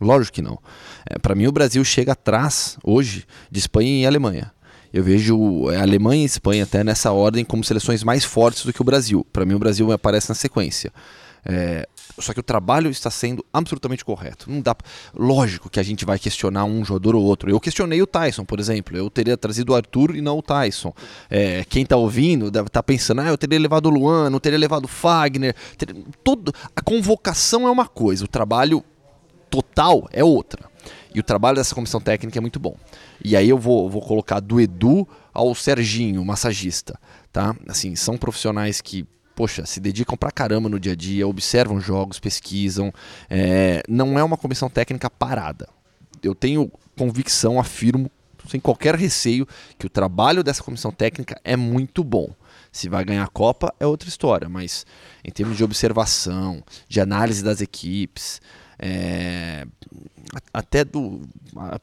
Lógico 0.00 0.36
que 0.36 0.42
não. 0.42 0.58
É, 1.08 1.18
Para 1.18 1.34
mim, 1.34 1.46
o 1.46 1.52
Brasil 1.52 1.84
chega 1.84 2.12
atrás, 2.12 2.78
hoje, 2.82 3.26
de 3.50 3.58
Espanha 3.58 4.02
e 4.02 4.06
Alemanha. 4.06 4.52
Eu 4.92 5.04
vejo 5.04 5.70
é, 5.70 5.76
Alemanha 5.76 6.22
e 6.22 6.26
Espanha 6.26 6.64
até 6.64 6.82
nessa 6.82 7.12
ordem 7.12 7.44
como 7.44 7.62
seleções 7.62 8.02
mais 8.02 8.24
fortes 8.24 8.64
do 8.64 8.72
que 8.72 8.80
o 8.80 8.84
Brasil. 8.84 9.26
Para 9.32 9.44
mim, 9.44 9.54
o 9.54 9.58
Brasil 9.58 9.90
aparece 9.92 10.28
na 10.28 10.34
sequência. 10.34 10.92
É, 11.44 11.88
só 12.20 12.32
que 12.32 12.40
o 12.40 12.42
trabalho 12.42 12.90
está 12.90 13.10
sendo 13.10 13.44
absolutamente 13.52 14.04
correto. 14.04 14.50
Não 14.50 14.60
dá, 14.60 14.76
lógico 15.14 15.68
que 15.70 15.80
a 15.80 15.82
gente 15.82 16.04
vai 16.04 16.18
questionar 16.18 16.64
um 16.64 16.84
jogador 16.84 17.14
ou 17.14 17.22
outro. 17.22 17.50
Eu 17.50 17.60
questionei 17.60 18.00
o 18.02 18.06
Tyson, 18.06 18.44
por 18.44 18.60
exemplo. 18.60 18.96
Eu 18.96 19.08
teria 19.10 19.36
trazido 19.36 19.72
o 19.72 19.76
Arthur 19.76 20.16
e 20.16 20.20
não 20.20 20.38
o 20.38 20.42
Tyson. 20.42 20.92
É, 21.28 21.64
quem 21.64 21.82
está 21.82 21.96
ouvindo 21.96 22.50
deve 22.50 22.66
estar 22.68 22.82
pensando, 22.82 23.20
ah, 23.20 23.28
eu 23.28 23.38
teria 23.38 23.58
levado 23.58 23.86
o 23.86 23.90
Luan, 23.90 24.30
não 24.30 24.40
teria 24.40 24.58
levado 24.58 24.84
o 24.84 24.88
Fagner. 24.88 25.54
Teria- 25.76 26.02
todo, 26.22 26.52
a 26.74 26.80
convocação 26.82 27.66
é 27.66 27.70
uma 27.70 27.86
coisa, 27.86 28.24
o 28.24 28.28
trabalho 28.28 28.84
total 29.50 30.08
é 30.12 30.22
outra. 30.22 30.70
E 31.14 31.18
o 31.18 31.22
trabalho 31.22 31.56
dessa 31.56 31.74
comissão 31.74 32.00
técnica 32.00 32.38
é 32.38 32.40
muito 32.40 32.60
bom. 32.60 32.76
E 33.22 33.36
aí 33.36 33.48
eu 33.48 33.58
vou, 33.58 33.90
vou 33.90 34.00
colocar 34.00 34.40
do 34.40 34.60
Edu 34.60 35.06
ao 35.34 35.54
Serginho, 35.54 36.24
massagista, 36.24 36.98
tá? 37.32 37.54
Assim, 37.68 37.96
são 37.96 38.16
profissionais 38.16 38.80
que, 38.80 39.04
poxa, 39.40 39.64
se 39.64 39.80
dedicam 39.80 40.18
pra 40.18 40.30
caramba 40.30 40.68
no 40.68 40.78
dia 40.78 40.92
a 40.92 40.94
dia, 40.94 41.26
observam 41.26 41.80
jogos, 41.80 42.20
pesquisam. 42.20 42.92
é, 43.30 43.82
não 43.88 44.18
é 44.18 44.22
uma 44.22 44.36
comissão 44.36 44.68
técnica 44.68 45.08
parada. 45.08 45.66
Eu 46.22 46.34
tenho 46.34 46.70
convicção, 46.94 47.58
afirmo, 47.58 48.10
sem 48.50 48.60
qualquer 48.60 48.94
receio, 48.94 49.48
que 49.78 49.86
o 49.86 49.88
trabalho 49.88 50.44
dessa 50.44 50.62
comissão 50.62 50.92
técnica 50.92 51.40
é 51.42 51.56
muito 51.56 52.04
bom. 52.04 52.34
Se 52.72 52.88
vai 52.88 53.04
ganhar 53.04 53.24
a 53.24 53.28
Copa 53.28 53.74
é 53.80 53.86
outra 53.86 54.08
história, 54.08 54.48
mas 54.48 54.86
em 55.24 55.30
termos 55.30 55.56
de 55.56 55.64
observação, 55.64 56.62
de 56.88 57.00
análise 57.00 57.42
das 57.42 57.60
equipes, 57.60 58.40
é, 58.82 59.66
até 60.54 60.84
do 60.84 61.20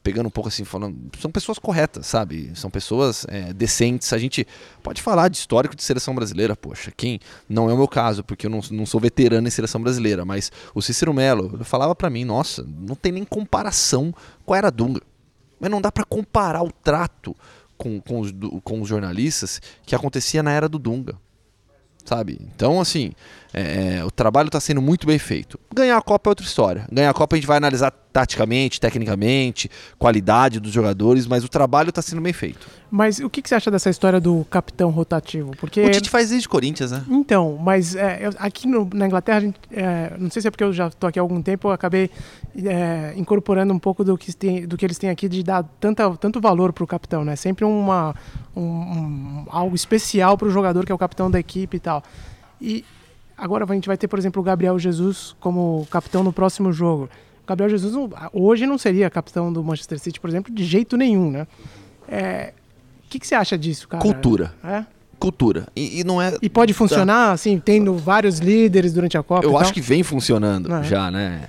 pegando 0.02 0.26
um 0.26 0.30
pouco 0.30 0.48
assim 0.48 0.64
falando 0.64 0.98
são 1.20 1.30
pessoas 1.30 1.56
corretas 1.56 2.08
sabe? 2.08 2.50
São 2.56 2.68
pessoas 2.68 3.24
é, 3.28 3.52
decentes. 3.52 4.12
A 4.12 4.18
gente 4.18 4.44
pode 4.82 5.00
falar 5.00 5.28
de 5.28 5.36
histórico 5.36 5.76
de 5.76 5.82
seleção 5.84 6.12
brasileira 6.12 6.56
poxa 6.56 6.92
quem? 6.96 7.20
Não 7.48 7.70
é 7.70 7.74
o 7.74 7.76
meu 7.76 7.86
caso 7.86 8.24
porque 8.24 8.46
eu 8.46 8.50
não, 8.50 8.60
não 8.72 8.84
sou 8.84 9.00
veterano 9.00 9.46
em 9.46 9.50
seleção 9.50 9.80
brasileira 9.80 10.24
mas 10.24 10.50
o 10.74 10.82
Cícero 10.82 11.14
Melo 11.14 11.64
falava 11.64 11.94
para 11.94 12.10
mim 12.10 12.24
nossa 12.24 12.66
não 12.66 12.96
tem 12.96 13.12
nem 13.12 13.24
comparação 13.24 14.12
com 14.44 14.54
a 14.54 14.58
era 14.58 14.70
Dunga. 14.70 15.02
Mas 15.60 15.70
não 15.70 15.80
dá 15.80 15.90
para 15.90 16.04
comparar 16.04 16.62
o 16.62 16.70
trato 16.70 17.34
com, 17.78 18.00
com, 18.00 18.20
os, 18.20 18.32
com 18.62 18.82
os 18.82 18.88
jornalistas 18.88 19.62
que 19.86 19.94
acontecia 19.94 20.42
na 20.42 20.52
era 20.52 20.68
do 20.68 20.78
Dunga 20.78 21.16
sabe? 22.04 22.38
Então 22.54 22.80
assim 22.80 23.12
é, 23.52 23.98
é, 23.98 24.04
o 24.04 24.10
trabalho 24.10 24.48
está 24.48 24.60
sendo 24.60 24.82
muito 24.82 25.06
bem 25.06 25.18
feito. 25.18 25.58
Ganhar 25.74 25.96
a 25.96 26.02
Copa 26.02 26.28
é 26.28 26.30
outra 26.30 26.44
história. 26.44 26.86
Ganhar 26.92 27.10
a 27.10 27.14
Copa 27.14 27.34
a 27.34 27.38
gente 27.38 27.46
vai 27.46 27.56
analisar 27.56 27.90
taticamente, 28.12 28.80
tecnicamente, 28.80 29.70
qualidade 29.98 30.58
dos 30.58 30.72
jogadores, 30.72 31.26
mas 31.26 31.44
o 31.44 31.48
trabalho 31.48 31.90
está 31.90 32.02
sendo 32.02 32.20
bem 32.20 32.32
feito. 32.32 32.66
Mas 32.90 33.20
o 33.20 33.30
que, 33.30 33.40
que, 33.40 33.48
você 33.48 33.54
acha 33.54 33.70
dessa 33.70 33.88
história 33.88 34.20
do 34.20 34.44
capitão 34.50 34.90
rotativo? 34.90 35.52
Porque 35.56 35.80
o 35.80 35.90
Tite 35.90 36.10
faz 36.10 36.30
desde 36.30 36.48
Corinthians, 36.48 36.90
né? 36.90 37.04
Então, 37.08 37.56
mas 37.60 37.94
é, 37.94 38.26
eu, 38.26 38.30
aqui 38.38 38.66
no, 38.66 38.88
na 38.92 39.06
Inglaterra, 39.06 39.40
gente, 39.40 39.58
é, 39.70 40.12
não 40.18 40.30
sei 40.30 40.42
se 40.42 40.48
é 40.48 40.50
porque 40.50 40.64
eu 40.64 40.72
já 40.72 40.88
estou 40.88 41.08
aqui 41.08 41.18
há 41.18 41.22
algum 41.22 41.40
tempo, 41.40 41.68
eu 41.68 41.72
acabei 41.72 42.10
é, 42.56 43.12
incorporando 43.16 43.72
um 43.72 43.78
pouco 43.78 44.02
do 44.02 44.16
que, 44.16 44.34
tem, 44.34 44.66
do 44.66 44.76
que 44.76 44.84
eles 44.84 44.98
têm 44.98 45.10
aqui 45.10 45.28
de 45.28 45.42
dar 45.42 45.62
tanta, 45.78 46.10
tanto 46.16 46.40
valor 46.40 46.72
para 46.72 46.84
o 46.84 46.86
capitão, 46.86 47.24
né? 47.24 47.36
Sempre 47.36 47.64
uma, 47.64 48.14
um, 48.56 48.62
um, 48.62 49.46
algo 49.48 49.76
especial 49.76 50.36
para 50.36 50.48
o 50.48 50.50
jogador 50.50 50.84
que 50.84 50.92
é 50.92 50.94
o 50.94 50.98
capitão 50.98 51.30
da 51.30 51.38
equipe 51.38 51.76
e 51.76 51.80
tal. 51.80 52.02
E 52.60 52.84
Agora 53.38 53.64
a 53.64 53.74
gente 53.74 53.86
vai 53.86 53.96
ter, 53.96 54.08
por 54.08 54.18
exemplo, 54.18 54.42
o 54.42 54.44
Gabriel 54.44 54.76
Jesus 54.78 55.36
como 55.38 55.86
capitão 55.90 56.24
no 56.24 56.32
próximo 56.32 56.72
jogo. 56.72 57.08
O 57.44 57.46
Gabriel 57.46 57.70
Jesus 57.70 57.94
hoje 58.32 58.66
não 58.66 58.76
seria 58.76 59.08
capitão 59.08 59.52
do 59.52 59.62
Manchester 59.62 59.98
City, 60.00 60.18
por 60.18 60.28
exemplo, 60.28 60.52
de 60.52 60.64
jeito 60.64 60.96
nenhum, 60.96 61.30
né? 61.30 61.46
É, 62.08 62.52
o 63.06 63.08
que, 63.08 63.20
que, 63.20 63.26
você 63.26 63.36
acha 63.36 63.56
disso, 63.56 63.86
cara? 63.86 64.02
Cultura. 64.02 64.52
É? 64.64 64.84
Cultura. 65.18 65.68
E, 65.74 66.00
e, 66.00 66.04
não 66.04 66.20
é. 66.20 66.36
E 66.42 66.50
pode 66.50 66.74
funcionar, 66.74 67.32
assim, 67.32 67.58
tendo 67.58 67.96
vários 67.96 68.38
líderes 68.40 68.92
durante 68.92 69.16
a 69.16 69.22
Copa? 69.22 69.46
Eu 69.46 69.56
acho 69.56 69.72
que 69.72 69.80
vem 69.80 70.02
funcionando 70.02 70.72
é. 70.74 70.82
já, 70.82 71.10
né? 71.10 71.48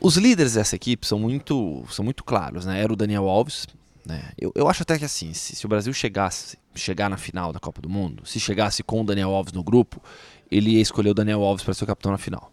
Os 0.00 0.16
líderes 0.16 0.54
dessa 0.54 0.76
equipe 0.76 1.06
são 1.06 1.18
muito, 1.18 1.84
são 1.90 2.04
muito 2.04 2.24
claros, 2.24 2.66
né? 2.66 2.80
Era 2.80 2.92
o 2.92 2.96
Daniel 2.96 3.28
Alves. 3.28 3.66
Né? 4.04 4.22
Eu, 4.38 4.52
eu 4.54 4.68
acho 4.68 4.82
até 4.82 4.98
que 4.98 5.04
assim, 5.04 5.34
se, 5.34 5.54
se 5.54 5.66
o 5.66 5.68
Brasil 5.68 5.92
chegasse 5.92 6.56
chegar 6.74 7.10
na 7.10 7.16
final 7.16 7.52
da 7.52 7.58
Copa 7.58 7.82
do 7.82 7.88
Mundo, 7.88 8.22
se 8.24 8.38
chegasse 8.38 8.82
com 8.82 9.02
o 9.02 9.04
Daniel 9.04 9.30
Alves 9.30 9.52
no 9.52 9.62
grupo, 9.62 10.00
ele 10.50 10.70
ia 10.70 10.80
escolher 10.80 11.10
o 11.10 11.14
Daniel 11.14 11.42
Alves 11.42 11.64
para 11.64 11.74
ser 11.74 11.84
o 11.84 11.86
capitão 11.86 12.12
na 12.12 12.18
final. 12.18 12.52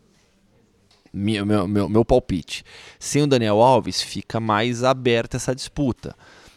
Meu, 1.13 1.45
meu, 1.45 1.67
meu, 1.67 1.87
meu, 1.87 2.03
palpite. 2.03 2.63
Sem 2.99 3.23
o 3.23 3.27
Daniel 3.27 3.61
Alves, 3.61 4.01
fica 4.01 4.39
mais 4.39 4.83
aberta 4.83 5.37
essa 5.37 5.55
disputa. 5.55 6.13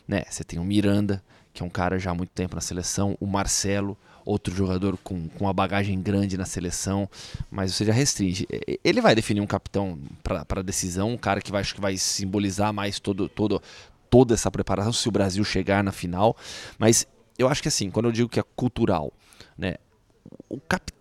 Né? 0.06 0.24
Você 0.28 0.42
tem 0.42 0.58
o 0.58 0.64
Miranda, 0.64 1.22
que 1.52 1.62
é 1.62 1.66
um 1.66 1.70
cara 1.70 1.98
já 1.98 2.10
há 2.10 2.14
muito 2.14 2.30
tempo 2.30 2.56
na 2.56 2.60
seleção, 2.60 3.16
o 3.20 3.26
Marcelo, 3.26 3.96
outro 4.24 4.54
jogador 4.54 4.98
com, 4.98 5.28
com 5.28 5.44
uma 5.44 5.52
bagagem 5.52 6.00
grande 6.02 6.36
na 6.36 6.44
seleção, 6.44 7.08
mas 7.50 7.72
você 7.72 7.84
já 7.84 7.92
restringe. 7.92 8.46
Ele 8.84 9.00
vai 9.00 9.14
definir 9.14 9.40
um 9.40 9.46
capitão 9.46 9.98
para 10.22 10.60
decisão, 10.60 11.12
um 11.12 11.16
cara 11.16 11.40
que 11.40 11.50
vai, 11.50 11.62
acho 11.62 11.74
que 11.74 11.80
vai 11.80 11.96
simbolizar 11.96 12.72
mais 12.72 13.00
todo, 13.00 13.28
todo, 13.28 13.62
toda 14.10 14.34
essa 14.34 14.50
preparação 14.50 14.92
se 14.92 15.08
o 15.08 15.12
Brasil 15.12 15.42
chegar 15.44 15.82
na 15.82 15.92
final. 15.92 16.36
Mas 16.78 17.06
eu 17.38 17.48
acho 17.48 17.62
que 17.62 17.68
assim, 17.68 17.90
quando 17.90 18.06
eu 18.06 18.12
digo 18.12 18.28
que 18.28 18.40
é 18.40 18.44
cultural, 18.54 19.12
né, 19.56 19.76
o 20.48 20.60
capitão 20.60 20.97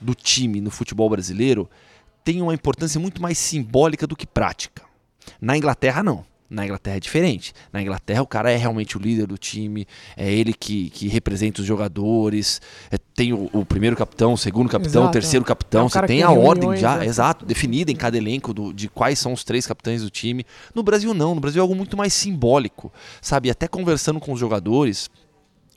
do 0.00 0.14
time 0.14 0.60
no 0.60 0.70
futebol 0.70 1.08
brasileiro 1.08 1.68
tem 2.24 2.42
uma 2.42 2.52
importância 2.52 2.98
muito 3.00 3.22
mais 3.22 3.38
simbólica 3.38 4.06
do 4.06 4.16
que 4.16 4.26
prática. 4.26 4.82
Na 5.40 5.56
Inglaterra, 5.56 6.02
não. 6.02 6.24
Na 6.48 6.64
Inglaterra 6.64 6.96
é 6.96 7.00
diferente. 7.00 7.52
Na 7.72 7.82
Inglaterra, 7.82 8.22
o 8.22 8.26
cara 8.26 8.50
é 8.50 8.56
realmente 8.56 8.96
o 8.96 9.00
líder 9.00 9.26
do 9.26 9.36
time, 9.36 9.86
é 10.16 10.32
ele 10.32 10.52
que, 10.52 10.90
que 10.90 11.08
representa 11.08 11.60
os 11.60 11.66
jogadores. 11.66 12.60
É, 12.90 12.98
tem 12.98 13.32
o, 13.32 13.50
o, 13.52 13.64
primeiro 13.64 13.96
capitão, 13.96 14.32
o 14.32 14.38
segundo 14.38 14.68
capitão, 14.68 15.02
exato, 15.02 15.08
o 15.08 15.12
terceiro 15.12 15.44
é. 15.44 15.46
capitão. 15.46 15.86
É 15.86 15.88
você 15.88 16.02
tem 16.02 16.22
a 16.22 16.30
ordem 16.30 16.70
já, 16.76 16.94
exato. 16.94 17.04
exato, 17.04 17.46
definida 17.46 17.90
em 17.90 17.96
cada 17.96 18.16
elenco 18.16 18.54
do, 18.54 18.72
de 18.72 18.88
quais 18.88 19.18
são 19.18 19.32
os 19.32 19.42
três 19.42 19.66
capitães 19.66 20.02
do 20.02 20.10
time. 20.10 20.46
No 20.74 20.82
Brasil, 20.82 21.12
não. 21.12 21.34
No 21.34 21.40
Brasil 21.40 21.60
é 21.60 21.62
algo 21.62 21.74
muito 21.74 21.96
mais 21.96 22.12
simbólico, 22.12 22.92
sabe? 23.20 23.50
Até 23.50 23.66
conversando 23.66 24.20
com 24.20 24.32
os 24.32 24.38
jogadores, 24.38 25.10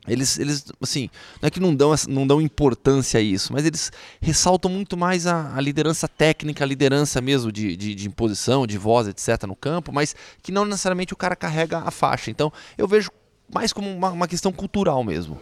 eles, 0.08 0.38
eles 0.38 0.64
assim, 0.80 1.10
não 1.40 1.46
é 1.46 1.50
que 1.50 1.60
não 1.60 1.74
dão, 1.74 1.94
não 2.08 2.26
dão 2.26 2.40
importância 2.40 3.20
a 3.20 3.22
isso, 3.22 3.52
mas 3.52 3.66
eles 3.66 3.92
ressaltam 4.20 4.70
muito 4.70 4.96
mais 4.96 5.26
a, 5.26 5.54
a 5.54 5.60
liderança 5.60 6.08
técnica, 6.08 6.64
a 6.64 6.66
liderança 6.66 7.20
mesmo 7.20 7.52
de, 7.52 7.76
de, 7.76 7.94
de, 7.94 8.08
imposição, 8.08 8.66
de 8.66 8.78
voz, 8.78 9.06
etc. 9.08 9.44
no 9.46 9.54
campo, 9.54 9.92
mas 9.92 10.16
que 10.42 10.50
não 10.50 10.64
necessariamente 10.64 11.12
o 11.12 11.16
cara 11.16 11.36
carrega 11.36 11.78
a 11.78 11.90
faixa. 11.90 12.30
Então 12.30 12.50
eu 12.78 12.88
vejo 12.88 13.10
mais 13.52 13.72
como 13.72 13.90
uma, 13.90 14.10
uma 14.10 14.28
questão 14.28 14.52
cultural 14.52 15.04
mesmo. 15.04 15.38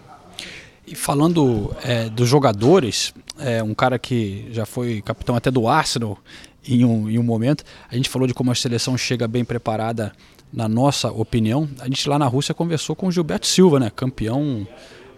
E 0.87 0.94
falando 0.94 1.75
é, 1.83 2.09
dos 2.09 2.29
jogadores, 2.29 3.12
é, 3.38 3.62
um 3.62 3.75
cara 3.75 3.99
que 3.99 4.49
já 4.51 4.66
foi 4.66 5.03
capitão 5.03 5.37
até 5.37 5.51
do 5.51 5.68
Arsenal 5.68 6.18
em 6.66 6.85
um, 6.85 7.09
em 7.09 7.18
um 7.18 7.23
momento, 7.23 7.62
a 7.90 7.94
gente 7.94 8.09
falou 8.09 8.27
de 8.27 8.35
como 8.35 8.51
a 8.51 8.55
seleção 8.55 8.97
chega 8.99 9.29
bem 9.29 9.44
preparada 9.44 10.12
na 10.53 10.69
nossa 10.69 11.11
opinião, 11.11 11.69
a 11.81 11.85
gente 11.87 12.09
lá 12.09 12.19
na 12.19 12.27
Rússia 12.27 12.55
conversou 12.55 12.97
com 12.97 13.07
o 13.07 13.13
Gilberto 13.13 13.47
Silva, 13.47 13.79
né, 13.79 13.91
campeão 13.95 14.67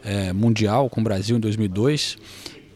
é, 0.04 0.32
mundial 0.32 0.88
com 0.88 1.00
o 1.00 1.04
Brasil 1.04 1.36
em 1.36 1.40
2002, 1.40 2.18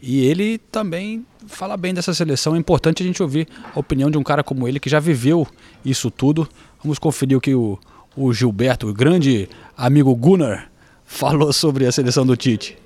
e 0.01 0.25
ele 0.25 0.57
também 0.57 1.25
fala 1.47 1.75
bem 1.75 1.93
dessa 1.93 2.13
seleção. 2.13 2.55
É 2.55 2.59
importante 2.59 3.01
a 3.01 3.05
gente 3.05 3.21
ouvir 3.21 3.47
a 3.73 3.79
opinião 3.79 4.09
de 4.09 4.17
um 4.17 4.23
cara 4.23 4.43
como 4.43 4.67
ele 4.67 4.79
que 4.79 4.89
já 4.89 4.99
viveu 4.99 5.47
isso 5.83 6.11
tudo. 6.11 6.47
Vamos 6.83 6.99
conferir 6.99 7.37
o 7.37 7.41
que 7.41 7.55
o, 7.55 7.79
o 8.15 8.31
Gilberto, 8.31 8.87
o 8.87 8.93
grande 8.93 9.49
amigo 9.75 10.13
Gunnar, 10.15 10.69
falou 11.05 11.51
sobre 11.51 11.87
a 11.87 11.91
seleção 11.91 12.25
do 12.25 12.37
Tite. 12.37 12.77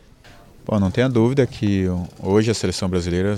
Bom, 0.66 0.80
não 0.80 0.92
tenha 0.92 1.10
dúvida 1.10 1.46
que 1.46 1.86
hoje 2.22 2.52
a 2.52 2.54
seleção 2.54 2.88
brasileira 2.88 3.36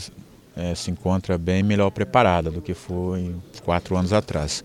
é, 0.56 0.76
se 0.76 0.92
encontra 0.92 1.38
bem 1.38 1.64
melhor 1.64 1.90
preparada 1.90 2.52
do 2.52 2.62
que 2.62 2.74
foi 2.74 3.34
quatro 3.64 3.96
anos 3.96 4.14
atrás. 4.14 4.64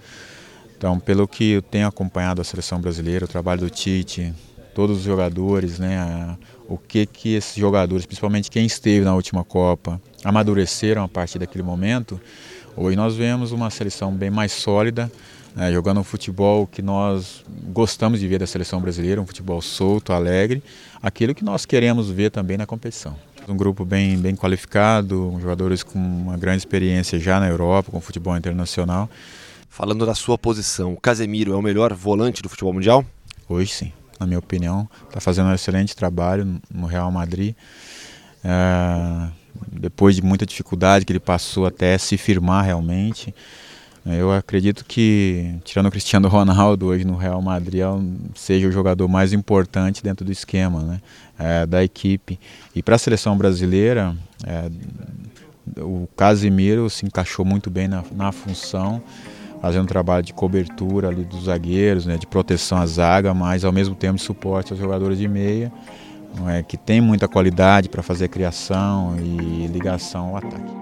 Então, 0.76 1.00
pelo 1.00 1.26
que 1.26 1.52
eu 1.52 1.62
tenho 1.62 1.86
acompanhado 1.86 2.40
a 2.40 2.44
seleção 2.44 2.80
brasileira, 2.80 3.24
o 3.24 3.28
trabalho 3.28 3.62
do 3.62 3.70
Tite, 3.70 4.32
todos 4.74 4.98
os 4.98 5.02
jogadores, 5.04 5.78
né, 5.78 6.36
o 6.68 6.76
que 6.76 7.06
que 7.06 7.34
esses 7.34 7.56
jogadores, 7.56 8.04
principalmente 8.04 8.50
quem 8.50 8.66
esteve 8.66 9.04
na 9.04 9.14
última 9.14 9.42
Copa, 9.42 10.00
amadureceram 10.22 11.02
a 11.02 11.08
partir 11.08 11.38
daquele 11.38 11.62
momento, 11.62 12.20
hoje 12.76 12.94
nós 12.94 13.16
vemos 13.16 13.52
uma 13.52 13.70
seleção 13.70 14.12
bem 14.12 14.30
mais 14.30 14.52
sólida, 14.52 15.10
né, 15.54 15.72
jogando 15.72 16.00
um 16.00 16.04
futebol 16.04 16.66
que 16.66 16.82
nós 16.82 17.42
gostamos 17.72 18.20
de 18.20 18.28
ver 18.28 18.38
da 18.38 18.46
seleção 18.46 18.78
brasileira, 18.78 19.18
um 19.18 19.26
futebol 19.26 19.62
solto, 19.62 20.12
alegre, 20.12 20.62
aquilo 21.02 21.34
que 21.34 21.42
nós 21.42 21.64
queremos 21.64 22.10
ver 22.10 22.30
também 22.30 22.58
na 22.58 22.66
competição. 22.66 23.16
Um 23.48 23.56
grupo 23.56 23.82
bem, 23.82 24.18
bem 24.18 24.36
qualificado, 24.36 25.38
jogadores 25.40 25.82
com 25.82 25.98
uma 25.98 26.36
grande 26.36 26.58
experiência 26.58 27.18
já 27.18 27.40
na 27.40 27.48
Europa, 27.48 27.90
com 27.90 28.00
futebol 28.00 28.36
internacional. 28.36 29.08
Falando 29.76 30.06
da 30.06 30.14
sua 30.14 30.38
posição, 30.38 30.94
o 30.94 30.96
Casemiro 30.98 31.52
é 31.52 31.54
o 31.54 31.60
melhor 31.60 31.92
volante 31.92 32.42
do 32.42 32.48
futebol 32.48 32.72
mundial? 32.72 33.04
Hoje 33.46 33.70
sim, 33.74 33.92
na 34.18 34.26
minha 34.26 34.38
opinião. 34.38 34.88
Está 35.06 35.20
fazendo 35.20 35.50
um 35.50 35.52
excelente 35.52 35.94
trabalho 35.94 36.58
no 36.72 36.86
Real 36.86 37.12
Madrid. 37.12 37.54
É, 38.42 39.28
depois 39.70 40.16
de 40.16 40.22
muita 40.22 40.46
dificuldade 40.46 41.04
que 41.04 41.12
ele 41.12 41.20
passou 41.20 41.66
até 41.66 41.98
se 41.98 42.16
firmar 42.16 42.64
realmente. 42.64 43.34
Eu 44.06 44.32
acredito 44.32 44.82
que, 44.82 45.56
tirando 45.62 45.88
o 45.88 45.90
Cristiano 45.90 46.26
Ronaldo 46.26 46.86
hoje 46.86 47.04
no 47.04 47.14
Real 47.14 47.42
Madrid, 47.42 47.82
é 47.82 47.86
seja 48.34 48.68
o 48.68 48.72
jogador 48.72 49.06
mais 49.08 49.34
importante 49.34 50.02
dentro 50.02 50.24
do 50.24 50.32
esquema 50.32 50.80
né, 50.80 51.02
é, 51.38 51.66
da 51.66 51.84
equipe. 51.84 52.40
E 52.74 52.82
para 52.82 52.94
a 52.94 52.98
seleção 52.98 53.36
brasileira, 53.36 54.16
é, 54.42 54.70
o 55.82 56.08
Casemiro 56.16 56.88
se 56.88 57.04
encaixou 57.04 57.44
muito 57.44 57.68
bem 57.68 57.88
na, 57.88 58.02
na 58.14 58.32
função 58.32 59.02
fazendo 59.66 59.83
um 59.83 59.87
trabalho 59.87 60.22
de 60.22 60.33
cobertura 60.33 61.09
ali 61.09 61.24
dos 61.24 61.46
zagueiros, 61.46 62.07
né, 62.07 62.16
de 62.16 62.24
proteção 62.24 62.79
à 62.79 62.87
zaga, 62.87 63.35
mas 63.35 63.64
ao 63.64 63.72
mesmo 63.72 63.96
tempo 63.96 64.14
de 64.14 64.22
suporte 64.22 64.72
aos 64.72 64.81
jogadores 64.81 65.18
de 65.18 65.26
meia, 65.26 65.72
é, 66.46 66.62
que 66.62 66.76
tem 66.76 67.00
muita 67.00 67.26
qualidade 67.26 67.88
para 67.88 68.00
fazer 68.00 68.29
criação 68.29 69.16
e 69.18 69.66
ligação 69.66 70.29
ao 70.29 70.37
ataque. 70.37 70.72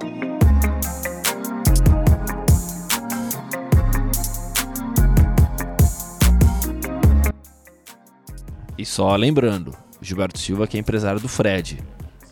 E 8.76 8.84
só 8.84 9.16
lembrando, 9.16 9.74
Gilberto 10.02 10.38
Silva 10.38 10.66
que 10.66 10.76
é 10.76 10.80
empresário 10.80 11.18
do 11.20 11.28
Fred, 11.28 11.82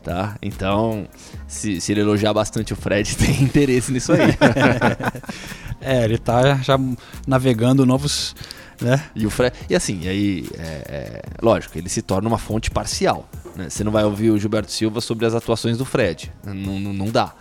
tá? 0.04 0.36
Então, 0.42 1.08
se, 1.46 1.80
se 1.80 1.92
ele 1.92 2.02
elogiar 2.02 2.34
bastante 2.34 2.74
o 2.74 2.76
Fred, 2.76 3.16
tem 3.16 3.42
interesse 3.42 3.90
nisso 3.90 4.12
aí. 4.12 4.36
é, 5.82 6.04
ele 6.04 6.18
tá 6.18 6.56
já 6.56 6.78
navegando 7.26 7.84
novos. 7.84 8.34
Né? 8.80 9.02
E, 9.14 9.26
o 9.26 9.30
Fred, 9.30 9.54
e 9.70 9.76
assim, 9.76 10.08
aí, 10.08 10.48
é, 10.58 10.62
é, 10.88 11.22
lógico, 11.40 11.78
ele 11.78 11.88
se 11.88 12.02
torna 12.02 12.26
uma 12.26 12.38
fonte 12.38 12.70
parcial. 12.70 13.28
Né? 13.54 13.70
Você 13.70 13.84
não 13.84 13.92
vai 13.92 14.04
ouvir 14.04 14.30
o 14.30 14.38
Gilberto 14.38 14.72
Silva 14.72 15.00
sobre 15.00 15.24
as 15.24 15.34
atuações 15.34 15.78
do 15.78 15.84
Fred. 15.84 16.32
Não, 16.44 16.80
não, 16.80 16.92
não 16.92 17.06
dá. 17.06 17.32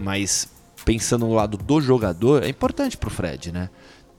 Mas 0.00 0.48
pensando 0.84 1.26
no 1.26 1.34
lado 1.34 1.58
do 1.58 1.80
jogador, 1.80 2.42
é 2.42 2.48
importante 2.48 2.96
pro 2.96 3.10
Fred, 3.10 3.52
né? 3.52 3.68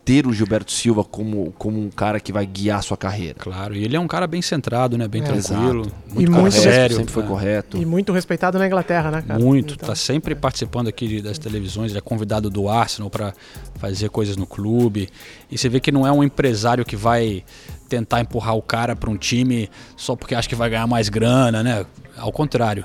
Ter 0.10 0.26
o 0.26 0.34
Gilberto 0.34 0.72
Silva 0.72 1.04
como, 1.04 1.54
como 1.56 1.80
um 1.80 1.88
cara 1.92 2.20
que 2.20 2.34
vai 2.34 2.44
guiar 2.44 2.80
a 2.80 2.82
sua 2.82 2.98
carreira. 2.98 3.36
Claro, 3.38 3.76
e 3.76 3.84
ele 3.84 3.96
é 3.96 4.00
um 4.00 4.08
cara 4.08 4.26
bem 4.26 4.42
centrado, 4.42 4.98
né? 4.98 5.08
Bem 5.08 5.22
É. 5.22 5.26
tranquilo. 5.26 5.82
Exato. 5.82 5.96
Muito, 6.08 6.22
E 6.22 6.28
muito 6.28 6.52
sério. 6.56 6.96
sempre 6.98 7.14
foi 7.14 7.22
né? 7.22 7.30
correto. 7.30 7.78
E 7.78 7.86
muito 7.86 8.12
respeitado 8.12 8.58
na 8.58 8.66
Inglaterra, 8.66 9.12
né, 9.12 9.22
cara? 9.22 9.40
Muito, 9.40 9.76
Então, 9.76 9.88
tá 9.88 9.94
sempre 9.94 10.34
participando 10.34 10.88
aqui 10.88 11.22
das 11.22 11.38
televisões, 11.38 11.92
ele 11.92 12.00
é 12.00 12.02
convidado 12.02 12.50
do 12.50 12.68
Arsenal 12.68 13.08
para 13.08 13.36
fazer 13.76 14.10
coisas 14.10 14.36
no 14.36 14.48
clube. 14.48 15.10
E 15.52 15.60
você 15.60 15.70
vê 15.70 15.80
que 15.80 15.92
não 15.92 16.08
é 16.08 16.12
um 16.12 16.24
empresário 16.24 16.84
que 16.84 16.96
vai 16.96 17.44
tentar 17.88 18.20
empurrar 18.20 18.56
o 18.56 18.64
cara 18.64 18.96
para 18.96 19.12
um 19.12 19.16
time 19.18 19.70
só 19.96 20.16
porque 20.16 20.34
acha 20.34 20.50
que 20.50 20.56
vai 20.56 20.72
ganhar 20.72 20.88
mais 20.88 21.08
grana, 21.08 21.62
né? 21.62 21.86
Ao 22.18 22.32
contrário. 22.32 22.84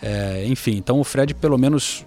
É, 0.00 0.44
enfim, 0.46 0.76
então 0.76 1.00
o 1.00 1.04
Fred, 1.04 1.34
pelo 1.34 1.58
menos 1.58 2.06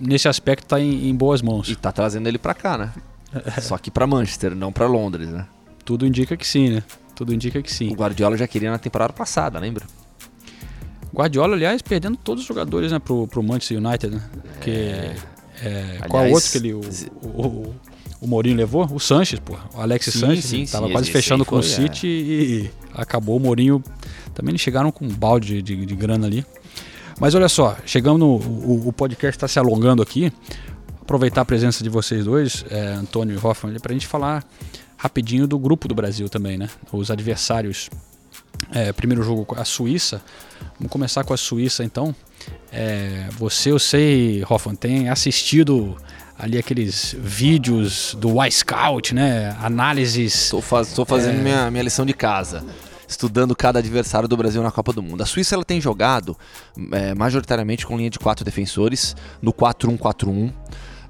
nesse 0.00 0.28
aspecto, 0.28 0.66
tá 0.68 0.78
em, 0.80 1.08
em 1.08 1.14
boas 1.16 1.42
mãos. 1.42 1.68
E 1.68 1.74
tá 1.74 1.90
trazendo 1.90 2.28
ele 2.28 2.38
pra 2.38 2.54
cá, 2.54 2.78
né? 2.78 2.92
Só 3.60 3.76
que 3.78 3.90
pra 3.90 4.06
Manchester, 4.06 4.54
não 4.54 4.72
pra 4.72 4.86
Londres, 4.86 5.28
né? 5.28 5.46
Tudo 5.84 6.06
indica 6.06 6.36
que 6.36 6.46
sim, 6.46 6.70
né? 6.70 6.82
Tudo 7.14 7.34
indica 7.34 7.60
que 7.62 7.70
O 7.70 7.74
sim. 7.74 7.92
Guardiola 7.92 8.36
já 8.36 8.46
queria 8.46 8.70
na 8.70 8.78
temporada 8.78 9.12
passada, 9.12 9.58
lembra? 9.58 9.84
Guardiola, 11.12 11.54
aliás, 11.56 11.82
perdendo 11.82 12.16
todos 12.16 12.42
os 12.42 12.48
jogadores, 12.48 12.92
né, 12.92 12.98
pro, 12.98 13.26
pro 13.26 13.42
Manchester 13.42 13.78
United, 13.78 14.14
né? 14.14 14.22
Porque, 14.52 14.70
é, 15.62 15.98
qual 16.08 16.22
Aliás, 16.22 16.34
outro 16.34 16.50
que 16.52 16.58
ele, 16.58 16.74
o, 16.74 16.80
o, 17.22 17.46
o, 17.46 17.74
o 18.20 18.26
Mourinho 18.26 18.56
levou? 18.56 18.86
O 18.92 19.00
Sanches, 19.00 19.40
pô. 19.40 19.56
O 19.74 19.80
Alexis 19.80 20.14
Sim, 20.14 20.20
Sanches. 20.20 20.44
sim, 20.44 20.66
tava 20.66 20.86
sim, 20.86 20.92
quase 20.92 21.10
fechando 21.10 21.44
com 21.44 21.56
o 21.56 21.62
foi, 21.62 21.70
City 21.70 22.06
e 22.06 22.70
acabou 22.94 23.36
o 23.36 23.40
Mourinho. 23.40 23.82
Também 24.34 24.52
eles 24.52 24.60
chegaram 24.60 24.92
com 24.92 25.06
um 25.06 25.08
balde 25.08 25.62
de, 25.62 25.86
de 25.86 25.96
grana 25.96 26.26
ali. 26.26 26.44
Mas 27.18 27.34
olha 27.34 27.48
só, 27.48 27.76
chegando, 27.84 28.18
no, 28.18 28.36
o, 28.36 28.88
o 28.88 28.92
podcast 28.92 29.36
está 29.36 29.48
se 29.48 29.58
alongando 29.58 30.02
aqui. 30.02 30.32
Aproveitar 31.08 31.40
a 31.40 31.44
presença 31.46 31.82
de 31.82 31.88
vocês 31.88 32.26
dois, 32.26 32.66
é, 32.70 32.88
Antônio 32.88 33.34
e 33.34 33.46
Hoffman, 33.46 33.80
para 33.80 33.92
a 33.92 33.94
gente 33.94 34.06
falar 34.06 34.44
rapidinho 34.94 35.46
do 35.46 35.58
grupo 35.58 35.88
do 35.88 35.94
Brasil 35.94 36.28
também, 36.28 36.58
né? 36.58 36.68
Os 36.92 37.10
adversários. 37.10 37.88
É, 38.70 38.92
primeiro 38.92 39.22
jogo 39.22 39.56
a 39.58 39.64
Suíça. 39.64 40.20
Vamos 40.78 40.92
começar 40.92 41.24
com 41.24 41.32
a 41.32 41.36
Suíça 41.38 41.82
então. 41.82 42.14
É, 42.70 43.26
você, 43.38 43.70
eu 43.70 43.78
sei, 43.78 44.44
Hoffman, 44.46 44.76
tem 44.76 45.08
assistido 45.08 45.96
ali 46.38 46.58
aqueles 46.58 47.16
vídeos 47.18 48.14
do 48.20 48.44
Y-Scout, 48.44 49.14
né? 49.14 49.56
Análises. 49.62 50.34
Estou 50.34 50.60
faz, 50.60 50.94
fazendo 51.06 51.38
É. 51.38 51.42
minha, 51.42 51.70
minha 51.70 51.84
lição 51.84 52.04
de 52.04 52.12
casa. 52.12 52.62
Estudando 53.08 53.56
cada 53.56 53.78
adversário 53.78 54.28
do 54.28 54.36
Brasil 54.36 54.62
na 54.62 54.70
Copa 54.70 54.92
do 54.92 55.02
Mundo. 55.02 55.22
A 55.22 55.26
Suíça 55.26 55.54
ela 55.54 55.64
tem 55.64 55.80
jogado 55.80 56.36
é, 56.92 57.14
majoritariamente 57.14 57.86
com 57.86 57.96
linha 57.96 58.10
de 58.10 58.18
quatro 58.18 58.44
defensores, 58.44 59.16
no 59.40 59.54
4-1-4-1. 59.54 60.52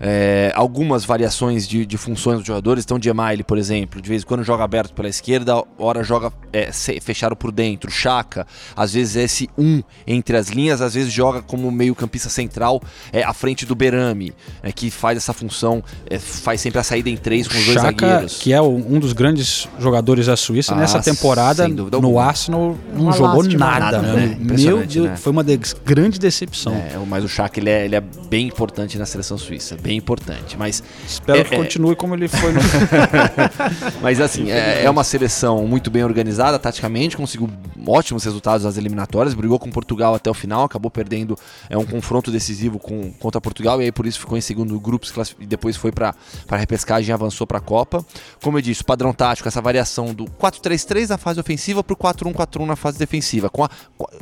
É, 0.01 0.53
algumas 0.55 1.05
variações 1.05 1.67
de, 1.67 1.85
de 1.85 1.97
funções 1.97 2.39
dos 2.39 2.47
jogadores. 2.47 2.85
Então, 2.85 2.99
Gemaile, 3.03 3.43
por 3.43 3.59
exemplo, 3.59 4.01
de 4.01 4.09
vez 4.09 4.23
em 4.23 4.27
quando 4.27 4.45
joga 4.45 4.63
aberto 4.63 4.93
pela 4.95 5.09
esquerda, 5.09 5.63
hora 5.77 6.05
joga 6.05 6.33
é, 6.53 6.71
fechado 7.01 7.35
por 7.35 7.51
dentro. 7.51 7.91
Chaka, 7.91 8.47
às 8.77 8.93
vezes 8.95 9.17
é 9.17 9.23
esse 9.25 9.49
um 9.59 9.83
entre 10.07 10.37
as 10.37 10.49
linhas, 10.49 10.81
às 10.81 10.95
vezes 10.95 11.13
joga 11.13 11.43
como 11.43 11.71
meio-campista 11.73 12.29
central 12.29 12.81
é, 13.13 13.23
à 13.25 13.33
frente 13.33 13.67
do 13.67 13.75
Berame, 13.75 14.33
é, 14.63 14.71
que 14.71 14.91
faz 14.91 15.17
essa 15.17 15.33
função, 15.33 15.83
é, 16.09 16.19
faz 16.19 16.61
sempre 16.61 16.79
a 16.79 16.83
saída 16.85 17.11
em 17.11 17.17
três 17.17 17.49
com 17.49 17.59
os 17.59 17.65
dois 17.65 17.75
Chaka, 17.81 18.07
zagueiros. 18.07 18.39
que 18.39 18.53
é 18.53 18.63
um 18.63 19.01
dos 19.01 19.13
grandes 19.13 19.69
jogadores 19.81 20.27
da 20.27 20.37
Suíça, 20.37 20.75
Ah, 20.75 20.77
nessa 20.77 21.01
temporada 21.01 21.67
no 21.67 21.89
alguma. 21.93 22.23
Arsenal 22.25 22.77
não 22.95 23.03
Uma 23.05 23.13
jogou 23.13 23.43
lástima. 23.43 23.59
nada, 23.67 23.79
Nada, 24.01 24.03
né? 24.03 24.27
né? 24.27 24.37
Meu 24.39 24.87
Deus, 24.87 24.95
né? 25.11 25.17
foi 25.17 25.33
uma 25.33 25.43
de- 25.43 25.59
grande 25.85 26.19
decepção. 26.19 26.73
É, 26.75 26.97
mas 27.07 27.25
o 27.25 27.29
Chaka 27.29 27.59
ele 27.59 27.71
é, 27.71 27.85
ele 27.85 27.97
é 27.97 28.01
bem 28.01 28.47
importante 28.47 28.97
na 28.97 29.05
seleção 29.07 29.37
suíça, 29.37 29.77
bem 29.81 29.88
importante. 29.97 30.57
Mas, 30.57 30.83
Espero 31.07 31.41
É, 31.41 31.45
que 31.45 31.55
é. 31.55 31.59
continue 31.59 31.97
como 31.97 32.15
ele 32.15 32.29
foi 32.29 32.53
no 32.53 32.61
mas 34.03 34.21
assim, 34.21 34.51
é, 34.51 34.85
é 34.85 34.91
uma 34.91 35.05
seleção 35.05 35.67
muito 35.67 35.91
bem 35.91 36.05
organizada 36.05 36.59
taticamente, 36.59 37.17
conseguiu 37.17 37.49
ótimos 37.87 38.25
resultados 38.25 38.65
nas 38.65 38.77
eliminatórias, 38.77 39.35
brigou 39.35 39.59
com 39.59 39.71
Portugal 39.71 40.15
até 40.15 40.31
o 40.31 40.35
final, 40.35 40.65
acabou 40.65 40.91
perdendo 40.91 41.37
é, 41.71 41.77
um 41.77 41.85
confronto 41.85 42.31
decisivo 42.31 42.79
com, 42.79 43.13
contra 43.13 43.41
Portugal 43.41 43.81
e 43.81 43.85
aí 43.87 43.93
por 43.93 44.07
isso 44.07 44.19
ficou 44.21 44.37
em 44.37 44.41
segundo 44.41 44.79
grupo 44.79 45.07
e 45.41 45.47
depois 45.47 45.77
foi 45.77 45.91
para 45.93 46.15
a 46.49 46.57
repescagem 46.57 47.11
e 47.11 47.13
avançou 47.13 47.47
para 47.47 47.59
a 47.59 47.61
Copa. 47.61 48.05
Como 48.43 48.59
eu 48.59 48.63
disse, 48.63 48.83
o 48.83 48.85
padrão 48.85 49.13
tático, 49.13 49.49
essa 49.49 49.61
variação 49.61 50.13
do 50.15 50.25
4-3-3 50.25 51.09
na 51.09 51.19
fase 51.19 51.41
ofensiva 51.41 51.83
para 51.83 51.95
o 51.95 51.97
4-1-4-1 51.97 52.67
na 52.67 52.77
fase 52.77 52.99
defensiva, 52.99 53.49
com 53.49 53.65
a- 53.65 53.71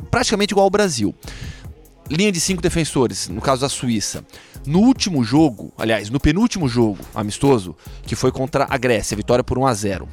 praticamente 0.09 0.53
igual 0.53 0.65
ao 0.65 0.69
Brasil. 0.69 1.13
Linha 2.09 2.31
de 2.31 2.39
cinco 2.39 2.61
defensores, 2.61 3.27
no 3.27 3.41
caso 3.41 3.61
da 3.61 3.69
Suíça. 3.69 4.25
No 4.65 4.79
último 4.79 5.23
jogo, 5.23 5.73
aliás, 5.77 6.09
no 6.09 6.19
penúltimo 6.19 6.67
jogo 6.67 6.99
amistoso, 7.13 7.75
que 8.03 8.15
foi 8.15 8.31
contra 8.31 8.65
a 8.69 8.77
Grécia, 8.77 9.15
vitória 9.15 9.43
por 9.43 9.57
1 9.57 9.67
a 9.67 9.73
0. 9.73 10.07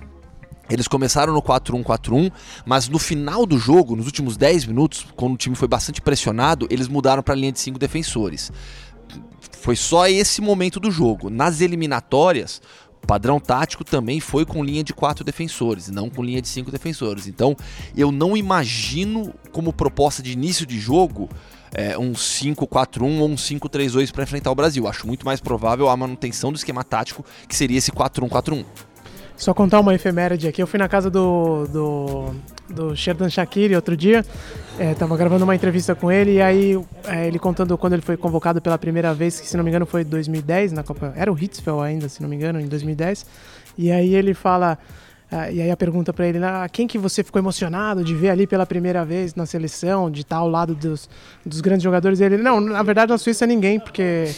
Eles 0.68 0.88
começaram 0.88 1.32
no 1.32 1.42
4-1-4-1, 1.42 2.32
mas 2.64 2.88
no 2.88 2.98
final 2.98 3.44
do 3.44 3.58
jogo, 3.58 3.94
nos 3.94 4.06
últimos 4.06 4.36
10 4.36 4.64
minutos, 4.66 5.06
quando 5.14 5.34
o 5.34 5.36
time 5.36 5.54
foi 5.54 5.68
bastante 5.68 6.00
pressionado, 6.00 6.66
eles 6.70 6.88
mudaram 6.88 7.22
para 7.22 7.34
a 7.34 7.36
linha 7.36 7.52
de 7.52 7.60
cinco 7.60 7.78
defensores. 7.78 8.50
Foi 9.60 9.76
só 9.76 10.06
esse 10.08 10.40
momento 10.40 10.80
do 10.80 10.90
jogo. 10.90 11.28
Nas 11.28 11.60
eliminatórias, 11.60 12.62
o 13.02 13.06
padrão 13.06 13.38
tático 13.38 13.84
também 13.84 14.20
foi 14.20 14.46
com 14.46 14.64
linha 14.64 14.82
de 14.82 14.94
quatro 14.94 15.22
defensores, 15.22 15.90
não 15.90 16.08
com 16.08 16.22
linha 16.22 16.40
de 16.40 16.48
cinco 16.48 16.70
defensores. 16.70 17.26
Então, 17.26 17.54
eu 17.94 18.10
não 18.10 18.34
imagino 18.34 19.34
como 19.52 19.72
proposta 19.72 20.22
de 20.22 20.32
início 20.32 20.64
de 20.64 20.80
jogo 20.80 21.28
é, 21.74 21.98
um 21.98 22.12
5-4-1 22.12 23.18
ou 23.18 23.28
um 23.28 23.34
5-3-2 23.34 24.12
para 24.12 24.22
enfrentar 24.22 24.50
o 24.50 24.54
Brasil. 24.54 24.86
Acho 24.86 25.06
muito 25.06 25.26
mais 25.26 25.40
provável 25.40 25.88
a 25.88 25.96
manutenção 25.96 26.52
do 26.52 26.56
esquema 26.56 26.84
tático, 26.84 27.24
que 27.48 27.56
seria 27.56 27.78
esse 27.78 27.90
4-1-4-1. 27.90 28.64
Só 29.36 29.52
contar 29.52 29.80
uma 29.80 29.92
efeméride 29.92 30.46
aqui. 30.46 30.62
Eu 30.62 30.66
fui 30.66 30.78
na 30.78 30.88
casa 30.88 31.10
do, 31.10 31.66
do, 31.66 32.34
do 32.70 32.96
Sherdan 32.96 33.28
Shakiri 33.28 33.74
outro 33.74 33.96
dia. 33.96 34.24
É, 34.78 34.94
gravando 35.16 35.42
uma 35.44 35.56
entrevista 35.56 35.94
com 35.94 36.10
ele 36.10 36.34
e 36.34 36.42
aí 36.42 36.80
é, 37.04 37.26
ele 37.26 37.38
contando 37.38 37.76
quando 37.76 37.94
ele 37.94 38.02
foi 38.02 38.16
convocado 38.16 38.60
pela 38.60 38.78
primeira 38.78 39.12
vez, 39.12 39.40
que 39.40 39.46
se 39.46 39.56
não 39.56 39.64
me 39.64 39.70
engano 39.70 39.86
foi 39.86 40.02
em 40.02 40.04
2010 40.04 40.72
na 40.72 40.84
Copa. 40.84 41.12
Era 41.16 41.32
o 41.32 41.38
Hitzfeld 41.38 41.82
ainda, 41.82 42.08
se 42.08 42.22
não 42.22 42.28
me 42.28 42.36
engano, 42.36 42.60
em 42.60 42.66
2010. 42.66 43.26
E 43.76 43.90
aí 43.90 44.14
ele 44.14 44.34
fala. 44.34 44.78
Ah, 45.34 45.50
e 45.50 45.60
aí 45.60 45.70
a 45.70 45.76
pergunta 45.76 46.12
pra 46.12 46.26
ele, 46.26 46.38
ah, 46.44 46.68
quem 46.70 46.86
que 46.86 46.96
você 46.98 47.22
ficou 47.24 47.40
emocionado 47.40 48.04
de 48.04 48.14
ver 48.14 48.30
ali 48.30 48.46
pela 48.46 48.64
primeira 48.64 49.04
vez 49.04 49.34
na 49.34 49.46
seleção, 49.46 50.10
de 50.10 50.20
estar 50.20 50.36
ao 50.36 50.48
lado 50.48 50.74
dos, 50.74 51.08
dos 51.44 51.60
grandes 51.60 51.82
jogadores? 51.82 52.20
E 52.20 52.24
ele, 52.24 52.38
não, 52.38 52.60
na 52.60 52.82
verdade 52.82 53.10
na 53.10 53.18
Suíça 53.18 53.46
ninguém, 53.46 53.78
porque 53.80 54.28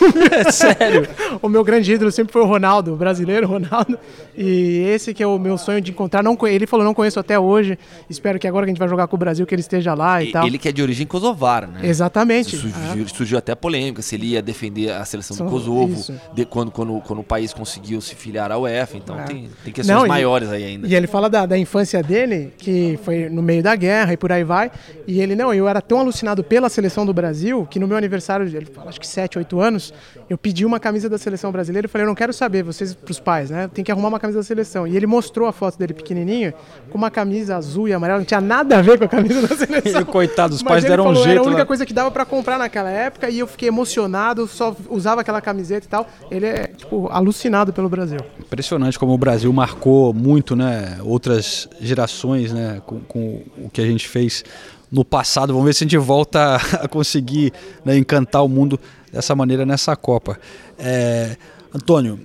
Sério? 0.52 1.06
o 1.42 1.48
meu 1.48 1.62
grande 1.64 1.92
ídolo 1.92 2.10
sempre 2.10 2.32
foi 2.32 2.42
o 2.42 2.46
Ronaldo, 2.46 2.92
o 2.94 2.96
brasileiro 2.96 3.46
Ronaldo. 3.46 3.98
E 4.36 4.84
esse 4.88 5.12
que 5.14 5.22
é 5.22 5.26
o 5.26 5.38
meu 5.38 5.56
sonho 5.58 5.80
de 5.80 5.90
encontrar. 5.90 6.22
Não, 6.22 6.36
ele 6.46 6.66
falou, 6.66 6.84
não 6.84 6.94
conheço 6.94 7.18
até 7.18 7.38
hoje. 7.38 7.78
Espero 8.08 8.38
que 8.38 8.46
agora 8.46 8.64
que 8.66 8.70
a 8.70 8.72
gente 8.72 8.78
vai 8.78 8.88
jogar 8.88 9.06
com 9.06 9.16
o 9.16 9.18
Brasil, 9.18 9.46
que 9.46 9.54
ele 9.54 9.60
esteja 9.60 9.94
lá 9.94 10.22
e, 10.22 10.30
tal. 10.32 10.46
Ele 10.46 10.58
que 10.58 10.68
é 10.68 10.72
de 10.72 10.82
origem 10.82 11.06
kosovara, 11.06 11.66
né? 11.66 11.80
Exatamente. 11.84 12.56
Surgiu, 12.56 13.08
surgiu 13.08 13.38
até 13.38 13.54
polêmica 13.54 14.02
se 14.02 14.14
ele 14.14 14.26
ia 14.28 14.42
defender 14.42 14.90
a 14.92 15.04
seleção 15.04 15.36
Só- 15.36 15.44
do 15.44 15.50
Kosovo 15.50 16.14
de- 16.34 16.44
quando, 16.44 16.70
quando, 16.70 17.00
quando 17.00 17.18
o 17.20 17.24
país 17.24 17.52
conseguiu 17.52 18.00
se 18.00 18.14
filiar 18.14 18.50
à 18.52 18.58
UEFA. 18.58 18.96
Então 18.96 19.18
É. 19.18 19.24
tem, 19.24 19.48
tem 19.64 19.72
questões 19.72 19.96
Não, 19.96 20.06
e- 20.06 20.08
aí 20.50 20.64
ainda. 20.64 20.86
E 20.86 20.94
ele 20.94 21.06
fala 21.06 21.28
da, 21.28 21.46
da 21.46 21.58
infância 21.58 22.02
dele, 22.02 22.52
que 22.58 22.98
foi 23.02 23.28
no 23.28 23.42
meio 23.42 23.62
da 23.62 23.74
guerra 23.74 24.12
e 24.12 24.16
por 24.16 24.32
aí 24.32 24.44
vai. 24.44 24.70
E 25.06 25.20
ele, 25.20 25.34
não, 25.34 25.52
eu 25.52 25.68
era 25.68 25.80
tão 25.80 26.00
alucinado 26.00 26.42
pela 26.42 26.68
seleção 26.68 27.06
do 27.06 27.12
Brasil, 27.12 27.66
que 27.70 27.78
no 27.78 27.86
meu 27.86 27.96
aniversário, 27.96 28.46
ele 28.46 28.66
fala, 28.66 28.88
acho 28.88 29.00
que 29.00 29.06
7, 29.06 29.38
8 29.38 29.60
anos, 29.60 29.94
eu 30.28 30.36
pedi 30.36 30.64
uma 30.64 30.80
camisa 30.80 31.08
da 31.08 31.18
seleção 31.18 31.52
brasileira 31.52 31.86
e 31.86 31.88
falei, 31.88 32.04
eu 32.04 32.08
não 32.08 32.14
quero 32.14 32.32
saber, 32.32 32.62
vocês, 32.62 32.94
pros 32.94 33.20
pais, 33.20 33.50
né? 33.50 33.68
Tem 33.72 33.84
que 33.84 33.92
arrumar 33.92 34.08
uma 34.08 34.20
camisa 34.20 34.40
da 34.40 34.44
seleção. 34.44 34.86
E 34.86 34.96
ele 34.96 35.06
mostrou 35.06 35.48
a 35.48 35.52
foto 35.52 35.78
dele 35.78 35.94
pequenininho, 35.94 36.52
com 36.90 36.98
uma 36.98 37.10
camisa 37.10 37.56
azul 37.56 37.88
e 37.88 37.92
amarela, 37.92 38.18
não 38.18 38.26
tinha 38.26 38.40
nada 38.40 38.78
a 38.78 38.82
ver 38.82 38.98
com 38.98 39.04
a 39.04 39.08
camisa 39.08 39.46
da 39.46 39.54
seleção. 39.56 40.00
E, 40.00 40.04
coitado, 40.04 40.54
os 40.54 40.62
Mas 40.62 40.72
pais 40.72 40.84
deram 40.84 41.04
um 41.04 41.06
falou, 41.08 41.22
jeito. 41.24 41.30
Era 41.32 41.40
a 41.40 41.46
única 41.46 41.62
lá. 41.62 41.66
coisa 41.66 41.86
que 41.86 41.92
dava 41.92 42.10
pra 42.10 42.24
comprar 42.24 42.58
naquela 42.58 42.90
época 42.90 43.28
e 43.28 43.38
eu 43.38 43.46
fiquei 43.46 43.68
emocionado, 43.68 44.46
só 44.46 44.74
usava 44.88 45.20
aquela 45.20 45.40
camiseta 45.40 45.86
e 45.86 45.88
tal. 45.88 46.06
Ele 46.30 46.46
é, 46.46 46.66
tipo, 46.68 47.08
alucinado 47.10 47.72
pelo 47.72 47.88
Brasil. 47.88 48.18
Impressionante 48.38 48.98
como 48.98 49.12
o 49.12 49.18
Brasil 49.18 49.52
marcou 49.52 50.12
muito, 50.26 50.56
né? 50.56 50.98
Outras 51.02 51.68
gerações, 51.80 52.52
né? 52.52 52.82
Com, 52.84 53.00
com 53.00 53.42
o 53.58 53.70
que 53.70 53.80
a 53.80 53.86
gente 53.86 54.08
fez 54.08 54.42
no 54.90 55.04
passado. 55.04 55.52
Vamos 55.52 55.66
ver 55.66 55.74
se 55.74 55.84
a 55.84 55.86
gente 55.86 55.96
volta 55.98 56.56
a 56.82 56.88
conseguir 56.88 57.52
né, 57.84 57.96
encantar 57.96 58.44
o 58.44 58.48
mundo 58.48 58.78
dessa 59.12 59.34
maneira 59.36 59.64
nessa 59.64 59.94
Copa. 59.94 60.38
É, 60.78 61.36
Antônio, 61.72 62.18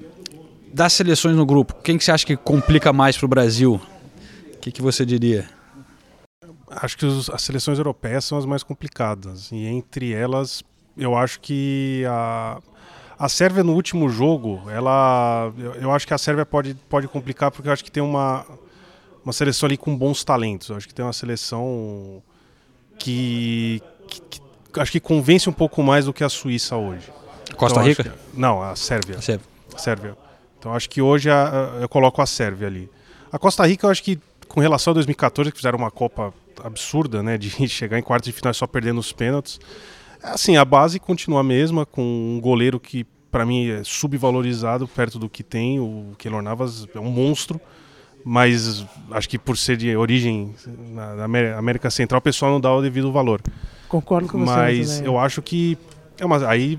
das 0.73 0.93
seleções 0.93 1.35
no 1.35 1.45
grupo, 1.45 1.75
quem 1.83 1.97
que 1.97 2.03
você 2.03 2.11
acha 2.11 2.25
que 2.25 2.35
complica 2.35 2.91
mais 2.91 3.15
para 3.17 3.25
o 3.25 3.29
Brasil? 3.29 3.79
O 4.55 4.57
que, 4.57 4.71
que 4.71 4.81
você 4.81 5.05
diria? 5.05 5.47
Acho 6.69 6.97
que 6.97 7.05
os- 7.05 7.29
as 7.29 7.41
seleções 7.41 7.77
europeias 7.77 8.25
são 8.25 8.37
as 8.37 8.45
mais 8.45 8.63
complicadas. 8.63 9.51
E 9.51 9.65
entre 9.65 10.13
elas, 10.13 10.63
eu 10.97 11.15
acho 11.15 11.39
que 11.39 12.03
a, 12.07 12.59
a 13.25 13.29
Sérvia 13.29 13.63
no 13.63 13.73
último 13.73 14.09
jogo, 14.09 14.61
ela. 14.69 15.51
Eu, 15.57 15.73
eu 15.75 15.91
acho 15.91 16.07
que 16.07 16.13
a 16.13 16.17
Sérvia 16.17 16.45
pode, 16.45 16.73
pode 16.89 17.07
complicar 17.07 17.51
porque 17.51 17.67
eu 17.69 17.73
acho 17.73 17.83
que 17.83 17.91
tem 17.91 18.01
uma, 18.03 18.45
uma 19.23 19.33
seleção 19.33 19.67
ali 19.67 19.77
com 19.77 19.95
bons 19.95 20.23
talentos. 20.23 20.69
Eu 20.69 20.75
acho 20.75 20.87
que 20.87 20.93
tem 20.93 21.05
uma 21.05 21.13
seleção 21.13 22.21
que, 22.97 23.81
que- 24.07 24.21
que 24.73 24.79
acho 24.79 24.91
que 24.91 24.99
convence 24.99 25.49
um 25.49 25.53
pouco 25.53 25.83
mais 25.83 26.05
do 26.05 26.13
que 26.13 26.23
a 26.23 26.29
Suíça 26.29 26.75
hoje. 26.75 27.11
Costa 27.57 27.79
Então, 27.79 27.87
Rica? 27.89 28.03
que- 28.03 28.11
não, 28.33 28.61
a 28.61 28.75
Sérvia. 28.75 29.17
A 29.17 29.21
Sérvia. 29.21 29.45
Sérvia. 29.77 30.17
Então 30.59 30.73
acho 30.73 30.89
que 30.89 31.01
hoje 31.01 31.29
a- 31.29 31.49
a- 31.77 31.81
eu 31.81 31.89
coloco 31.89 32.21
a 32.21 32.25
Sérvia 32.25 32.67
ali. 32.67 32.89
A 33.31 33.39
Costa 33.39 33.65
Rica, 33.65 33.85
eu 33.87 33.89
acho 33.91 34.03
que 34.03 34.19
com 34.47 34.59
relação 34.59 34.91
a 34.91 34.93
2014, 34.95 35.51
que 35.51 35.57
fizeram 35.57 35.77
uma 35.77 35.89
Copa 35.91 36.33
absurda, 36.63 37.23
né, 37.23 37.37
de 37.37 37.49
chegar 37.67 37.97
em 37.97 38.03
quartos 38.03 38.27
de 38.29 38.33
final 38.33 38.53
só 38.53 38.67
perdendo 38.67 38.99
os 38.99 39.11
pênaltis. 39.11 39.59
Assim, 40.23 40.55
a 40.57 40.63
base 40.65 40.99
continua 40.99 41.39
a 41.41 41.43
mesma, 41.43 41.85
com 41.85 42.01
um 42.03 42.39
goleiro 42.41 42.79
que 42.79 43.05
para 43.31 43.45
mim 43.45 43.69
é 43.69 43.81
subvalorizado 43.83 44.87
perto 44.87 45.17
do 45.17 45.29
que 45.29 45.43
tem. 45.43 45.79
O 45.79 46.13
Keylor 46.17 46.41
Navas 46.41 46.87
é 46.93 46.99
um 46.99 47.09
monstro, 47.09 47.59
mas 48.23 48.85
acho 49.11 49.27
que 49.29 49.39
por 49.39 49.57
ser 49.57 49.77
de 49.77 49.95
origem 49.95 50.53
na, 50.93 51.15
na 51.15 51.23
Amé- 51.25 51.53
América 51.53 51.89
Central, 51.89 52.19
o 52.19 52.21
pessoal 52.21 52.51
não 52.51 52.59
dá 52.61 52.71
o 52.73 52.81
devido 52.81 53.11
valor. 53.11 53.41
Concordo 53.87 54.27
com 54.27 54.39
você. 54.39 54.45
Mas 54.51 55.01
eu 55.01 55.17
acho 55.17 55.41
que 55.41 55.77
é 56.19 56.25
uma, 56.25 56.45
aí 56.47 56.77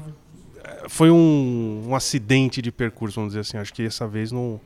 eh, 0.65 0.85
foi 0.89 1.11
um, 1.11 1.87
um 1.89 1.95
acidente 1.97 2.63
de 2.63 2.71
percurso, 2.71 3.17
vamos 3.17 3.31
dizer 3.33 3.41
assim. 3.41 3.57
Acho 3.59 3.73
que 3.75 3.83
essa 3.85 4.07
vez 4.07 4.31
não, 4.31 4.61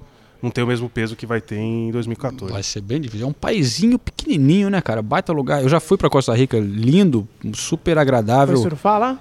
não 0.46 0.50
tem 0.50 0.62
o 0.64 0.66
mesmo 0.66 0.88
peso 0.88 1.14
que 1.16 1.26
vai 1.26 1.40
ter 1.40 1.56
em 1.56 1.90
2014. 1.90 2.52
Vai 2.52 2.62
ser 2.62 2.80
bem 2.80 3.00
difícil. 3.00 3.26
É 3.26 3.28
um 3.28 3.32
paizinho 3.32 3.98
pequenininho, 3.98 4.70
né, 4.70 4.80
cara? 4.80 5.02
Baita 5.02 5.32
lugar. 5.32 5.62
Eu 5.62 5.68
já 5.68 5.80
fui 5.80 5.96
pra 5.98 6.08
Costa 6.08 6.34
Rica, 6.34 6.58
lindo, 6.58 7.26
super 7.54 7.98
agradável. 7.98 8.56
Foi 8.56 8.70
surfar 8.70 8.98
lá? 9.00 9.18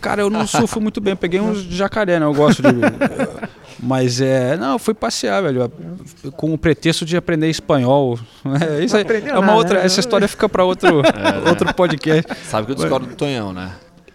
Cara, 0.00 0.20
eu 0.22 0.28
não 0.28 0.46
surfo 0.46 0.80
muito 0.80 1.00
bem. 1.00 1.14
Peguei 1.16 1.40
uns 1.40 1.62
de 1.64 1.76
jacaré, 1.76 2.18
né? 2.20 2.26
Eu 2.26 2.34
gosto 2.34 2.60
de. 2.62 2.68
Mas 3.82 4.20
é. 4.20 4.56
Não, 4.56 4.72
eu 4.72 4.78
fui 4.78 4.94
passear, 4.94 5.42
velho. 5.42 5.70
Com 6.36 6.52
o 6.52 6.58
pretexto 6.58 7.04
de 7.04 7.16
aprender 7.16 7.48
espanhol. 7.48 8.18
É, 8.60 8.84
isso 8.84 8.96
aí, 8.96 9.04
é 9.04 9.32
uma 9.32 9.40
nada, 9.40 9.54
outra. 9.54 9.78
né? 9.80 9.86
Essa 9.86 10.00
história 10.00 10.28
fica 10.28 10.48
pra 10.48 10.64
outro, 10.64 11.00
É, 11.06 11.42
né? 11.42 11.48
outro 11.48 11.72
podcast. 11.74 12.30
Sabe 12.44 12.66
que 12.66 12.72
eu 12.72 12.76
discordo 12.76 13.06
do 13.06 13.14
Tonhão, 13.16 13.52
né? 13.52 13.72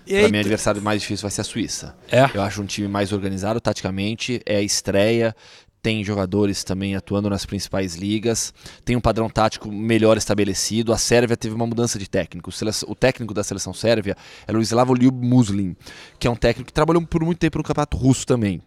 Pra 0.07 0.17
aí- 0.17 0.31
mim, 0.31 0.37
o 0.37 0.41
adversário 0.41 0.81
mais 0.81 1.01
difícil 1.01 1.23
vai 1.23 1.31
ser 1.31 1.41
a 1.41 1.43
Suíça. 1.43 1.95
É. 2.11 2.29
Eu 2.33 2.41
acho 2.41 2.61
um 2.61 2.65
time 2.65 2.87
mais 2.87 3.11
organizado 3.11 3.59
taticamente, 3.59 4.41
é 4.45 4.57
a 4.57 4.61
estreia, 4.61 5.35
tem 5.81 6.03
jogadores 6.03 6.63
também 6.63 6.95
atuando 6.95 7.29
nas 7.29 7.45
principais 7.45 7.95
ligas, 7.95 8.53
tem 8.83 8.95
um 8.95 9.01
padrão 9.01 9.29
tático 9.29 9.71
melhor 9.71 10.17
estabelecido. 10.17 10.91
A 10.91 10.97
Sérvia 10.97 11.37
teve 11.37 11.55
uma 11.55 11.65
mudança 11.65 11.97
de 11.97 12.09
técnico. 12.09 12.51
O 12.87 12.95
técnico 12.95 13.33
da 13.33 13.43
seleção 13.43 13.73
sérvia 13.73 14.15
era 14.47 14.57
o 14.57 14.61
Slavoljub 14.61 15.25
Muslin, 15.25 15.75
que 16.17 16.27
é 16.27 16.31
um 16.31 16.35
técnico 16.35 16.67
que 16.67 16.73
trabalhou 16.73 17.01
por 17.05 17.23
muito 17.23 17.39
tempo 17.39 17.57
no 17.57 17.63
campeonato 17.63 17.97
russo 17.97 18.25
também. 18.25 18.61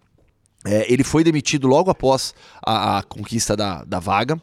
É, 0.65 0.91
ele 0.93 1.03
foi 1.03 1.25
demitido 1.25 1.67
logo 1.67 1.91
após 1.91 2.33
a, 2.65 2.99
a 2.99 3.03
conquista 3.03 3.57
da, 3.57 3.83
da 3.85 3.99
vaga 3.99 4.41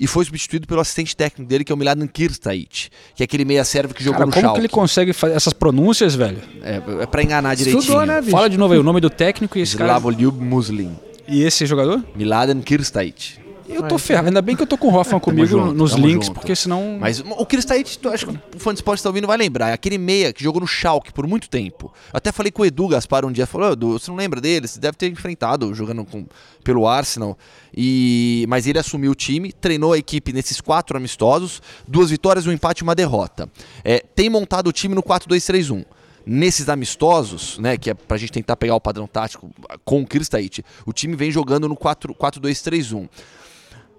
e 0.00 0.06
foi 0.06 0.24
substituído 0.24 0.66
pelo 0.66 0.80
assistente 0.80 1.14
técnico 1.14 1.48
dele, 1.48 1.62
que 1.62 1.70
é 1.70 1.74
o 1.74 1.78
Miladan 1.78 2.08
Kirstaic, 2.08 2.88
que 3.14 3.22
é 3.22 3.24
aquele 3.24 3.44
meia 3.44 3.64
sérvio 3.64 3.94
que 3.94 4.02
jogou 4.02 4.18
Cara, 4.18 4.26
no 4.26 4.32
como 4.32 4.42
Schalke. 4.42 4.60
que 4.60 4.60
ele 4.62 4.68
consegue 4.68 5.12
fazer 5.12 5.34
essas 5.34 5.52
pronúncias, 5.52 6.14
velho? 6.14 6.42
É, 6.62 7.02
é 7.02 7.06
pra 7.06 7.22
enganar 7.22 7.54
direitinho. 7.54 7.80
Estudou, 7.80 8.04
né, 8.04 8.20
bicho? 8.20 8.32
Fala 8.32 8.50
de 8.50 8.58
novo 8.58 8.74
aí 8.74 8.80
o 8.80 8.82
nome 8.82 9.00
do 9.00 9.10
técnico 9.10 9.58
e 9.58 9.60
esse 9.60 9.76
cara. 9.76 9.90
Slavoljub 9.90 10.42
Muslin. 10.42 10.96
E 11.30 11.42
esse 11.42 11.64
jogador? 11.66 12.04
Miladan 12.14 12.60
Kirstaic. 12.60 13.38
Eu 13.68 13.84
tô 13.84 13.98
ferrado. 13.98 14.26
Ainda 14.26 14.42
bem 14.42 14.56
que 14.56 14.62
eu 14.62 14.66
tô 14.66 14.76
com 14.76 14.88
o 14.88 14.94
Hoffman 14.96 15.20
comigo 15.22 15.46
junto, 15.46 15.72
nos 15.72 15.92
links, 15.92 16.26
junto. 16.26 16.40
porque 16.40 16.56
senão. 16.56 16.98
Mas 17.00 17.20
o 17.20 17.46
Kirstaic, 17.46 17.98
tu- 17.98 18.08
acho 18.08 18.26
que 18.26 18.32
o 18.56 18.58
fã 18.58 18.72
de 18.72 18.78
esporte 18.78 18.98
que 18.98 19.04
tá 19.04 19.08
ouvindo 19.10 19.28
vai 19.28 19.36
lembrar. 19.36 19.68
É 19.68 19.72
aquele 19.72 19.96
meia 19.96 20.32
que 20.32 20.42
jogou 20.42 20.60
no 20.60 20.66
Schalke 20.66 21.12
por 21.12 21.24
muito 21.24 21.48
tempo. 21.48 21.86
Eu 22.12 22.16
até 22.16 22.32
falei 22.32 22.50
com 22.50 22.62
o 22.62 22.66
Edu 22.66 22.88
Gaspar 22.88 23.24
um 23.24 23.30
dia. 23.30 23.46
Falou, 23.46 23.68
"Ô, 23.68 23.72
Edu, 23.74 23.92
você 23.92 24.10
não 24.10 24.18
lembra 24.18 24.40
dele? 24.40 24.66
Você 24.66 24.80
deve 24.80 24.96
ter 24.96 25.06
enfrentado 25.08 25.72
jogando 25.72 26.04
com- 26.04 26.26
pelo 26.64 26.88
Arsenal. 26.88 27.38
E, 27.72 28.44
mas 28.48 28.66
ele 28.66 28.78
assumiu 28.80 29.12
o 29.12 29.14
time, 29.14 29.52
treinou 29.52 29.92
a 29.92 29.98
equipe 29.98 30.32
nesses 30.32 30.60
quatro 30.60 30.96
amistosos. 30.96 31.62
Duas 31.86 32.10
vitórias, 32.10 32.48
um 32.48 32.52
empate 32.52 32.80
e 32.80 32.82
uma 32.82 32.96
derrota. 32.96 33.48
É, 33.84 34.00
tem 34.00 34.28
montado 34.28 34.66
o 34.66 34.72
time 34.72 34.96
no 34.96 35.02
4-2-3-1. 35.02 35.84
Nesses 36.24 36.68
amistosos, 36.68 37.58
né, 37.58 37.76
que 37.76 37.90
é 37.90 37.94
pra 37.94 38.16
gente 38.16 38.32
tentar 38.32 38.56
pegar 38.56 38.74
o 38.74 38.80
padrão 38.80 39.06
tático 39.06 39.50
com 39.84 40.02
o 40.02 40.06
Kirstaic, 40.06 40.62
o 40.84 40.92
time 40.92 41.16
vem 41.16 41.30
jogando 41.30 41.68
no 41.68 41.76
4 41.76 42.14
4-2-3-1. 42.14 43.08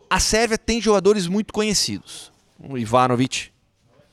A 0.10 0.20
Sérvia 0.20 0.58
tem 0.58 0.82
jogadores 0.82 1.28
muito 1.28 1.54
conhecidos. 1.54 2.32
O 2.60 2.78
Ivanovic, 2.78 3.50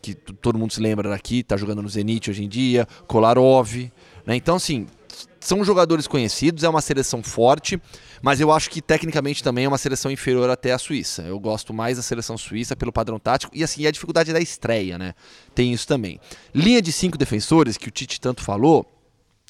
que 0.00 0.14
todo 0.14 0.58
mundo 0.58 0.72
se 0.72 0.80
lembra 0.80 1.10
daqui, 1.10 1.42
tá 1.42 1.56
jogando 1.56 1.82
no 1.82 1.88
Zenit 1.88 2.30
hoje 2.30 2.44
em 2.44 2.48
dia, 2.48 2.86
Kolarov, 3.06 3.90
né? 4.24 4.36
Então, 4.36 4.56
assim, 4.56 4.86
são 5.40 5.64
jogadores 5.64 6.06
conhecidos, 6.06 6.64
é 6.64 6.68
uma 6.68 6.80
seleção 6.80 7.22
forte, 7.22 7.80
mas 8.22 8.40
eu 8.40 8.52
acho 8.52 8.70
que 8.70 8.82
tecnicamente 8.82 9.42
também 9.42 9.64
é 9.64 9.68
uma 9.68 9.78
seleção 9.78 10.10
inferior 10.10 10.50
até 10.50 10.72
a 10.72 10.78
Suíça. 10.78 11.22
Eu 11.22 11.38
gosto 11.38 11.72
mais 11.72 11.96
da 11.96 12.02
seleção 12.02 12.36
suíça 12.36 12.74
pelo 12.76 12.92
padrão 12.92 13.18
tático 13.18 13.52
e 13.54 13.62
assim, 13.62 13.86
a 13.86 13.90
dificuldade 13.90 14.32
da 14.32 14.40
estreia, 14.40 14.98
né? 14.98 15.14
Tem 15.54 15.72
isso 15.72 15.86
também. 15.86 16.20
Linha 16.54 16.82
de 16.82 16.92
cinco 16.92 17.16
defensores, 17.16 17.76
que 17.76 17.88
o 17.88 17.90
Tite 17.90 18.20
tanto 18.20 18.42
falou, 18.42 18.86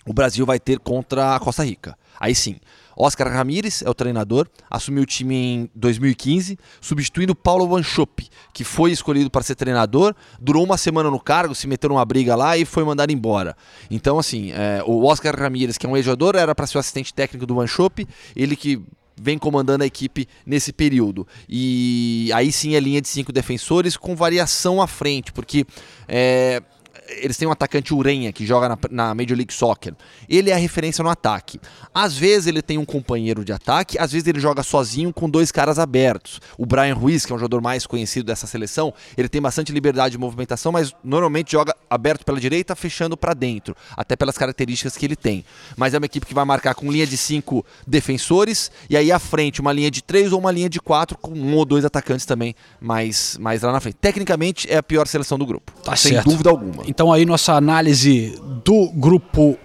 o 0.09 0.13
Brasil 0.13 0.47
vai 0.47 0.59
ter 0.59 0.79
contra 0.79 1.37
a 1.37 1.41
Costa 1.41 1.63
Rica. 1.63 1.97
Aí 2.19 2.35
sim, 2.35 2.57
Oscar 2.97 3.33
Ramírez 3.33 3.83
é 3.83 3.89
o 3.89 3.95
treinador, 3.95 4.49
assumiu 4.69 5.05
o 5.05 5.07
time 5.07 5.37
em 5.37 5.71
2015, 5.75 6.59
substituindo 6.81 7.35
Paulo 7.35 7.65
Wanchope, 7.67 8.29
que 8.53 8.65
foi 8.65 8.91
escolhido 8.91 9.31
para 9.31 9.43
ser 9.43 9.55
treinador, 9.55 10.15
durou 10.41 10.65
uma 10.65 10.77
semana 10.77 11.09
no 11.09 11.21
cargo, 11.21 11.55
se 11.55 11.69
meteu 11.69 11.91
numa 11.91 12.05
briga 12.05 12.35
lá 12.35 12.57
e 12.57 12.65
foi 12.65 12.83
mandado 12.83 13.13
embora. 13.13 13.57
Então, 13.89 14.19
assim, 14.19 14.51
é, 14.51 14.83
o 14.85 15.05
Oscar 15.05 15.39
Ramírez, 15.39 15.79
que 15.79 15.87
é 15.87 15.89
um 15.89 15.97
ex-jogador, 15.97 16.35
era 16.35 16.55
para 16.55 16.67
ser 16.67 16.79
o 16.79 16.81
assistente 16.81 17.15
técnico 17.15 17.47
do 17.47 17.57
Wanchope, 17.57 18.09
ele 18.35 18.57
que 18.57 18.83
vem 19.21 19.39
comandando 19.39 19.85
a 19.85 19.87
equipe 19.87 20.27
nesse 20.47 20.73
período. 20.73 21.27
E 21.49 22.31
aí 22.35 22.51
sim 22.51 22.77
a 22.77 22.81
linha 22.81 23.01
de 23.01 23.09
cinco 23.09 23.33
defensores 23.33 23.97
com 23.97 24.15
variação 24.15 24.81
à 24.81 24.87
frente, 24.87 25.33
porque 25.33 25.65
é, 26.07 26.63
eles 27.09 27.37
têm 27.37 27.49
um 27.49 27.53
atacante 27.53 27.95
Urenha 27.95 28.33
que 28.33 28.47
joga 28.47 28.69
na, 28.69 28.79
na 28.91 29.15
Major 29.15 29.37
League 29.37 29.53
Soccer. 29.53 29.95
Ele 30.29 30.51
é 30.51 30.55
a 30.55 30.59
referência 30.59 31.03
no 31.03 31.11
ataque. 31.11 31.61
Às 31.95 32.17
vezes 32.17 32.47
ele 32.47 32.63
tem 32.63 32.79
um 32.79 32.85
companheiro 32.85 33.45
de 33.45 33.53
ataque, 33.53 33.99
às 33.99 34.13
vezes 34.13 34.27
ele 34.29 34.41
joga 34.41 34.63
sozinho 34.63 35.13
com 35.13 35.29
dois 35.29 35.51
caras 35.51 35.79
abertos. 35.79 36.41
O 36.57 36.67
Brian 36.67 36.95
Ruiz, 36.95 37.25
que 37.25 37.33
é 37.33 37.35
um 37.35 37.39
jogador 37.39 37.61
mais 37.61 37.87
conhecido 37.87 38.27
dessa 38.27 38.47
seleção, 38.47 38.93
ele 39.17 39.29
tem 39.29 39.41
bastante 39.41 39.73
liberdade 39.73 40.13
de 40.13 40.19
movimentação, 40.19 40.71
mas 40.73 40.95
normalmente 41.03 41.53
joga 41.53 41.75
aberto 41.89 42.25
pela 42.25 42.39
direita, 42.39 42.77
fechando 42.77 43.17
para 43.17 43.35
dentro, 43.35 43.75
até 43.97 44.15
pelas 44.17 44.37
características 44.37 44.97
que 44.97 45.07
ele 45.07 45.17
tem. 45.17 45.45
Mas 45.77 45.95
é 45.95 45.99
uma 45.99 46.07
equipe 46.07 46.27
que 46.27 46.35
vai 46.35 46.45
marcar 46.45 46.75
com 46.75 46.91
linha 46.91 47.07
de 47.07 47.17
cinco 47.17 47.65
defensores 47.87 48.71
e 48.89 48.97
aí 48.97 49.11
à 49.11 49.19
frente 49.19 49.61
uma 49.61 49.73
linha 49.73 49.91
de 49.91 50.03
três 50.03 50.33
ou 50.33 50.39
uma 50.39 50.51
linha 50.53 50.69
de 50.69 50.81
quatro 50.81 51.17
com 51.19 51.33
um 51.33 51.55
ou 51.57 51.65
dois 51.65 51.85
atacantes 51.85 52.25
também 52.27 52.55
mais, 52.81 53.37
mais 53.39 53.63
lá 53.63 53.73
na 53.73 53.81
frente. 53.81 53.97
Tecnicamente 54.01 54.71
é 54.71 54.77
a 54.77 54.83
pior 54.83 55.07
seleção 55.07 55.39
do 55.39 55.47
grupo, 55.47 55.73
Tá 55.83 55.97
sem 55.97 56.13
certo. 56.13 56.29
dúvida 56.29 56.51
alguma. 56.51 56.85
Então 56.99 57.13
aí 57.13 57.25
nossa 57.25 57.53
análise 57.53 58.37
do 58.65 58.89
grupo 58.89 59.57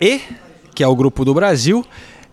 E, 0.00 0.20
que 0.74 0.82
é 0.82 0.88
o 0.88 0.96
grupo 0.96 1.24
do 1.24 1.32
Brasil. 1.32 1.86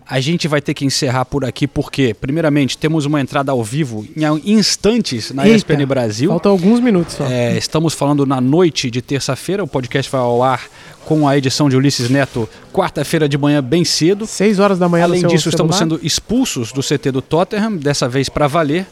A 0.03 0.20
gente 0.20 0.47
vai 0.47 0.60
ter 0.60 0.74
que 0.74 0.84
encerrar 0.84 1.26
por 1.26 1.45
aqui 1.45 1.68
porque, 1.68 2.16
primeiramente, 2.16 2.76
temos 2.76 3.05
uma 3.05 3.22
entrada 3.22 3.51
ao 3.51 3.64
vivo 3.64 4.03
em 4.16 4.51
instantes 4.51 5.30
na 5.30 5.47
Eita, 5.47 5.58
ESPN 5.58 5.86
Brasil. 5.86 6.32
Faltam 6.32 6.53
alguns 6.53 6.80
minutos 6.80 7.14
só. 7.14 7.28
É, 7.28 7.55
estamos 7.55 7.93
falando 7.93 8.26
na 8.26 8.41
noite 8.41 8.89
de 8.89 8.99
terça-feira. 8.99 9.64
O 9.64 9.68
podcast 9.68 10.12
vai 10.12 10.22
ao 10.22 10.41
ar 10.41 10.68
com 11.05 11.28
a 11.28 11.38
edição 11.38 11.70
de 11.70 11.76
Ulisses 11.76 12.10
Neto, 12.10 12.49
quarta-feira 12.74 13.30
de 13.30 13.38
manhã, 13.38 13.62
bem 13.62 13.86
cedo. 13.86 14.26
Seis 14.26 14.58
horas 14.58 14.80
da 14.80 14.89
manhã 14.89 15.03
Além 15.03 15.22
no 15.22 15.30
seu 15.30 15.38
disso, 15.38 15.49
estamos 15.49 15.78
celular. 15.78 15.97
sendo 15.97 16.03
expulsos 16.03 16.72
do 16.72 16.82
CT 16.82 17.12
do 17.12 17.22
Tottenham, 17.22 17.78
dessa 17.78 18.10
vez 18.10 18.28
para 18.28 18.47
valer. 18.47 18.88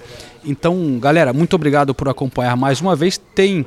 Então, 0.46 1.00
galera, 1.00 1.34
muito 1.34 1.56
obrigado 1.56 1.96
por 1.96 2.08
acompanhar 2.08 2.56
mais 2.56 2.82
uma 2.82 2.96
vez. 2.96 3.20
Tem, 3.34 3.66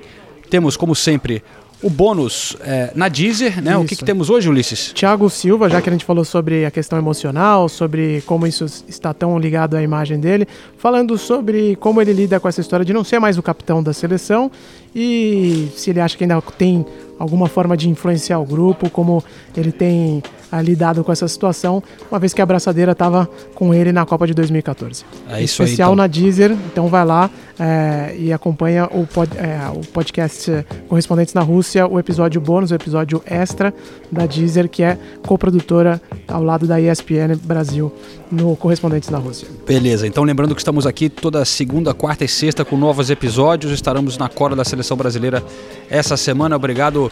temos, 0.49 0.77
como 0.77 0.95
sempre, 0.95 1.43
o 1.81 1.89
bônus 1.89 2.57
é, 2.61 2.91
na 2.95 3.09
Deezer, 3.09 3.63
né? 3.63 3.77
O 3.77 3.85
que, 3.85 3.95
Isso. 3.95 4.01
que 4.01 4.05
temos 4.05 4.31
hoje, 4.31 4.49
Ulisses? 4.49 4.93
Thiago 4.93 5.31
Silva, 5.31 5.69
já 5.71 5.81
que 5.81 5.89
a 5.89 5.93
gente 5.93 6.05
falou 6.05 6.25
sobre 6.25 6.65
a 6.65 6.71
questão 6.71 6.99
emocional, 6.99 7.69
sobre 7.69 8.23
como 8.27 8.47
isso 8.47 8.65
está 8.89 9.15
tão 9.15 9.39
ligado 9.39 9.77
à 9.77 9.83
imagem 9.83 10.19
dele, 10.19 10.47
falando 10.77 11.17
sobre 11.17 11.77
como 11.77 12.03
ele 12.03 12.13
lida 12.13 12.41
com 12.41 12.49
essa 12.49 12.61
história 12.61 12.85
de 12.85 12.93
não 12.93 13.05
ser 13.05 13.21
mais 13.21 13.39
o 13.39 13.43
capitão 13.43 13.83
da 13.83 13.93
seleção 13.93 14.51
e 14.95 15.69
se 15.77 15.91
ele 15.91 16.01
acha 16.01 16.17
que 16.17 16.25
ainda 16.25 16.41
tem 16.57 16.85
alguma 17.19 17.49
forma 17.49 17.77
de 17.77 17.89
influenciar 17.89 18.39
o 18.39 18.45
grupo, 18.45 18.91
como 18.91 19.23
ele 19.57 19.73
tem 19.73 20.23
ah, 20.51 20.61
lidado 20.63 21.03
com 21.05 21.13
essa 21.13 21.27
situação, 21.29 21.83
uma 22.11 22.19
vez 22.19 22.33
que 22.33 22.41
a 22.41 22.45
abraçadeira 22.45 22.93
estava 22.93 23.29
com 23.55 23.73
ele 23.75 23.93
na 23.93 24.05
Copa 24.07 24.27
de 24.27 24.35
2014. 24.35 25.05
É 25.29 25.43
isso 25.43 25.63
aí, 25.63 25.69
Especial 25.69 25.89
então. 25.93 25.97
na 25.97 26.07
Deezer, 26.07 26.53
então 26.73 26.89
vai 26.89 27.05
lá 27.05 27.31
é, 27.59 28.15
e 28.19 28.33
acompanha 28.33 28.87
o, 28.93 29.07
pod- 29.07 29.37
é, 29.37 29.61
o 29.75 29.81
podcast 29.89 30.65
Correspondentes 30.89 31.35
na 31.35 31.41
Rússia, 31.43 31.87
o 31.87 31.99
episódio 31.99 32.41
bônus, 32.41 32.71
o 32.71 32.75
episódio 32.75 33.23
extra 33.27 33.75
da 34.11 34.27
Deezer, 34.27 34.69
que 34.69 34.83
é 34.83 34.99
coprodutora 35.27 36.01
ao 36.27 36.43
lado 36.43 36.67
da 36.67 36.81
ESPN 36.81 37.37
Brasil 37.43 37.93
no 38.31 38.57
Correspondentes 38.57 39.09
na 39.11 39.19
Rússia. 39.19 39.49
Beleza, 39.67 40.07
então 40.07 40.25
lembrando 40.25 40.55
que 40.55 40.61
estamos 40.61 40.87
aqui 40.87 41.09
toda 41.09 41.45
segunda, 41.45 41.93
quarta 41.95 42.25
e 42.25 42.29
sexta 42.29 42.65
com 42.65 42.77
novos 42.77 43.11
episódios. 43.11 43.73
Estaremos 43.73 44.17
na 44.19 44.29
Cora 44.29 44.55
da 44.57 44.65
Seleção 44.65 44.97
Brasileira 44.97 45.43
essa 45.91 46.17
semana. 46.17 46.57
Obrigado, 46.57 47.11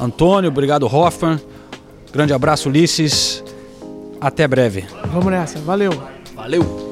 Antônio. 0.00 0.48
Obrigado, 0.48 0.86
Hoffman. 0.86 1.38
Grande 2.12 2.32
abraço, 2.32 2.68
Ulisses. 2.68 3.42
Até 4.20 4.48
breve. 4.48 4.84
Vamos 5.12 5.26
nessa. 5.30 5.58
Valeu. 5.60 5.92
Valeu. 6.34 6.86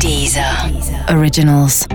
Deezer. 0.00 0.44
Originals. 1.10 1.86